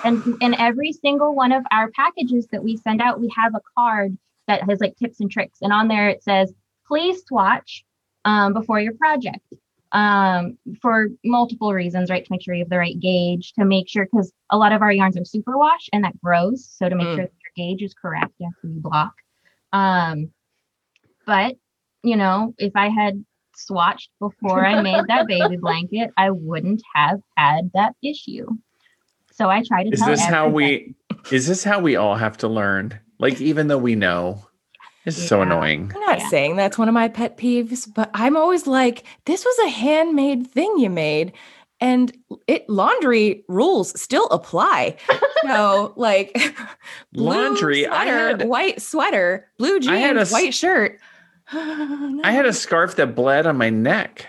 and 0.03 0.35
in 0.41 0.55
every 0.55 0.91
single 0.91 1.35
one 1.35 1.51
of 1.51 1.63
our 1.71 1.91
packages 1.91 2.47
that 2.51 2.63
we 2.63 2.77
send 2.77 2.99
out, 2.99 3.21
we 3.21 3.31
have 3.35 3.53
a 3.53 3.61
card 3.77 4.17
that 4.47 4.67
has 4.67 4.79
like 4.79 4.97
tips 4.97 5.19
and 5.19 5.29
tricks. 5.29 5.59
And 5.61 5.71
on 5.71 5.87
there 5.87 6.09
it 6.09 6.23
says, 6.23 6.51
please 6.87 7.21
swatch 7.27 7.85
um, 8.25 8.53
before 8.53 8.79
your 8.79 8.93
project. 8.93 9.53
Um, 9.91 10.57
for 10.83 11.07
multiple 11.25 11.73
reasons, 11.73 12.11
right? 12.11 12.23
To 12.23 12.31
make 12.31 12.43
sure 12.43 12.53
you 12.53 12.63
have 12.63 12.69
the 12.69 12.77
right 12.77 12.99
gauge, 12.99 13.53
to 13.53 13.65
make 13.65 13.89
sure 13.89 14.05
because 14.05 14.31
a 14.51 14.57
lot 14.57 14.71
of 14.71 14.83
our 14.83 14.91
yarns 14.91 15.17
are 15.17 15.21
superwash 15.21 15.89
and 15.91 16.03
that 16.03 16.19
grows. 16.21 16.67
So 16.77 16.89
to 16.89 16.95
make 16.95 17.07
mm. 17.07 17.15
sure 17.15 17.25
that 17.25 17.33
your 17.57 17.67
gauge 17.67 17.81
is 17.81 17.95
correct 17.95 18.33
after 18.39 18.67
you 18.67 18.81
block. 18.81 19.13
Um, 19.73 20.31
but, 21.29 21.55
you 22.01 22.15
know, 22.15 22.55
if 22.57 22.71
I 22.75 22.89
had 22.89 23.23
swatched 23.55 24.07
before 24.19 24.65
I 24.65 24.81
made 24.81 25.05
that 25.07 25.27
baby 25.27 25.57
blanket, 25.57 26.09
I 26.17 26.31
wouldn't 26.31 26.81
have 26.95 27.19
had 27.37 27.69
that 27.75 27.93
issue. 28.03 28.47
So 29.31 29.47
I 29.47 29.61
try 29.63 29.83
to. 29.83 29.91
Is 29.91 30.03
this 30.03 30.25
how 30.25 30.49
we? 30.49 30.95
Is 31.31 31.45
this 31.45 31.63
how 31.63 31.79
we 31.79 31.95
all 31.95 32.15
have 32.15 32.37
to 32.37 32.47
learn? 32.47 32.99
Like, 33.19 33.39
even 33.39 33.67
though 33.67 33.77
we 33.77 33.93
know, 33.93 34.43
it's 35.05 35.19
yeah. 35.19 35.27
so 35.27 35.41
annoying. 35.43 35.91
I'm 35.93 36.01
not 36.01 36.19
yeah. 36.19 36.29
saying 36.29 36.55
that's 36.55 36.79
one 36.79 36.87
of 36.87 36.95
my 36.95 37.09
pet 37.09 37.37
peeves, 37.37 37.87
but 37.93 38.09
I'm 38.15 38.35
always 38.35 38.65
like, 38.65 39.03
this 39.25 39.45
was 39.45 39.59
a 39.67 39.69
handmade 39.69 40.47
thing 40.47 40.79
you 40.79 40.89
made 40.89 41.33
and 41.81 42.15
it 42.47 42.67
laundry 42.69 43.43
rules 43.47 43.99
still 43.99 44.27
apply. 44.27 44.97
So 45.43 45.93
like 45.97 46.37
laundry, 47.13 47.85
sweater, 47.85 47.95
I 47.95 48.05
had 48.05 48.47
white 48.47 48.81
sweater, 48.81 49.49
blue 49.57 49.79
jeans, 49.79 49.93
I 49.93 49.97
had 49.97 50.17
a, 50.17 50.25
white 50.25 50.53
shirt. 50.53 50.99
No. 51.53 52.21
I 52.23 52.31
had 52.31 52.45
a 52.45 52.53
scarf 52.53 52.95
that 52.95 53.15
bled 53.15 53.45
on 53.45 53.57
my 53.57 53.69
neck. 53.69 54.27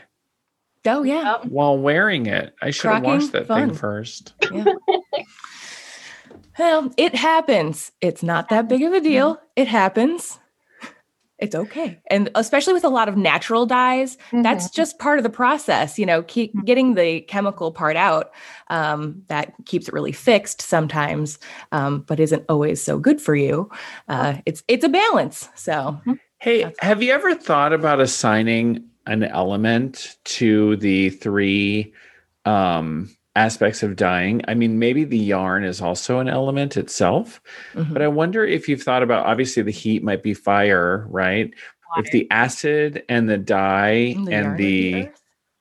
Oh 0.86 1.02
yeah. 1.02 1.38
While 1.44 1.78
wearing 1.78 2.26
it. 2.26 2.54
I 2.62 2.70
should 2.70 2.90
have 2.90 3.02
washed 3.02 3.32
that 3.32 3.46
fun. 3.46 3.68
thing 3.68 3.78
first. 3.78 4.34
Yeah. 4.52 4.64
well, 6.58 6.92
it 6.96 7.14
happens. 7.14 7.92
It's 8.00 8.22
not 8.22 8.48
that 8.48 8.68
big 8.68 8.82
of 8.82 8.92
a 8.92 9.00
deal. 9.00 9.40
It 9.56 9.68
happens. 9.68 10.38
It's 11.40 11.54
okay. 11.54 11.98
And 12.08 12.30
especially 12.34 12.74
with 12.74 12.84
a 12.84 12.90
lot 12.90 13.08
of 13.08 13.16
natural 13.16 13.64
dyes, 13.64 14.16
mm-hmm. 14.16 14.42
that's 14.42 14.70
just 14.70 14.98
part 14.98 15.18
of 15.18 15.22
the 15.22 15.30
process. 15.30 15.98
You 15.98 16.04
know, 16.04 16.22
keep 16.22 16.50
mm-hmm. 16.50 16.64
getting 16.64 16.94
the 16.94 17.22
chemical 17.22 17.72
part 17.72 17.96
out 17.96 18.30
um, 18.68 19.22
that 19.28 19.54
keeps 19.64 19.88
it 19.88 19.94
really 19.94 20.12
fixed 20.12 20.60
sometimes, 20.60 21.38
um, 21.72 22.00
but 22.00 22.20
isn't 22.20 22.44
always 22.48 22.82
so 22.82 22.98
good 22.98 23.20
for 23.20 23.34
you. 23.34 23.70
Uh, 24.08 24.36
it's 24.44 24.62
it's 24.68 24.84
a 24.84 24.88
balance. 24.88 25.48
So 25.54 25.98
mm-hmm. 26.42 26.68
Hey, 26.68 26.74
have 26.80 27.02
you 27.02 27.12
ever 27.12 27.34
thought 27.34 27.72
about 27.72 28.00
assigning 28.00 28.84
an 29.06 29.24
element 29.24 30.16
to 30.24 30.76
the 30.76 31.10
three 31.10 31.92
um, 32.44 33.10
aspects 33.36 33.82
of 33.82 33.96
dyeing? 33.96 34.42
I 34.48 34.54
mean, 34.54 34.78
maybe 34.78 35.04
the 35.04 35.18
yarn 35.18 35.64
is 35.64 35.80
also 35.80 36.18
an 36.18 36.28
element 36.28 36.76
itself, 36.76 37.40
Mhm. 37.74 37.92
but 37.92 38.02
I 38.02 38.08
wonder 38.08 38.44
if 38.44 38.68
you've 38.68 38.82
thought 38.82 39.02
about 39.02 39.26
obviously 39.26 39.62
the 39.62 39.70
heat 39.70 40.02
might 40.02 40.22
be 40.22 40.34
fire, 40.34 41.06
right? 41.10 41.52
If 41.98 42.10
the 42.12 42.30
acid 42.30 43.02
and 43.08 43.28
the 43.28 43.36
dye 43.38 44.14
Mm, 44.16 44.24
the 44.26 44.32
and 44.32 44.46
of 44.52 44.56
the 44.56 45.08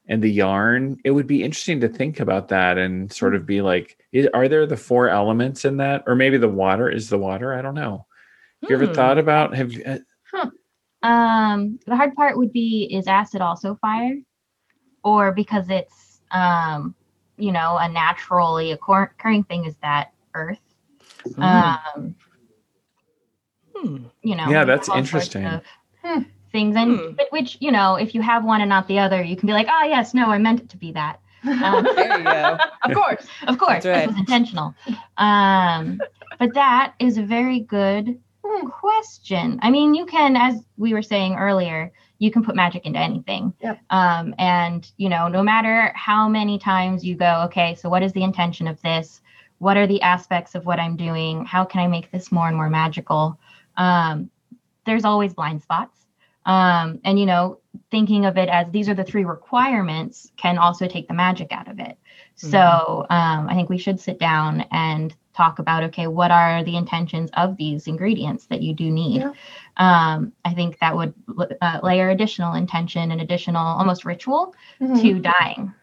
and 0.08 0.24
the 0.24 0.32
yarn, 0.32 0.98
it 1.04 1.12
would 1.12 1.28
be 1.28 1.44
interesting 1.44 1.80
to 1.82 1.88
think 1.90 2.20
about 2.20 2.48
that 2.50 2.78
and 2.80 3.12
sort 3.12 3.36
of 3.36 3.46
be 3.46 3.62
like, 3.62 3.98
are 4.34 4.48
there 4.48 4.66
the 4.66 4.78
four 4.78 5.08
elements 5.10 5.66
in 5.66 5.78
that, 5.78 6.04
or 6.08 6.16
maybe 6.16 6.38
the 6.38 6.48
water 6.48 6.90
is 6.90 7.10
the 7.10 7.18
water? 7.18 7.54
I 7.54 7.62
don't 7.62 7.76
know. 7.76 8.06
Have 8.62 8.70
you 8.70 8.76
ever 8.76 8.86
Hmm. 8.88 8.94
thought 8.94 9.18
about 9.18 9.56
have 9.56 9.72
you- 9.74 9.84
uh, 9.86 10.50
Um, 11.02 11.80
the 11.86 11.96
hard 11.96 12.14
part 12.16 12.38
would 12.38 12.52
be 12.52 12.90
is 12.92 13.08
acid 13.08 13.42
also 13.42 13.76
fire, 13.76 14.18
or 15.04 15.32
because 15.32 15.70
it's 15.70 16.22
um, 16.32 16.94
you 17.38 17.52
know, 17.52 17.78
a 17.78 17.88
naturally 17.90 18.72
occur- 18.72 19.04
occurring 19.18 19.44
thing 19.46 19.66
is 19.66 19.76
that 19.82 20.14
earth. 20.34 20.60
Um, 21.38 22.16
Hmm. 23.76 23.98
you 24.24 24.36
know. 24.36 24.50
Yeah, 24.50 24.66
that's 24.66 24.88
have 24.88 24.98
all 24.98 25.06
sorts 25.06 25.36
interesting. 25.36 25.46
of 25.46 25.62
Hmm. 26.04 26.22
Things 26.52 26.76
and 26.76 27.00
Hmm. 27.00 27.12
but 27.16 27.28
which 27.32 27.58
you 27.62 27.72
know, 27.72 27.96
if 27.96 28.14
you 28.16 28.22
have 28.22 28.44
one 28.44 28.62
and 28.62 28.70
not 28.70 28.88
the 28.88 29.00
other, 29.00 29.22
you 29.22 29.36
can 29.36 29.48
be 29.48 29.54
like, 29.54 29.68
oh 29.70 29.84
yes, 29.86 30.14
no, 30.14 30.30
I 30.30 30.38
meant 30.38 30.60
it 30.62 30.70
to 30.70 30.78
be 30.78 30.92
that. 30.94 31.20
Um, 31.46 31.86
There 31.96 32.18
you 32.18 32.24
go. 32.24 32.58
of 32.84 32.94
course. 32.94 33.26
of 33.48 33.58
course, 33.58 33.84
That's 33.84 33.86
right. 33.86 34.00
this 34.06 34.08
was 34.08 34.18
intentional. 34.20 34.74
Um, 35.18 36.00
but 36.40 36.54
that 36.56 36.94
is 37.00 37.18
a 37.18 37.24
very 37.24 37.60
good 37.62 38.20
Hmm. 38.50 38.68
question. 38.68 39.60
I 39.62 39.70
mean, 39.70 39.94
you 39.94 40.06
can, 40.06 40.36
as 40.36 40.64
we 40.78 40.94
were 40.94 41.04
saying 41.04 41.36
earlier, 41.36 41.92
you 42.18 42.32
can 42.32 42.44
put 42.44 42.56
magic 42.56 42.86
into 42.86 43.00
anything. 43.00 43.54
Yep. 43.62 43.80
Um, 43.90 44.34
and 44.40 44.90
you 44.98 45.08
know, 45.08 45.28
no 45.28 45.44
matter 45.44 45.92
how 45.96 46.28
many 46.28 46.58
times 46.58 47.06
you 47.06 47.16
go, 47.16 47.44
okay, 47.46 47.76
so 47.76 47.90
what 47.90 48.04
is 48.04 48.12
the 48.14 48.24
intention 48.24 48.68
of 48.68 48.82
this? 48.82 49.22
What 49.60 49.78
are 49.78 49.88
the 49.88 50.02
aspects 50.02 50.56
of 50.56 50.66
what 50.66 50.80
I'm 50.80 50.96
doing? 50.96 51.46
How 51.46 51.64
can 51.64 51.82
I 51.82 51.88
make 51.88 52.12
this 52.12 52.32
more 52.32 52.48
and 52.48 52.58
more 52.58 52.70
magical? 52.70 53.40
Um, 53.78 54.32
there's 54.86 55.06
always 55.06 55.34
blind 55.34 55.62
spots. 55.62 55.98
Um, 56.46 57.00
and 57.04 57.20
you 57.20 57.26
know, 57.26 57.60
thinking 57.92 58.26
of 58.26 58.38
it 58.38 58.50
as 58.50 58.68
these 58.72 58.90
are 58.90 58.96
the 58.96 59.04
three 59.04 59.26
requirements 59.26 60.32
can 60.38 60.58
also 60.58 60.88
take 60.88 61.08
the 61.08 61.14
magic 61.14 61.52
out 61.52 61.68
of 61.68 61.80
it. 61.80 61.98
So 62.40 63.06
um, 63.10 63.50
I 63.50 63.54
think 63.54 63.70
we 63.70 63.78
should 63.78 64.00
sit 64.00 64.18
down 64.18 64.62
and 64.72 65.14
talk 65.36 65.60
about 65.60 65.84
okay, 65.84 66.08
what 66.08 66.32
are 66.32 66.64
the 66.64 66.76
intentions 66.78 67.30
of 67.34 67.58
these 67.58 67.86
ingredients 67.88 68.46
that 68.48 68.62
you 68.62 68.74
do 68.74 68.90
need? 68.90 69.22
Yeah. 69.22 69.32
Um, 69.78 70.32
I 70.46 70.54
think 70.54 70.80
that 70.80 70.96
would 70.96 71.14
uh, 71.62 71.80
layer 71.84 72.10
additional 72.10 72.54
intention 72.54 73.12
and 73.12 73.20
additional 73.22 73.66
almost 73.66 74.06
ritual 74.06 74.56
Mhm. 74.82 75.02
to 75.02 75.20
dyeing. 75.20 75.74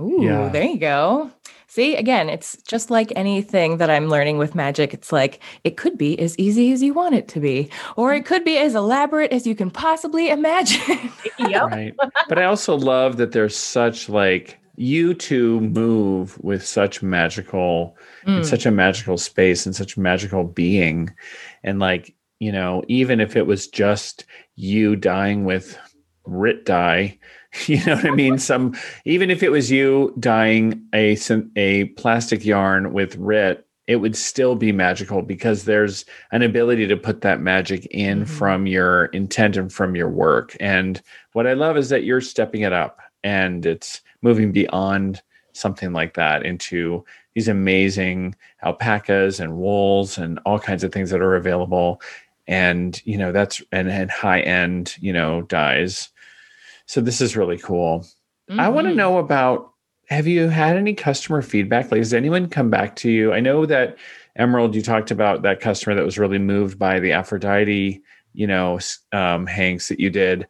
Ooh, 0.00 0.22
Yeah. 0.22 0.48
there 0.50 0.64
you 0.64 0.78
go. 0.78 1.30
See, 1.66 1.96
again, 1.96 2.28
it's 2.30 2.56
just 2.62 2.90
like 2.90 3.12
anything 3.14 3.76
that 3.76 3.90
I'm 3.90 4.08
learning 4.08 4.38
with 4.38 4.54
magic. 4.54 4.94
It's 4.94 5.12
like 5.12 5.40
it 5.64 5.76
could 5.76 5.98
be 5.98 6.18
as 6.18 6.38
easy 6.38 6.72
as 6.72 6.82
you 6.82 6.94
want 6.94 7.14
it 7.14 7.28
to 7.28 7.40
be, 7.40 7.68
or 7.96 8.14
it 8.14 8.24
could 8.24 8.42
be 8.44 8.56
as 8.58 8.74
elaborate 8.74 9.32
as 9.32 9.46
you 9.46 9.54
can 9.54 9.70
possibly 9.70 10.30
imagine. 10.30 11.12
Yep. 11.38 11.62
right 11.62 11.94
but 12.28 12.38
i 12.38 12.44
also 12.44 12.76
love 12.76 13.16
that 13.16 13.30
there's 13.32 13.56
such 13.56 14.08
like 14.08 14.58
you 14.78 15.12
two 15.12 15.60
move 15.60 16.38
with 16.42 16.64
such 16.64 17.02
magical 17.02 17.96
in 18.26 18.40
Mm. 18.40 18.44
such 18.44 18.64
a 18.64 18.70
magical 18.70 19.18
space 19.18 19.66
and 19.66 19.74
such 19.74 19.96
magical 19.98 20.44
being 20.44 21.10
and 21.64 21.78
like 21.80 22.14
you 22.38 22.52
know 22.52 22.84
even 22.86 23.20
if 23.20 23.34
it 23.36 23.46
was 23.46 23.66
just 23.66 24.24
you 24.54 24.94
dyeing 24.94 25.44
with 25.44 25.76
Rit 26.24 26.64
dye 26.64 27.18
you 27.66 27.84
know 27.84 27.96
what 27.96 28.04
i 28.04 28.10
mean 28.10 28.38
some 28.38 28.76
even 29.04 29.30
if 29.30 29.42
it 29.42 29.50
was 29.50 29.70
you 29.70 30.14
dyeing 30.20 30.84
a 30.94 31.16
a 31.56 31.84
plastic 31.96 32.44
yarn 32.44 32.92
with 32.92 33.16
Rit 33.16 33.64
it 33.88 33.96
would 33.96 34.14
still 34.14 34.54
be 34.54 34.70
magical 34.70 35.22
because 35.22 35.64
there's 35.64 36.04
an 36.30 36.42
ability 36.42 36.86
to 36.86 36.96
put 36.96 37.22
that 37.22 37.40
magic 37.40 37.86
in 37.86 38.24
Mhm. 38.24 38.28
from 38.28 38.66
your 38.66 39.06
intent 39.06 39.56
and 39.56 39.72
from 39.72 39.96
your 39.96 40.10
work 40.10 40.56
and 40.60 41.00
what 41.32 41.46
i 41.48 41.54
love 41.54 41.76
is 41.76 41.88
that 41.88 42.04
you're 42.04 42.20
stepping 42.20 42.60
it 42.60 42.72
up 42.72 43.00
and 43.24 43.64
it's 43.66 44.02
moving 44.22 44.52
beyond 44.52 45.22
something 45.52 45.92
like 45.92 46.14
that 46.14 46.44
into 46.44 47.04
these 47.34 47.48
amazing 47.48 48.34
alpacas 48.62 49.40
and 49.40 49.56
wools 49.56 50.18
and 50.18 50.38
all 50.46 50.58
kinds 50.58 50.84
of 50.84 50.92
things 50.92 51.10
that 51.10 51.20
are 51.20 51.36
available. 51.36 52.00
And 52.46 53.00
you 53.04 53.18
know 53.18 53.32
that's 53.32 53.60
and, 53.72 53.90
and 53.90 54.10
high 54.10 54.40
end 54.40 54.96
you 55.00 55.12
know 55.12 55.42
dyes. 55.42 56.08
So 56.86 57.00
this 57.00 57.20
is 57.20 57.36
really 57.36 57.58
cool. 57.58 58.06
I 58.50 58.68
want 58.68 58.86
to 58.86 58.92
Mhm. 58.92 58.96
know 58.96 59.18
about 59.18 59.72
have 60.08 60.26
you 60.26 60.48
had 60.48 60.76
any 60.76 60.94
customer 60.94 61.42
feedback 61.42 61.90
like 61.90 61.98
has 61.98 62.14
anyone 62.14 62.48
come 62.48 62.70
back 62.70 62.96
to 62.96 63.10
you? 63.10 63.32
I 63.34 63.40
know 63.40 63.66
that 63.66 63.98
emerald 64.36 64.74
you 64.74 64.80
talked 64.82 65.10
about 65.10 65.42
that 65.42 65.60
customer 65.60 65.94
that 65.96 66.04
was 66.04 66.18
really 66.18 66.38
moved 66.38 66.78
by 66.78 67.00
the 67.00 67.12
aphrodite 67.12 68.00
you 68.34 68.46
know 68.46 68.78
um, 69.12 69.46
hanks 69.46 69.88
that 69.88 69.98
you 70.00 70.10
did 70.10 70.46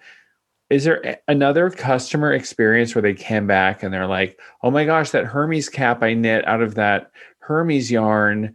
is 0.70 0.84
there 0.84 1.20
another 1.28 1.70
customer 1.70 2.32
experience 2.32 2.94
where 2.94 3.02
they 3.02 3.14
came 3.14 3.46
back 3.46 3.82
and 3.82 3.92
they're 3.92 4.06
like 4.06 4.38
oh 4.62 4.70
my 4.70 4.84
gosh 4.84 5.10
that 5.10 5.24
hermes 5.24 5.68
cap 5.68 6.02
i 6.02 6.14
knit 6.14 6.46
out 6.46 6.62
of 6.62 6.74
that 6.74 7.10
hermes 7.40 7.90
yarn 7.90 8.54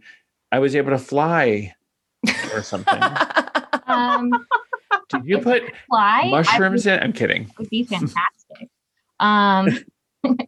i 0.52 0.58
was 0.58 0.74
able 0.74 0.90
to 0.90 0.98
fly 0.98 1.74
or 2.52 2.62
something 2.62 3.02
Um, 3.86 4.30
did 5.10 5.26
you 5.26 5.38
put 5.38 5.62
fly 5.88 6.22
I 6.24 6.30
mushrooms 6.30 6.86
in 6.86 7.00
i'm 7.00 7.12
kidding 7.12 7.50
would 7.58 7.68
be 7.68 7.84
fantastic. 7.84 8.70
um, 9.20 9.68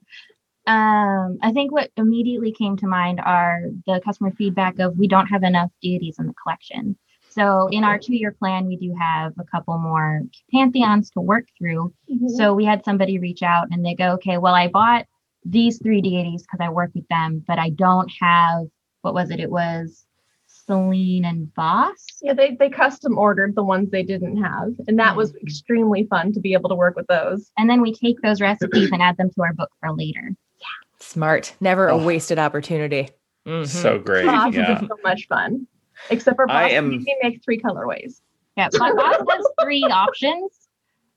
um, 0.66 1.38
I 1.42 1.52
think 1.52 1.70
what 1.70 1.90
immediately 1.96 2.52
came 2.52 2.76
to 2.78 2.86
mind 2.86 3.20
are 3.20 3.62
the 3.86 4.00
customer 4.04 4.32
feedback 4.32 4.78
of 4.78 4.96
we 4.96 5.06
don't 5.06 5.26
have 5.28 5.42
enough 5.42 5.70
deities 5.80 6.16
in 6.18 6.26
the 6.26 6.34
collection. 6.42 6.96
So 7.36 7.68
in 7.68 7.84
our 7.84 7.98
two-year 7.98 8.32
plan, 8.32 8.66
we 8.66 8.76
do 8.76 8.94
have 8.98 9.34
a 9.38 9.44
couple 9.44 9.76
more 9.78 10.22
pantheons 10.52 11.10
to 11.10 11.20
work 11.20 11.44
through. 11.58 11.92
Mhm. 12.10 12.30
So 12.30 12.54
we 12.54 12.64
had 12.64 12.82
somebody 12.82 13.18
reach 13.18 13.42
out 13.42 13.66
and 13.70 13.84
they 13.84 13.94
go, 13.94 14.12
okay, 14.12 14.38
well, 14.38 14.54
I 14.54 14.68
bought 14.68 15.04
these 15.44 15.78
three 15.82 16.00
deities 16.00 16.42
because 16.42 16.60
I 16.64 16.70
work 16.70 16.92
with 16.94 17.06
them, 17.08 17.44
but 17.46 17.58
I 17.58 17.70
don't 17.70 18.10
have 18.20 18.66
what 19.02 19.12
was 19.14 19.30
it? 19.30 19.38
It 19.38 19.50
was 19.50 20.06
Celine 20.46 21.24
and 21.26 21.54
Bast. 21.54 22.20
Yeah, 22.22 22.32
they, 22.32 22.56
they 22.58 22.68
custom 22.70 23.18
ordered 23.18 23.54
the 23.54 23.62
ones 23.62 23.90
they 23.90 24.02
didn't 24.02 24.42
have. 24.42 24.72
And 24.88 24.98
that 24.98 25.14
was 25.14 25.32
extremely 25.36 26.06
fun 26.06 26.32
to 26.32 26.40
be 26.40 26.54
able 26.54 26.70
to 26.70 26.74
work 26.74 26.96
with 26.96 27.06
those. 27.06 27.52
And 27.58 27.68
then 27.70 27.82
we 27.82 27.92
take 27.94 28.20
those 28.22 28.40
recipes 28.40 28.90
and 28.90 29.00
add 29.02 29.16
them 29.18 29.30
to 29.30 29.42
our 29.42 29.52
book 29.52 29.70
for 29.78 29.92
later. 29.92 30.34
Yeah. 30.58 30.66
Smart. 30.98 31.54
Never 31.60 31.86
a 31.88 31.94
Oh. 31.96 32.04
wasted 32.04 32.38
opportunity. 32.38 33.10
Mhm. 33.46 33.64
so 33.68 33.96
great 34.00 34.24
Bast 34.26 34.54
yeah 34.54 34.80
so 34.80 34.96
much 35.04 35.28
fun. 35.28 35.68
Except 36.10 36.36
for 36.36 36.50
I 36.50 36.64
Bast, 36.64 36.74
am- 36.74 36.88
we 36.90 37.16
make 37.22 37.42
three 37.44 37.58
colorways. 37.60 38.20
Yeah, 38.56 38.68
Bo- 38.72 38.94
Bast 38.96 39.22
has 39.30 39.46
three 39.62 39.82
options. 39.90 40.68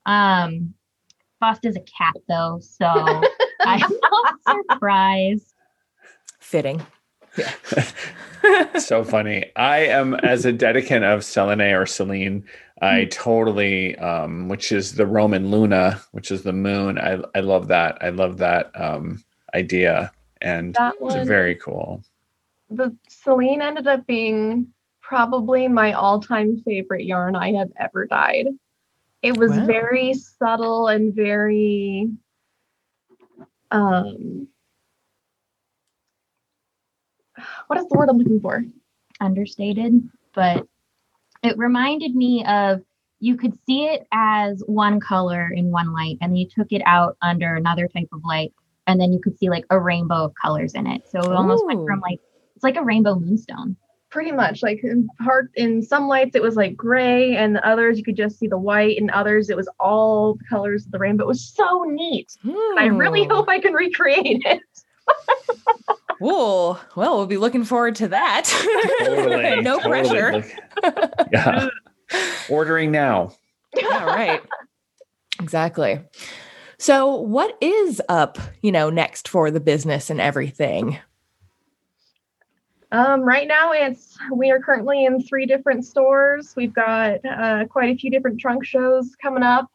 Um, 0.05 0.73
Bast 1.39 1.65
is 1.65 1.75
a 1.75 1.81
cat 1.81 2.15
though, 2.27 2.59
so 2.61 2.85
I'm 3.61 3.79
not 3.79 4.35
surprised. 4.69 5.53
Fitting. 6.39 6.85
Yeah. 7.37 7.53
so 8.79 9.03
funny. 9.03 9.51
I 9.55 9.79
am 9.85 10.15
as 10.15 10.45
a 10.45 10.51
dedicant 10.53 11.03
of 11.03 11.23
Selene 11.23 11.61
or 11.61 11.85
Celine. 11.85 12.43
I 12.81 13.05
totally, 13.05 13.97
um, 13.97 14.47
which 14.47 14.71
is 14.71 14.95
the 14.95 15.05
Roman 15.05 15.51
Luna, 15.51 16.01
which 16.11 16.31
is 16.31 16.43
the 16.43 16.53
moon. 16.53 16.97
I 16.97 17.19
I 17.35 17.41
love 17.41 17.67
that. 17.67 17.97
I 18.01 18.09
love 18.09 18.37
that 18.37 18.71
um, 18.79 19.23
idea, 19.53 20.11
and 20.41 20.73
That 20.75 20.95
it's 21.01 21.27
very 21.27 21.55
cool. 21.55 22.01
the 22.69 22.95
Celine 23.23 23.61
ended 23.61 23.87
up 23.87 24.05
being 24.07 24.73
probably 25.01 25.67
my 25.67 25.93
all-time 25.93 26.61
favorite 26.65 27.05
yarn 27.05 27.35
I 27.35 27.53
have 27.53 27.69
ever 27.77 28.05
dyed. 28.05 28.47
It 29.21 29.37
was 29.37 29.51
Wow. 29.51 29.65
very 29.65 30.13
subtle 30.13 30.87
and 30.87 31.13
very 31.13 32.09
um 33.71 34.47
what 37.67 37.79
is 37.79 37.87
the 37.87 37.97
word 37.97 38.09
I'm 38.09 38.17
looking 38.17 38.39
for? 38.39 38.63
Understated, 39.19 40.09
but 40.33 40.65
it 41.43 41.57
reminded 41.57 42.15
me 42.15 42.43
of 42.45 42.81
you 43.19 43.35
could 43.35 43.53
see 43.65 43.85
it 43.85 44.07
as 44.13 44.63
one 44.65 44.99
color 44.99 45.51
in 45.51 45.71
one 45.71 45.93
light, 45.93 46.17
and 46.21 46.31
then 46.31 46.37
you 46.37 46.47
took 46.47 46.71
it 46.71 46.81
out 46.85 47.17
under 47.21 47.55
another 47.55 47.87
type 47.87 48.07
of 48.13 48.23
light, 48.23 48.53
and 48.87 48.99
then 48.99 49.11
you 49.11 49.19
could 49.19 49.37
see 49.37 49.49
like 49.49 49.65
a 49.69 49.79
rainbow 49.79 50.23
of 50.23 50.33
colors 50.41 50.73
in 50.73 50.87
it. 50.87 51.03
So 51.09 51.19
it 51.31 51.35
almost 51.35 51.65
went 51.65 51.85
from 51.85 51.99
like 51.99 52.19
it's 52.59 52.63
like 52.65 52.75
a 52.75 52.83
rainbow 52.83 53.15
moonstone. 53.15 53.77
Pretty 54.09 54.33
much 54.33 54.61
like 54.63 54.79
in 54.83 55.07
part 55.23 55.49
in 55.55 55.81
some 55.81 56.09
lights 56.09 56.35
it 56.35 56.41
was 56.41 56.55
like 56.57 56.75
gray 56.75 57.37
and 57.37 57.55
the 57.55 57.65
others 57.65 57.97
you 57.97 58.03
could 58.03 58.17
just 58.17 58.37
see 58.37 58.47
the 58.47 58.57
white 58.57 58.97
and 58.97 59.09
others 59.11 59.49
it 59.49 59.55
was 59.55 59.69
all 59.79 60.33
the 60.33 60.43
colors 60.49 60.85
of 60.85 60.91
the 60.91 60.99
rainbow. 60.99 61.23
It 61.23 61.27
was 61.27 61.45
so 61.55 61.83
neat. 61.87 62.35
I 62.77 62.87
really 62.87 63.23
Hmm. 63.23 63.31
hope 63.31 63.47
I 63.47 63.59
can 63.59 63.73
recreate 63.73 64.41
it. 64.45 64.61
Cool. 66.19 66.77
Well, 66.97 67.15
we'll 67.15 67.27
be 67.27 67.37
looking 67.37 67.63
forward 67.63 67.95
to 67.95 68.09
that. 68.09 68.43
Totally, 68.99 69.61
no 69.61 69.79
totally. 69.79 70.41
pressure. 70.41 70.45
Yeah, 71.31 71.69
ordering 72.49 72.91
now. 72.91 73.31
yeah, 73.73 74.03
right. 74.03 74.41
exactly. 75.41 76.01
So, 76.77 77.15
what 77.15 77.57
is 77.61 78.01
up, 78.09 78.37
you 78.61 78.69
know, 78.73 78.89
next 78.89 79.29
for 79.29 79.49
the 79.49 79.61
business 79.61 80.09
and 80.09 80.19
everything? 80.19 80.99
Um, 82.91 83.21
right 83.21 83.47
now, 83.47 83.71
it's 83.71 84.17
we 84.33 84.49
are 84.51 84.59
currently 84.59 85.05
in 85.05 85.21
three 85.21 85.45
different 85.45 85.85
stores. 85.85 86.53
We've 86.55 86.73
got 86.73 87.23
uh, 87.23 87.65
quite 87.65 87.95
a 87.95 87.95
few 87.95 88.09
different 88.09 88.39
trunk 88.39 88.65
shows 88.65 89.15
coming 89.21 89.43
up. 89.43 89.69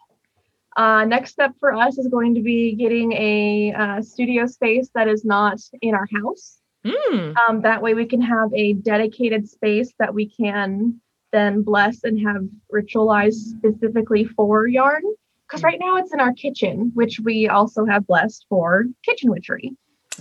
Uh, 0.76 1.04
next 1.04 1.30
step 1.30 1.52
for 1.60 1.72
us 1.72 1.98
is 1.98 2.08
going 2.08 2.34
to 2.34 2.42
be 2.42 2.74
getting 2.74 3.12
a 3.12 3.72
uh, 3.72 4.02
studio 4.02 4.46
space 4.46 4.90
that 4.94 5.06
is 5.06 5.24
not 5.24 5.60
in 5.82 5.94
our 5.94 6.08
house. 6.12 6.58
Mm. 6.84 7.34
Um, 7.36 7.60
that 7.62 7.80
way, 7.80 7.94
we 7.94 8.04
can 8.04 8.20
have 8.20 8.52
a 8.52 8.72
dedicated 8.72 9.48
space 9.48 9.92
that 10.00 10.12
we 10.12 10.28
can 10.28 11.00
then 11.32 11.62
bless 11.62 12.02
and 12.02 12.20
have 12.26 12.42
ritualized 12.72 13.58
specifically 13.58 14.24
for 14.24 14.66
yarn. 14.66 15.02
Because 15.46 15.62
right 15.62 15.78
now 15.78 15.96
it's 15.96 16.12
in 16.12 16.20
our 16.20 16.32
kitchen, 16.32 16.90
which 16.94 17.20
we 17.20 17.48
also 17.48 17.84
have 17.84 18.06
blessed 18.06 18.46
for 18.48 18.86
kitchen 19.04 19.30
witchery. 19.30 19.76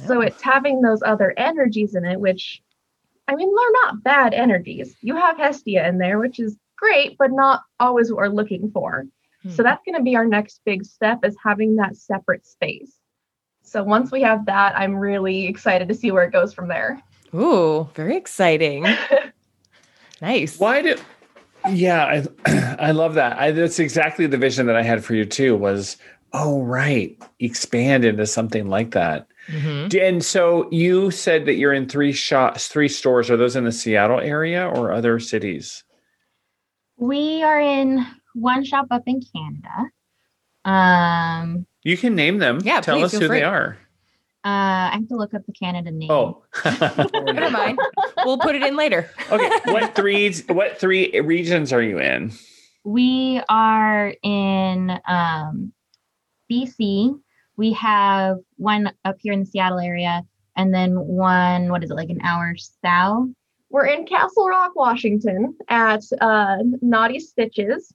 So 0.05 0.21
it's 0.21 0.41
having 0.41 0.81
those 0.81 1.01
other 1.01 1.33
energies 1.37 1.95
in 1.95 2.05
it, 2.05 2.19
which 2.19 2.61
I 3.27 3.35
mean, 3.35 3.53
they're 3.55 3.71
not 3.85 4.03
bad 4.03 4.33
energies. 4.33 4.95
You 5.01 5.15
have 5.15 5.37
Hestia 5.37 5.87
in 5.87 5.97
there, 5.97 6.19
which 6.19 6.39
is 6.39 6.57
great, 6.77 7.17
but 7.17 7.31
not 7.31 7.61
always 7.79 8.11
what 8.11 8.17
we're 8.17 8.27
looking 8.27 8.69
for. 8.71 9.05
So 9.49 9.57
Hmm. 9.57 9.63
that's 9.63 9.81
going 9.85 9.95
to 9.97 10.03
be 10.03 10.15
our 10.15 10.25
next 10.25 10.61
big 10.65 10.85
step 10.85 11.23
is 11.25 11.35
having 11.43 11.75
that 11.77 11.95
separate 11.97 12.45
space. 12.45 12.97
So 13.63 13.83
once 13.83 14.11
we 14.11 14.21
have 14.21 14.45
that, 14.45 14.77
I'm 14.77 14.95
really 14.95 15.47
excited 15.47 15.87
to 15.87 15.95
see 15.95 16.11
where 16.11 16.23
it 16.23 16.31
goes 16.31 16.53
from 16.53 16.67
there. 16.67 17.01
Ooh, 17.33 17.89
very 17.95 18.15
exciting. 18.17 18.85
nice. 20.21 20.59
Why 20.59 20.81
do? 20.81 20.97
Yeah, 21.69 22.05
I 22.45 22.75
I 22.79 22.91
love 22.91 23.13
that. 23.15 23.37
I, 23.39 23.51
that's 23.51 23.79
exactly 23.79 24.27
the 24.27 24.37
vision 24.37 24.65
that 24.67 24.75
I 24.75 24.83
had 24.83 25.03
for 25.03 25.15
you 25.15 25.25
too. 25.25 25.55
Was 25.55 25.97
oh 26.33 26.61
right, 26.61 27.17
expand 27.39 28.03
into 28.05 28.25
something 28.25 28.67
like 28.67 28.91
that. 28.91 29.27
Mhm. 29.47 29.93
And 30.01 30.23
so 30.23 30.69
you 30.71 31.11
said 31.11 31.45
that 31.45 31.55
you're 31.55 31.73
in 31.73 31.87
three 31.89 32.13
shops, 32.13 32.67
three 32.67 32.87
stores. 32.87 33.29
Are 33.29 33.37
those 33.37 33.55
in 33.55 33.65
the 33.65 33.71
Seattle 33.71 34.19
area 34.19 34.67
or 34.67 34.91
other 34.91 35.19
cities? 35.19 35.83
We 36.97 37.43
are 37.43 37.59
in 37.59 38.05
one 38.33 38.63
shop 38.63 38.87
up 38.91 39.03
in 39.05 39.21
Canada. 39.35 39.89
Um, 40.65 41.65
You 41.83 41.97
can 41.97 42.15
name 42.15 42.37
them. 42.37 42.59
Yeah, 42.63 42.79
tell 42.81 42.97
please, 42.97 43.13
us 43.13 43.19
who 43.19 43.27
free. 43.27 43.39
they 43.39 43.43
are. 43.43 43.77
uh, 44.45 44.47
I 44.47 44.91
have 44.93 45.07
to 45.09 45.15
look 45.15 45.33
up 45.33 45.45
the 45.45 45.51
Canada 45.53 45.91
name. 45.91 46.09
Oh, 46.11 46.43
Never 46.65 47.49
mind. 47.49 47.79
We'll 48.25 48.37
put 48.37 48.55
it 48.55 48.63
in 48.63 48.77
later. 48.77 49.09
okay. 49.29 49.49
What 49.65 49.95
three? 49.95 50.33
What 50.47 50.79
three 50.79 51.19
regions 51.19 51.73
are 51.73 51.81
you 51.81 51.99
in? 51.99 52.31
We 52.85 53.41
are 53.49 54.13
in 54.23 54.97
um, 55.07 55.73
BC. 56.49 57.19
We 57.57 57.73
have 57.73 58.37
one 58.57 58.91
up 59.05 59.17
here 59.19 59.33
in 59.33 59.41
the 59.41 59.45
Seattle 59.45 59.79
area, 59.79 60.23
and 60.55 60.73
then 60.73 60.95
one, 60.95 61.69
what 61.69 61.83
is 61.83 61.91
it, 61.91 61.95
like 61.95 62.09
an 62.09 62.21
hour 62.23 62.55
south? 62.57 63.29
We're 63.69 63.85
in 63.87 64.05
Castle 64.05 64.47
Rock, 64.47 64.75
Washington 64.75 65.55
at 65.67 66.03
uh, 66.21 66.57
Naughty 66.81 67.19
Stitches. 67.19 67.93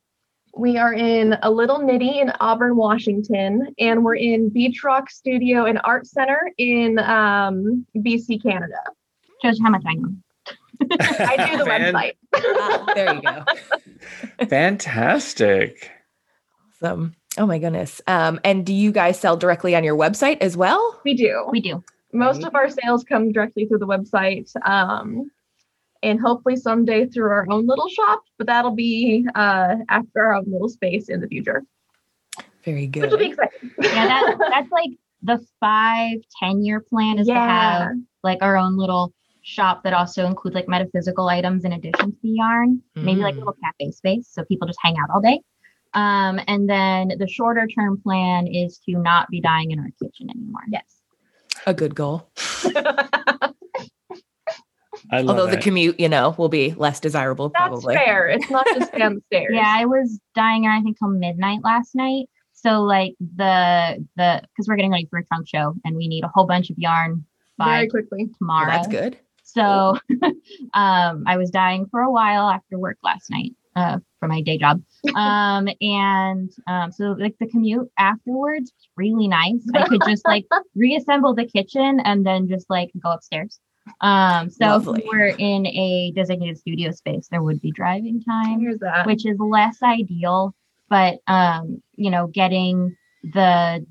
We 0.57 0.77
are 0.77 0.93
in 0.93 1.37
a 1.43 1.51
little 1.51 1.79
nitty 1.79 2.21
in 2.21 2.33
Auburn, 2.41 2.75
Washington, 2.77 3.75
and 3.79 4.05
we're 4.05 4.17
in 4.17 4.49
Beach 4.49 4.83
Rock 4.83 5.09
Studio 5.11 5.67
and 5.67 5.81
Art 5.85 6.07
Center 6.07 6.51
in 6.59 6.99
um, 6.99 7.87
BC, 7.97 8.43
Canada. 8.43 8.81
Shows 9.43 9.59
you 9.59 9.65
how 9.65 9.71
much 9.71 9.85
I 9.87 9.95
know. 9.95 10.09
I 11.01 11.51
do 11.51 11.59
the 11.59 11.65
Fan- 11.67 11.95
website. 11.95 12.13
Ah, 12.35 12.93
there 12.95 13.15
you 13.15 13.23
go. 13.23 13.45
Fantastic. 14.47 15.91
Awesome. 16.83 17.15
Oh 17.39 17.47
my 17.47 17.59
goodness. 17.59 18.01
Um, 18.07 18.41
and 18.45 18.67
do 18.67 18.75
you 18.75 18.91
guys 18.93 19.19
sell 19.19 19.37
directly 19.37 19.75
on 19.77 19.85
your 19.85 19.97
website 19.97 20.39
as 20.41 20.57
well? 20.57 21.01
We 21.05 21.15
do. 21.15 21.47
We 21.51 21.61
do. 21.61 21.83
Most 22.13 22.43
of 22.43 22.55
our 22.55 22.69
sales 22.69 23.05
come 23.05 23.33
directly 23.33 23.67
through 23.67 23.79
the 23.79 23.87
website, 23.87 24.51
um, 24.67 25.31
and 26.03 26.19
hopefully 26.21 26.57
someday 26.57 27.07
through 27.07 27.31
our 27.31 27.47
own 27.51 27.67
little 27.67 27.89
shop. 27.89 28.23
But 28.39 28.47
that'll 28.49 28.75
be 28.75 29.27
uh, 29.35 29.77
after 29.89 30.25
our 30.25 30.35
own 30.35 30.45
little 30.49 30.69
space 30.71 31.09
in 31.09 31.21
the 31.21 31.29
future, 31.29 31.63
Very 32.65 32.87
good. 32.87 33.03
which 33.03 33.11
will 33.11 33.19
be 33.19 33.27
exciting. 33.27 33.71
Yeah, 33.83 34.07
that, 34.07 34.37
that's 34.51 34.73
like 34.73 34.91
the 35.23 35.45
five, 35.61 36.19
10 36.43 36.65
year 36.65 36.81
plan 36.81 37.19
is 37.19 37.27
to 37.27 37.35
have 37.35 37.91
like 38.23 38.39
our 38.43 38.57
own 38.57 38.77
little 38.77 39.13
shop 39.43 39.83
that 39.85 39.93
also 39.93 40.27
includes 40.27 40.55
like 40.55 40.69
metaphysical 40.69 41.29
items 41.29 41.65
in 41.65 41.73
addition 41.73 42.13
to 42.13 42.19
the 42.23 42.29
yarn, 42.31 42.83
maybe 42.97 43.21
like 43.21 43.35
a 43.35 43.37
Mm. 43.37 43.41
little 43.41 43.57
cafe 43.65 43.91
space 43.93 44.29
so 44.31 44.45
people 44.45 44.67
just 44.67 44.79
hang 44.83 44.97
out 44.99 45.09
all 45.15 45.21
day. 45.21 45.41
Um, 45.95 46.41
and 46.47 46.69
then 46.69 47.13
the 47.19 47.29
shorter 47.29 47.67
term 47.67 48.01
plan 48.01 48.47
is 48.47 48.79
to 48.87 48.99
not 48.99 49.29
be 49.31 49.41
dyeing 49.41 49.71
in 49.71 49.79
our 49.79 49.91
kitchen 50.03 50.29
anymore. 50.31 50.63
Yes. 50.71 50.85
A 51.67 51.75
good 51.75 51.95
goal. 51.95 52.31
I 55.11 55.23
love 55.23 55.39
Although 55.39 55.51
the 55.51 55.61
commute, 55.61 55.99
you 55.99 56.09
know, 56.09 56.35
will 56.37 56.49
be 56.49 56.75
less 56.75 57.01
desirable 57.01 57.49
That's 57.51 57.69
probably. 57.69 57.95
fair. 57.95 58.29
It's 58.29 58.51
not 58.51 58.67
just 58.75 58.93
down 58.99 59.15
the 59.15 59.21
stairs. 59.27 59.53
Yeah, 59.53 59.75
I 59.77 59.87
was 59.87 60.21
dyeing 60.35 60.67
I 60.67 60.83
think 60.83 60.99
till 60.99 61.09
midnight 61.09 61.61
last 61.65 61.95
night. 61.95 62.29
So 62.53 62.83
like 62.83 63.15
the 63.21 64.05
the 64.17 64.43
because 64.43 64.69
we're 64.69 64.77
getting 64.77 64.91
ready 64.91 65.07
for 65.09 65.19
a 65.19 65.25
trunk 65.25 65.49
show 65.49 65.75
and 65.85 65.97
we 65.97 66.09
need 66.09 66.25
a 66.25 66.29
whole 66.29 66.47
bunch 66.47 66.71
of 66.71 66.79
yarn 66.79 67.25
by 67.57 67.77
very 67.77 67.89
quickly. 67.89 68.25
Well, 68.25 68.35
tomorrow. 68.39 68.71
that's 68.71 68.89
good. 68.89 69.19
So 69.45 69.97
um, 70.75 71.25
I 71.27 71.37
was 71.37 71.51
dyeing 71.51 71.87
for 71.87 72.01
a 72.01 72.11
while 72.11 72.51
after 72.51 72.79
work 72.79 72.99
last 73.03 73.31
night 73.31 73.53
uh, 73.77 73.99
for 74.19 74.29
my 74.29 74.41
day 74.43 74.59
job. 74.59 74.83
Um, 75.15 75.69
and 75.81 76.51
um, 76.67 76.93
so 76.93 77.13
like 77.19 77.35
the 77.41 77.47
commute 77.47 77.91
afterwards 77.99 78.73
was 78.77 78.89
really 78.97 79.27
nice. 79.29 79.63
I 79.75 79.87
could 79.89 80.03
just 80.07 80.25
like 80.27 80.45
reassemble 80.75 81.35
the 81.35 81.47
kitchen 81.47 82.01
and 82.05 82.27
then 82.27 82.49
just 82.49 82.69
like 82.69 82.91
go 83.03 83.11
upstairs. 83.13 83.59
Um, 84.01 84.51
so 84.51 84.65
if 84.77 84.87
Lovely. 84.87 85.03
we 85.05 85.09
we're 85.09 85.35
in 85.39 85.67
a 85.67 86.13
designated 86.15 86.59
studio 86.59 86.91
space, 86.91 87.29
there 87.31 87.43
would 87.43 87.61
be 87.61 87.71
driving 87.73 88.21
time 88.23 88.63
that. 88.81 89.07
which 89.07 89.25
is 89.25 89.39
less 89.39 89.83
ideal. 89.83 90.55
But 90.91 91.19
um, 91.27 91.83
you 91.97 92.11
know, 92.11 92.27
getting 92.27 92.97
the 93.23 93.85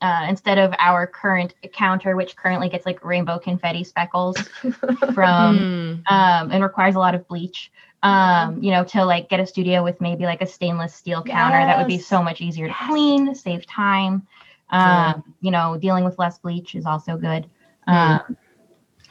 uh, 0.00 0.26
instead 0.28 0.58
of 0.58 0.74
our 0.78 1.06
current 1.06 1.54
counter, 1.72 2.16
which 2.16 2.36
currently 2.36 2.68
gets 2.68 2.84
like 2.84 3.04
rainbow 3.04 3.38
confetti 3.38 3.84
speckles 3.84 4.36
from 5.14 5.58
Mm. 5.58 6.02
um, 6.10 6.50
and 6.50 6.62
requires 6.62 6.96
a 6.96 6.98
lot 6.98 7.14
of 7.14 7.26
bleach. 7.28 7.70
Um, 8.02 8.60
you 8.62 8.72
know, 8.72 8.82
to 8.84 9.04
like 9.04 9.28
get 9.28 9.38
a 9.38 9.46
studio 9.46 9.84
with 9.84 10.00
maybe 10.00 10.24
like 10.24 10.42
a 10.42 10.46
stainless 10.46 10.92
steel 10.94 11.22
counter, 11.22 11.58
that 11.58 11.78
would 11.78 11.86
be 11.86 11.98
so 11.98 12.20
much 12.22 12.40
easier 12.40 12.66
to 12.66 12.74
clean, 12.88 13.32
save 13.34 13.64
time. 13.66 14.26
Um, 14.70 14.80
Yeah. 14.80 15.14
you 15.40 15.50
know, 15.52 15.76
dealing 15.78 16.04
with 16.04 16.18
less 16.18 16.38
bleach 16.38 16.74
is 16.74 16.84
also 16.86 17.16
good. 17.16 17.46
Um, 17.86 18.36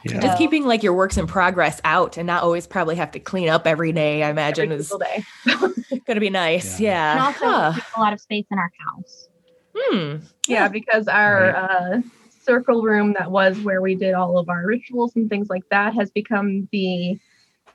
Yeah. 0.04 0.18
Just 0.20 0.32
So- 0.32 0.38
keeping 0.38 0.66
like 0.66 0.82
your 0.82 0.94
works 0.94 1.16
in 1.16 1.28
progress 1.28 1.80
out 1.84 2.16
and 2.16 2.26
not 2.26 2.42
always 2.42 2.66
probably 2.66 2.96
have 2.96 3.12
to 3.12 3.20
clean 3.20 3.48
up 3.48 3.68
every 3.68 3.92
day, 3.92 4.24
I 4.24 4.30
imagine 4.30 4.64
Every 4.72 4.76
is 4.78 4.88
single 4.88 5.06
day. 5.06 5.24
going 6.06 6.16
to 6.16 6.20
be 6.20 6.28
nice. 6.28 6.80
Yeah. 6.80 7.12
and 7.12 7.20
also 7.20 7.46
Huh. 7.46 7.80
a 7.96 8.00
lot 8.00 8.12
of 8.12 8.20
space 8.20 8.44
in 8.50 8.58
our 8.58 8.70
house. 8.84 9.28
Hmm. 9.76 10.16
Yeah, 10.48 10.66
because 10.66 11.06
our 11.06 11.54
uh, 11.54 12.00
circle 12.44 12.82
room 12.82 13.14
that 13.16 13.30
was 13.30 13.58
where 13.60 13.80
we 13.80 13.94
did 13.94 14.12
all 14.14 14.38
of 14.38 14.48
our 14.48 14.66
rituals 14.66 15.14
and 15.14 15.30
things 15.30 15.48
like 15.48 15.62
that 15.70 15.94
has 15.94 16.10
become 16.10 16.68
the 16.72 17.16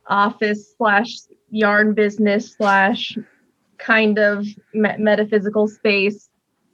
office 0.09 0.73
slash 0.77 1.07
yarn 1.49 1.93
business 1.93 2.53
slash 2.53 3.17
kind 3.77 4.17
of 4.19 4.45
me- 4.73 4.97
metaphysical 4.97 5.67
space 5.67 6.29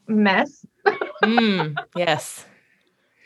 mess. 0.07 0.65
Mm. 1.23 1.75
Yes. 1.95 2.45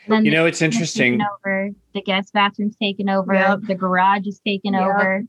Then 0.06 0.24
You 0.24 0.30
know, 0.30 0.46
it's 0.46 0.62
interesting. 0.62 1.20
over. 1.44 1.70
The 1.94 2.00
guest 2.02 2.32
bathroom's 2.32 2.76
taken 2.76 3.08
over. 3.08 3.34
Yep. 3.34 3.60
The 3.66 3.74
garage 3.74 4.26
is 4.26 4.40
taken 4.46 4.72
Yep. 4.74 4.82
over. 4.82 5.22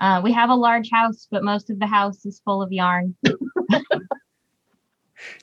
Uh, 0.00 0.20
we 0.24 0.32
have 0.32 0.50
a 0.50 0.54
large 0.54 0.90
house, 0.90 1.26
but 1.30 1.44
most 1.44 1.68
of 1.70 1.78
the 1.78 1.86
house 1.86 2.24
is 2.24 2.40
full 2.44 2.62
of 2.62 2.72
yarn. 2.72 3.14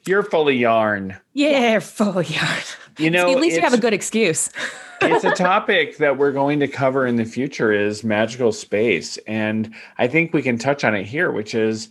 You're 0.05 0.23
full 0.23 0.47
of 0.49 0.55
yarn. 0.55 1.17
Yeah, 1.33 1.79
full 1.79 2.17
of 2.19 2.29
yarn. 2.29 2.47
You 2.97 3.09
know, 3.09 3.27
See, 3.27 3.33
at 3.33 3.39
least 3.39 3.55
you 3.55 3.61
have 3.61 3.73
a 3.73 3.79
good 3.79 3.93
excuse. 3.93 4.49
it's 5.11 5.23
a 5.23 5.31
topic 5.35 5.97
that 5.97 6.17
we're 6.17 6.31
going 6.31 6.59
to 6.59 6.67
cover 6.67 7.05
in 7.05 7.15
the 7.15 7.25
future 7.25 7.71
is 7.71 8.03
magical 8.03 8.51
space 8.51 9.17
and 9.27 9.73
i 9.97 10.07
think 10.07 10.33
we 10.33 10.41
can 10.41 10.57
touch 10.57 10.83
on 10.83 10.95
it 10.95 11.05
here 11.05 11.31
which 11.31 11.53
is 11.53 11.89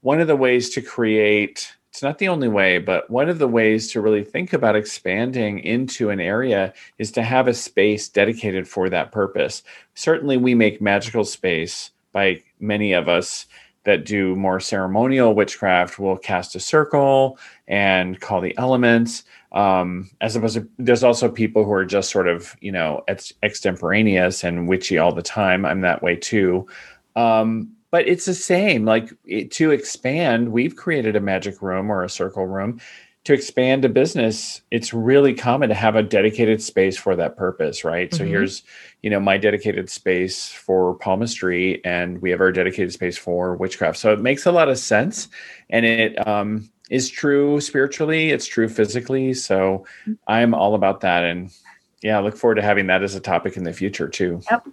one 0.00 0.20
of 0.20 0.26
the 0.26 0.36
ways 0.36 0.70
to 0.70 0.80
create 0.80 1.72
it's 1.90 2.02
not 2.02 2.18
the 2.18 2.28
only 2.28 2.48
way 2.48 2.78
but 2.78 3.08
one 3.10 3.28
of 3.28 3.38
the 3.38 3.48
ways 3.48 3.90
to 3.90 4.00
really 4.00 4.24
think 4.24 4.52
about 4.52 4.76
expanding 4.76 5.58
into 5.60 6.10
an 6.10 6.20
area 6.20 6.72
is 6.98 7.10
to 7.10 7.22
have 7.22 7.48
a 7.48 7.54
space 7.54 8.08
dedicated 8.08 8.66
for 8.66 8.88
that 8.88 9.12
purpose 9.12 9.62
certainly 9.94 10.36
we 10.36 10.54
make 10.54 10.80
magical 10.80 11.24
space 11.24 11.90
by 12.12 12.40
many 12.60 12.92
of 12.92 13.08
us 13.08 13.46
that 13.84 14.04
do 14.04 14.34
more 14.34 14.58
ceremonial 14.58 15.34
witchcraft 15.34 15.98
will 15.98 16.16
cast 16.16 16.56
a 16.56 16.60
circle 16.60 17.38
and 17.68 18.20
call 18.20 18.40
the 18.40 18.56
elements 18.58 19.22
um, 19.56 20.08
as 20.20 20.36
opposed 20.36 20.54
to 20.54 20.68
there's 20.78 21.02
also 21.02 21.28
people 21.28 21.64
who 21.64 21.72
are 21.72 21.84
just 21.84 22.10
sort 22.10 22.28
of 22.28 22.54
you 22.60 22.70
know 22.70 23.02
ex- 23.08 23.32
extemporaneous 23.42 24.44
and 24.44 24.68
witchy 24.68 24.98
all 24.98 25.12
the 25.12 25.22
time 25.22 25.64
i'm 25.64 25.80
that 25.80 26.02
way 26.02 26.14
too 26.14 26.66
um, 27.16 27.72
but 27.90 28.06
it's 28.06 28.26
the 28.26 28.34
same. 28.34 28.84
Like 28.84 29.10
it, 29.24 29.50
to 29.52 29.70
expand, 29.70 30.52
we've 30.52 30.76
created 30.76 31.16
a 31.16 31.20
magic 31.20 31.62
room 31.62 31.90
or 31.90 32.04
a 32.04 32.10
circle 32.10 32.46
room. 32.46 32.80
To 33.24 33.32
expand 33.32 33.84
a 33.84 33.88
business, 33.88 34.60
it's 34.70 34.94
really 34.94 35.34
common 35.34 35.68
to 35.70 35.74
have 35.74 35.96
a 35.96 36.02
dedicated 36.02 36.62
space 36.62 36.96
for 36.96 37.16
that 37.16 37.36
purpose, 37.36 37.84
right? 37.84 38.14
So 38.14 38.22
Mhm. 38.22 38.28
here's, 38.28 38.62
you 39.02 39.10
know, 39.10 39.18
my 39.18 39.36
dedicated 39.36 39.90
space 39.90 40.48
for 40.48 40.94
palmistry, 40.96 41.84
and 41.84 42.22
we 42.22 42.30
have 42.30 42.40
our 42.40 42.52
dedicated 42.52 42.92
space 42.92 43.16
for 43.16 43.56
witchcraft. 43.56 43.98
So 43.98 44.12
it 44.12 44.20
makes 44.20 44.46
a 44.46 44.52
lot 44.52 44.68
of 44.68 44.78
sense, 44.78 45.28
and 45.70 45.84
it 45.84 46.24
um, 46.28 46.70
is 46.90 47.08
true 47.08 47.60
spiritually. 47.60 48.30
It's 48.30 48.46
true 48.46 48.68
physically. 48.68 49.34
So 49.34 49.86
I'm 50.28 50.54
all 50.54 50.74
about 50.74 51.00
that, 51.00 51.24
and 51.24 51.50
yeah, 52.02 52.18
I 52.18 52.22
look 52.22 52.36
forward 52.36 52.56
to 52.56 52.62
having 52.62 52.86
that 52.88 53.02
as 53.02 53.14
a 53.14 53.20
topic 53.20 53.56
in 53.56 53.64
the 53.64 53.72
future 53.72 54.08
too. 54.08 54.40
Yep. 54.50 54.68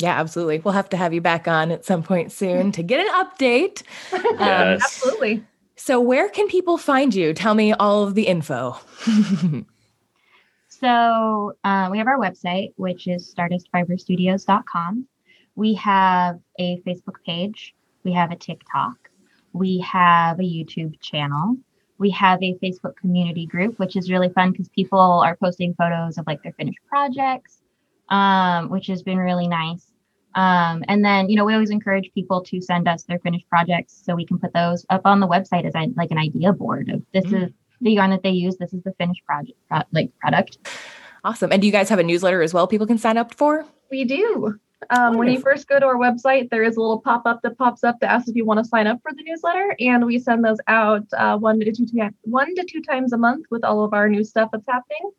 Yeah, 0.00 0.18
absolutely. 0.18 0.58
We'll 0.58 0.74
have 0.74 0.88
to 0.90 0.96
have 0.96 1.14
you 1.14 1.20
back 1.20 1.46
on 1.46 1.70
at 1.70 1.84
some 1.84 2.02
point 2.02 2.32
soon 2.32 2.72
to 2.72 2.82
get 2.82 3.00
an 3.00 3.12
update. 3.24 3.82
Um, 4.12 4.36
Yes. 4.38 4.82
Absolutely. 4.82 5.44
So, 5.76 6.00
where 6.00 6.28
can 6.28 6.48
people 6.48 6.78
find 6.78 7.14
you? 7.14 7.32
Tell 7.32 7.54
me 7.54 7.72
all 7.72 8.02
of 8.04 8.14
the 8.14 8.26
info. 8.26 8.76
So 10.80 11.54
uh, 11.64 11.88
we 11.90 11.96
have 11.96 12.08
our 12.08 12.18
website, 12.18 12.74
which 12.76 13.06
is 13.06 13.32
stardustfiberstudios.com. 13.34 15.06
We 15.54 15.74
have 15.74 16.40
a 16.58 16.80
Facebook 16.80 17.22
page. 17.24 17.74
We 18.02 18.12
have 18.12 18.32
a 18.32 18.36
TikTok. 18.36 19.03
We 19.54 19.78
have 19.80 20.38
a 20.40 20.42
YouTube 20.42 21.00
channel. 21.00 21.56
We 21.98 22.10
have 22.10 22.42
a 22.42 22.54
Facebook 22.62 22.96
community 22.96 23.46
group, 23.46 23.78
which 23.78 23.94
is 23.96 24.10
really 24.10 24.28
fun 24.28 24.50
because 24.50 24.68
people 24.68 24.98
are 25.00 25.36
posting 25.36 25.74
photos 25.74 26.18
of 26.18 26.26
like 26.26 26.42
their 26.42 26.52
finished 26.52 26.80
projects, 26.88 27.62
um, 28.08 28.68
which 28.68 28.88
has 28.88 29.02
been 29.02 29.16
really 29.18 29.46
nice. 29.48 29.86
Um, 30.34 30.82
and 30.88 31.04
then, 31.04 31.28
you 31.30 31.36
know, 31.36 31.44
we 31.44 31.54
always 31.54 31.70
encourage 31.70 32.10
people 32.12 32.42
to 32.42 32.60
send 32.60 32.88
us 32.88 33.04
their 33.04 33.20
finished 33.20 33.48
projects 33.48 34.02
so 34.04 34.16
we 34.16 34.26
can 34.26 34.38
put 34.40 34.52
those 34.52 34.84
up 34.90 35.02
on 35.04 35.20
the 35.20 35.28
website 35.28 35.64
as 35.64 35.76
I, 35.76 35.88
like 35.96 36.10
an 36.10 36.18
idea 36.18 36.52
board 36.52 36.88
of 36.90 37.02
this 37.14 37.24
Mm. 37.26 37.46
is 37.46 37.52
the 37.80 37.92
yarn 37.92 38.10
that 38.10 38.24
they 38.24 38.30
use. 38.30 38.56
This 38.56 38.72
is 38.74 38.82
the 38.82 38.92
finished 38.98 39.24
project, 39.24 39.56
pro- 39.70 39.82
like 39.92 40.10
product. 40.18 40.58
awesome. 41.24 41.52
And 41.52 41.60
do 41.62 41.66
you 41.66 41.72
guys 41.72 41.88
have 41.88 42.00
a 42.00 42.02
newsletter 42.02 42.42
as 42.42 42.52
well 42.52 42.66
people 42.66 42.88
can 42.88 42.98
sign 42.98 43.16
up 43.16 43.32
for? 43.34 43.64
We 43.92 44.04
do. 44.04 44.58
Um, 44.90 45.16
when 45.16 45.28
you 45.28 45.40
first 45.40 45.68
go 45.68 45.78
to 45.78 45.86
our 45.86 45.96
website, 45.96 46.50
there 46.50 46.62
is 46.62 46.76
a 46.76 46.80
little 46.80 47.00
pop 47.00 47.22
up 47.26 47.40
that 47.42 47.56
pops 47.58 47.84
up 47.84 48.00
to 48.00 48.10
ask 48.10 48.28
if 48.28 48.36
you 48.36 48.44
want 48.44 48.58
to 48.58 48.64
sign 48.64 48.86
up 48.86 49.00
for 49.02 49.12
the 49.12 49.22
newsletter, 49.22 49.74
and 49.80 50.04
we 50.06 50.18
send 50.18 50.44
those 50.44 50.58
out 50.68 51.02
uh, 51.16 51.36
one 51.36 51.58
to 51.60 51.72
two 51.72 51.86
one 52.22 52.54
to 52.54 52.64
two 52.64 52.82
times 52.82 53.12
a 53.12 53.16
month 53.18 53.46
with 53.50 53.64
all 53.64 53.84
of 53.84 53.92
our 53.94 54.08
new 54.08 54.24
stuff 54.24 54.50
that's 54.52 54.66
happening. 54.68 55.10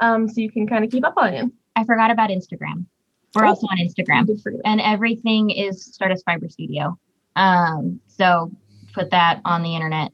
Um, 0.00 0.28
so 0.28 0.40
you 0.40 0.50
can 0.50 0.66
kind 0.66 0.84
of 0.84 0.90
keep 0.90 1.04
up 1.06 1.14
on 1.16 1.32
it. 1.34 1.50
I 1.76 1.84
forgot 1.84 2.10
about 2.10 2.30
Instagram. 2.30 2.86
We're 3.34 3.44
Oh. 3.46 3.50
also 3.50 3.66
on 3.68 3.78
Instagram, 3.78 4.26
Good 4.26 4.40
for 4.42 4.52
you. 4.52 4.60
and 4.64 4.80
everything 4.80 5.50
is 5.50 5.84
Stardust 5.84 6.24
Fiber 6.24 6.48
Studio. 6.48 6.98
Um, 7.36 8.00
so 8.08 8.50
put 8.92 9.10
that 9.10 9.40
on 9.44 9.62
the 9.62 9.74
internet. 9.74 10.12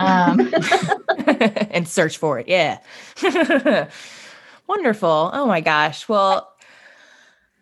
Um, 0.00 0.52
and 1.70 1.88
search 1.88 2.18
for 2.18 2.38
it. 2.38 2.46
Yeah. 2.48 2.78
Wonderful. 4.68 5.30
Oh 5.32 5.46
my 5.46 5.60
gosh. 5.60 6.08
Well, 6.08 6.52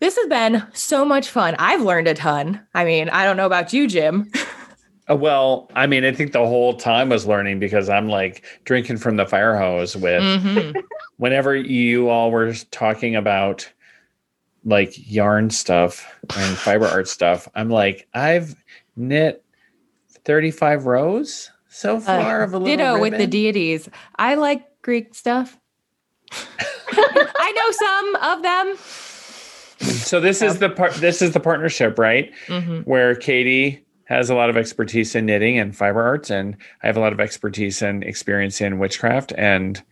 this 0.01 0.17
has 0.17 0.27
been 0.29 0.63
so 0.73 1.05
much 1.05 1.29
fun. 1.29 1.55
I've 1.59 1.83
learned 1.83 2.09
a 2.09 2.15
ton. 2.15 2.61
I 2.75 2.85
mean, 2.85 3.09
I 3.09 3.25
don't 3.25 3.37
know 3.37 3.47
about 3.47 3.73
you, 3.73 3.87
Jim. 3.89 4.31
Uh, 5.09 5.15
well, 5.15 5.71
I 5.77 5.87
mean, 5.87 6.05
I 6.05 6.11
think 6.11 6.33
the 6.33 6.45
whole 6.45 6.75
time 6.75 7.11
was 7.11 7.29
learning 7.29 7.61
because 7.61 7.89
I'm 7.89 8.09
like 8.09 8.45
drinking 8.65 8.97
from 8.97 9.15
the 9.15 9.25
fire 9.25 9.57
hose 9.57 9.95
with 9.97 10.21
Mhm. 10.21 10.75
whenever 11.19 11.55
you 11.55 12.09
all 12.09 12.33
were 12.33 12.53
talking 12.73 13.15
about 13.15 13.71
like 14.65 14.95
yarn 15.09 15.51
stuff 15.51 16.13
and 16.37 16.57
fiber 16.59 16.87
art 16.89 17.07
stuff. 17.07 17.47
I'm 17.55 17.71
like, 17.71 18.09
I've 18.15 18.57
knit 18.97 19.45
35 20.25 20.87
rows 20.87 21.53
so 21.69 22.01
far 22.01 22.43
of 22.43 22.53
a 22.53 22.59
little 22.59 22.77
Ditto 22.77 22.99
with 22.99 23.17
the 23.17 23.29
deities. 23.29 23.89
I 24.17 24.35
like 24.35 24.67
Greek 24.83 25.15
stuff. 25.15 25.57
I 26.91 27.53
know 27.53 27.71
some 27.71 28.17
of 28.17 28.43
them. 28.43 28.77
so 30.07 30.21
this 30.21 30.43
is 30.43 30.59
the 30.59 30.69
part 30.71 30.95
this 30.95 31.23
is 31.23 31.33
the 31.33 31.41
partnership, 31.41 31.99
right? 31.99 32.33
Mhm. 32.47 32.85
Where 32.87 33.15
Katie 33.15 33.85
has 34.05 34.31
a 34.31 34.35
lot 34.35 34.49
of 34.51 34.57
expertise 34.57 35.15
in 35.15 35.27
knitting 35.27 35.59
and 35.59 35.77
fiber 35.77 36.03
arts 36.03 36.31
and 36.31 36.57
I 36.83 36.87
have 36.87 36.97
a 36.97 37.01
lot 37.01 37.13
of 37.13 37.21
expertise 37.21 37.83
and 37.83 38.05
experience 38.05 38.61
in 38.61 38.79
witchcraft 38.79 39.33
and 39.37 39.83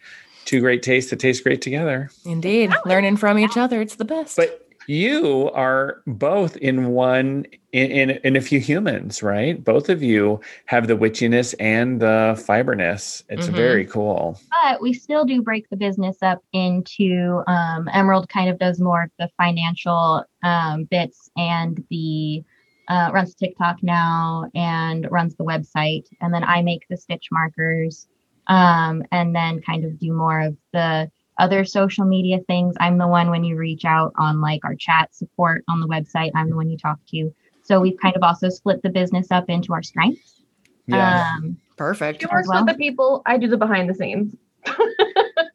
two 0.45 0.61
great 0.61 0.83
tastes 0.83 1.11
that 1.11 1.19
taste 1.19 1.43
great 1.43 1.63
together. 1.63 2.11
Indeed. 2.25 2.71
Learning 2.85 3.17
from 3.17 3.39
each 3.39 3.57
other. 3.57 3.81
It's 3.81 3.97
the 3.97 4.05
best. 4.05 4.37
But 4.37 4.64
you 4.87 5.51
are 5.55 6.03
both 6.07 6.57
in 6.59 6.89
one 6.89 7.47
in, 7.73 7.91
in 7.91 8.11
in 8.25 8.37
a 8.37 8.41
few 8.41 8.61
humans, 8.61 9.23
right? 9.23 9.63
Both 9.63 9.89
of 9.89 10.03
you 10.03 10.41
have 10.67 10.87
the 10.87 10.97
witchiness 10.97 11.55
and 11.61 12.01
the 12.01 12.41
fiberness. 12.47 13.23
It's 13.29 13.49
Mhm. 13.49 13.55
very 13.55 13.85
cool. 13.87 14.39
but 14.63 14.81
we 14.81 14.93
still 14.93 15.25
do 15.25 15.43
break 15.43 15.69
the 15.69 15.77
business 15.77 16.17
up 16.23 16.41
into 16.53 17.43
um, 17.47 17.89
Emerald 17.93 18.29
kind 18.29 18.49
of 18.49 18.59
does 18.59 18.81
more 18.81 19.03
of 19.03 19.11
the 19.19 19.29
financial 19.37 20.25
um, 20.43 20.85
bits 20.85 21.29
and 21.37 21.85
the 21.91 22.43
uh, 22.89 23.11
runs 23.13 23.35
TikTok 23.35 23.83
now 23.83 24.49
and 24.55 25.09
runs 25.11 25.35
the 25.37 25.45
website. 25.45 26.07
And 26.21 26.33
then 26.33 26.45
I 26.45 26.63
make 26.63 26.87
the 26.89 26.97
stitch 26.97 27.29
markers 27.33 28.07
um, 28.47 29.03
and 29.11 29.35
then 29.35 29.61
kind 29.63 29.85
of 29.85 29.99
do 29.99 30.13
more 30.13 30.41
of 30.41 30.57
the 30.73 31.11
other 31.39 31.65
social 31.65 32.05
media 32.05 32.39
things. 32.47 32.75
I'm 32.81 32.99
the 32.99 33.09
one 33.09 33.31
when 33.31 33.45
you 33.45 33.57
reach 33.57 33.85
out 33.85 34.13
on 34.17 34.41
like 34.41 34.65
our 34.65 34.75
chat 34.75 35.15
support 35.15 35.65
on 35.69 35.81
the 35.81 35.89
website, 35.89 36.31
I'm 36.35 36.49
the 36.51 36.57
one 36.57 36.71
you 36.71 36.79
talk 36.79 36.99
to. 37.11 37.35
So 37.63 37.81
we've 37.81 37.97
kind 38.01 38.15
of 38.17 38.23
also 38.23 38.49
split 38.51 38.83
the 38.83 38.91
business 38.91 39.29
up 39.31 39.49
into 39.49 39.73
our 39.73 39.83
strengths. 39.83 40.43
Yeah. 40.87 41.25
Um, 41.39 41.57
Perfect. 41.77 42.21
She 42.21 42.27
works 42.27 42.47
well. 42.49 42.65
with 42.65 42.75
the 42.75 42.79
people. 42.79 43.23
I 43.27 43.39
do 43.39 43.49
the 43.49 43.57
behind 43.57 43.89
the 43.89 43.95
scenes. 43.95 44.35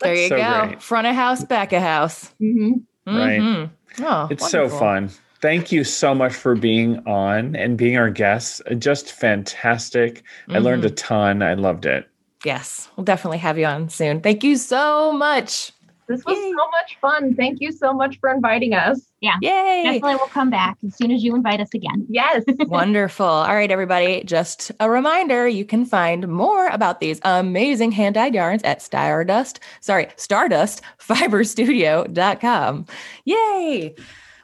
There 0.01 0.15
you 0.15 0.29
so 0.29 0.37
go. 0.37 0.65
great. 0.65 0.81
Front 0.81 1.07
of 1.07 1.15
house, 1.15 1.43
back 1.43 1.73
of 1.73 1.81
house. 1.81 2.33
hmm 2.39 2.71
Right. 3.05 3.41
Mhm. 3.41 3.69
Oh, 3.99 4.27
it's 4.31 4.49
so 4.49 4.69
fun. 4.69 5.09
Thank 5.41 5.73
you 5.73 5.83
so 5.83 6.15
much 6.15 6.33
for 6.33 6.55
being 6.55 7.05
on 7.05 7.53
and 7.57 7.77
being 7.77 7.97
our 7.97 8.09
guests. 8.09 8.61
Just 8.77 9.11
fantastic. 9.11 10.23
I 10.47 10.59
learned 10.59 10.85
a 10.85 10.89
Mhm. 10.89 10.95
ton. 10.95 11.41
I 11.43 11.53
loved 11.55 11.85
it. 11.85 12.07
Yes, 12.45 12.89
we'll 12.95 13.03
definitely 13.03 13.39
have 13.39 13.57
you 13.57 13.65
on 13.65 13.89
soon. 13.89 14.21
Thank 14.21 14.43
you 14.43 14.55
so 14.55 15.11
much. 15.11 15.73
This 16.09 16.25
was 16.25 16.35
Yay. 16.37 16.51
so 16.57 16.69
much 16.71 16.97
fun. 16.99 17.33
Thank 17.35 17.61
you 17.61 17.71
so 17.71 17.93
much 17.93 18.19
for 18.19 18.33
inviting 18.33 18.73
us. 18.73 18.99
Yeah. 19.21 19.35
Yay. 19.43 19.83
definitely 19.83 20.15
we'll 20.15 20.25
come 20.27 20.49
back 20.49 20.75
as 20.83 20.95
soon 20.95 21.11
as 21.11 21.23
you 21.23 21.35
invite 21.35 21.61
us 21.61 21.69
again. 21.75 22.07
Yes. 22.09 22.43
Wonderful. 22.61 23.27
All 23.27 23.53
right, 23.53 23.69
everybody. 23.69 24.23
Just 24.23 24.71
a 24.79 24.89
reminder 24.89 25.47
you 25.47 25.65
can 25.65 25.85
find 25.85 26.27
more 26.27 26.65
about 26.69 26.99
these 26.99 27.19
amazing 27.23 27.91
hand 27.91 28.15
dyed 28.15 28.33
yarns 28.33 28.63
at 28.63 28.81
Stardust, 28.81 29.59
sorry, 29.81 30.07
stardustfiberstudio.com. 30.17 32.85
Yay. 33.25 33.95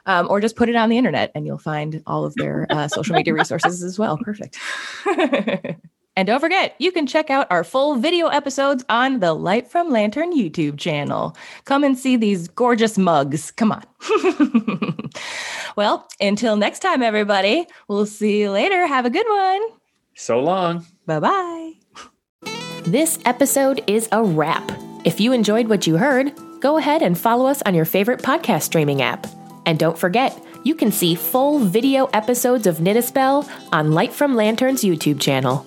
Um, 0.08 0.28
or 0.30 0.40
just 0.40 0.54
put 0.54 0.68
it 0.68 0.76
on 0.76 0.88
the 0.88 0.98
internet 0.98 1.32
and 1.34 1.46
you'll 1.46 1.58
find 1.58 2.00
all 2.06 2.24
of 2.24 2.32
their 2.36 2.68
uh, 2.70 2.86
social 2.86 3.16
media 3.16 3.34
resources 3.34 3.82
as 3.82 3.98
well. 3.98 4.16
Perfect. 4.18 4.56
and 6.16 6.26
don't 6.26 6.40
forget, 6.40 6.74
you 6.78 6.90
can 6.90 7.06
check 7.06 7.28
out 7.28 7.46
our 7.50 7.62
full 7.62 7.96
video 7.96 8.28
episodes 8.28 8.82
on 8.88 9.20
the 9.20 9.34
Light 9.34 9.70
from 9.70 9.90
Lantern 9.90 10.34
YouTube 10.34 10.78
channel. 10.78 11.36
Come 11.66 11.84
and 11.84 11.98
see 11.98 12.16
these 12.16 12.48
gorgeous 12.48 12.96
mugs. 12.96 13.50
Come 13.50 13.70
on. 13.70 13.84
well, 15.76 16.08
until 16.18 16.56
next 16.56 16.78
time, 16.78 17.02
everybody, 17.02 17.66
we'll 17.86 18.06
see 18.06 18.40
you 18.40 18.50
later. 18.50 18.86
Have 18.86 19.04
a 19.04 19.10
good 19.10 19.26
one. 19.28 19.60
So 20.14 20.40
long. 20.40 20.86
Bye 21.04 21.20
bye. 21.20 21.72
This 22.84 23.18
episode 23.26 23.84
is 23.86 24.08
a 24.10 24.24
wrap. 24.24 24.72
If 25.04 25.20
you 25.20 25.32
enjoyed 25.32 25.68
what 25.68 25.86
you 25.86 25.98
heard, 25.98 26.32
go 26.60 26.78
ahead 26.78 27.02
and 27.02 27.18
follow 27.18 27.46
us 27.46 27.60
on 27.62 27.74
your 27.74 27.84
favorite 27.84 28.22
podcast 28.22 28.62
streaming 28.62 29.02
app. 29.02 29.26
And 29.66 29.78
don't 29.78 29.98
forget, 29.98 30.40
you 30.64 30.74
can 30.74 30.90
see 30.90 31.14
full 31.14 31.58
video 31.58 32.06
episodes 32.06 32.66
of 32.66 32.80
Knit 32.80 32.96
a 32.96 33.02
Spell 33.02 33.46
on 33.70 33.92
Light 33.92 34.12
from 34.14 34.34
Lantern's 34.34 34.82
YouTube 34.82 35.20
channel. 35.20 35.66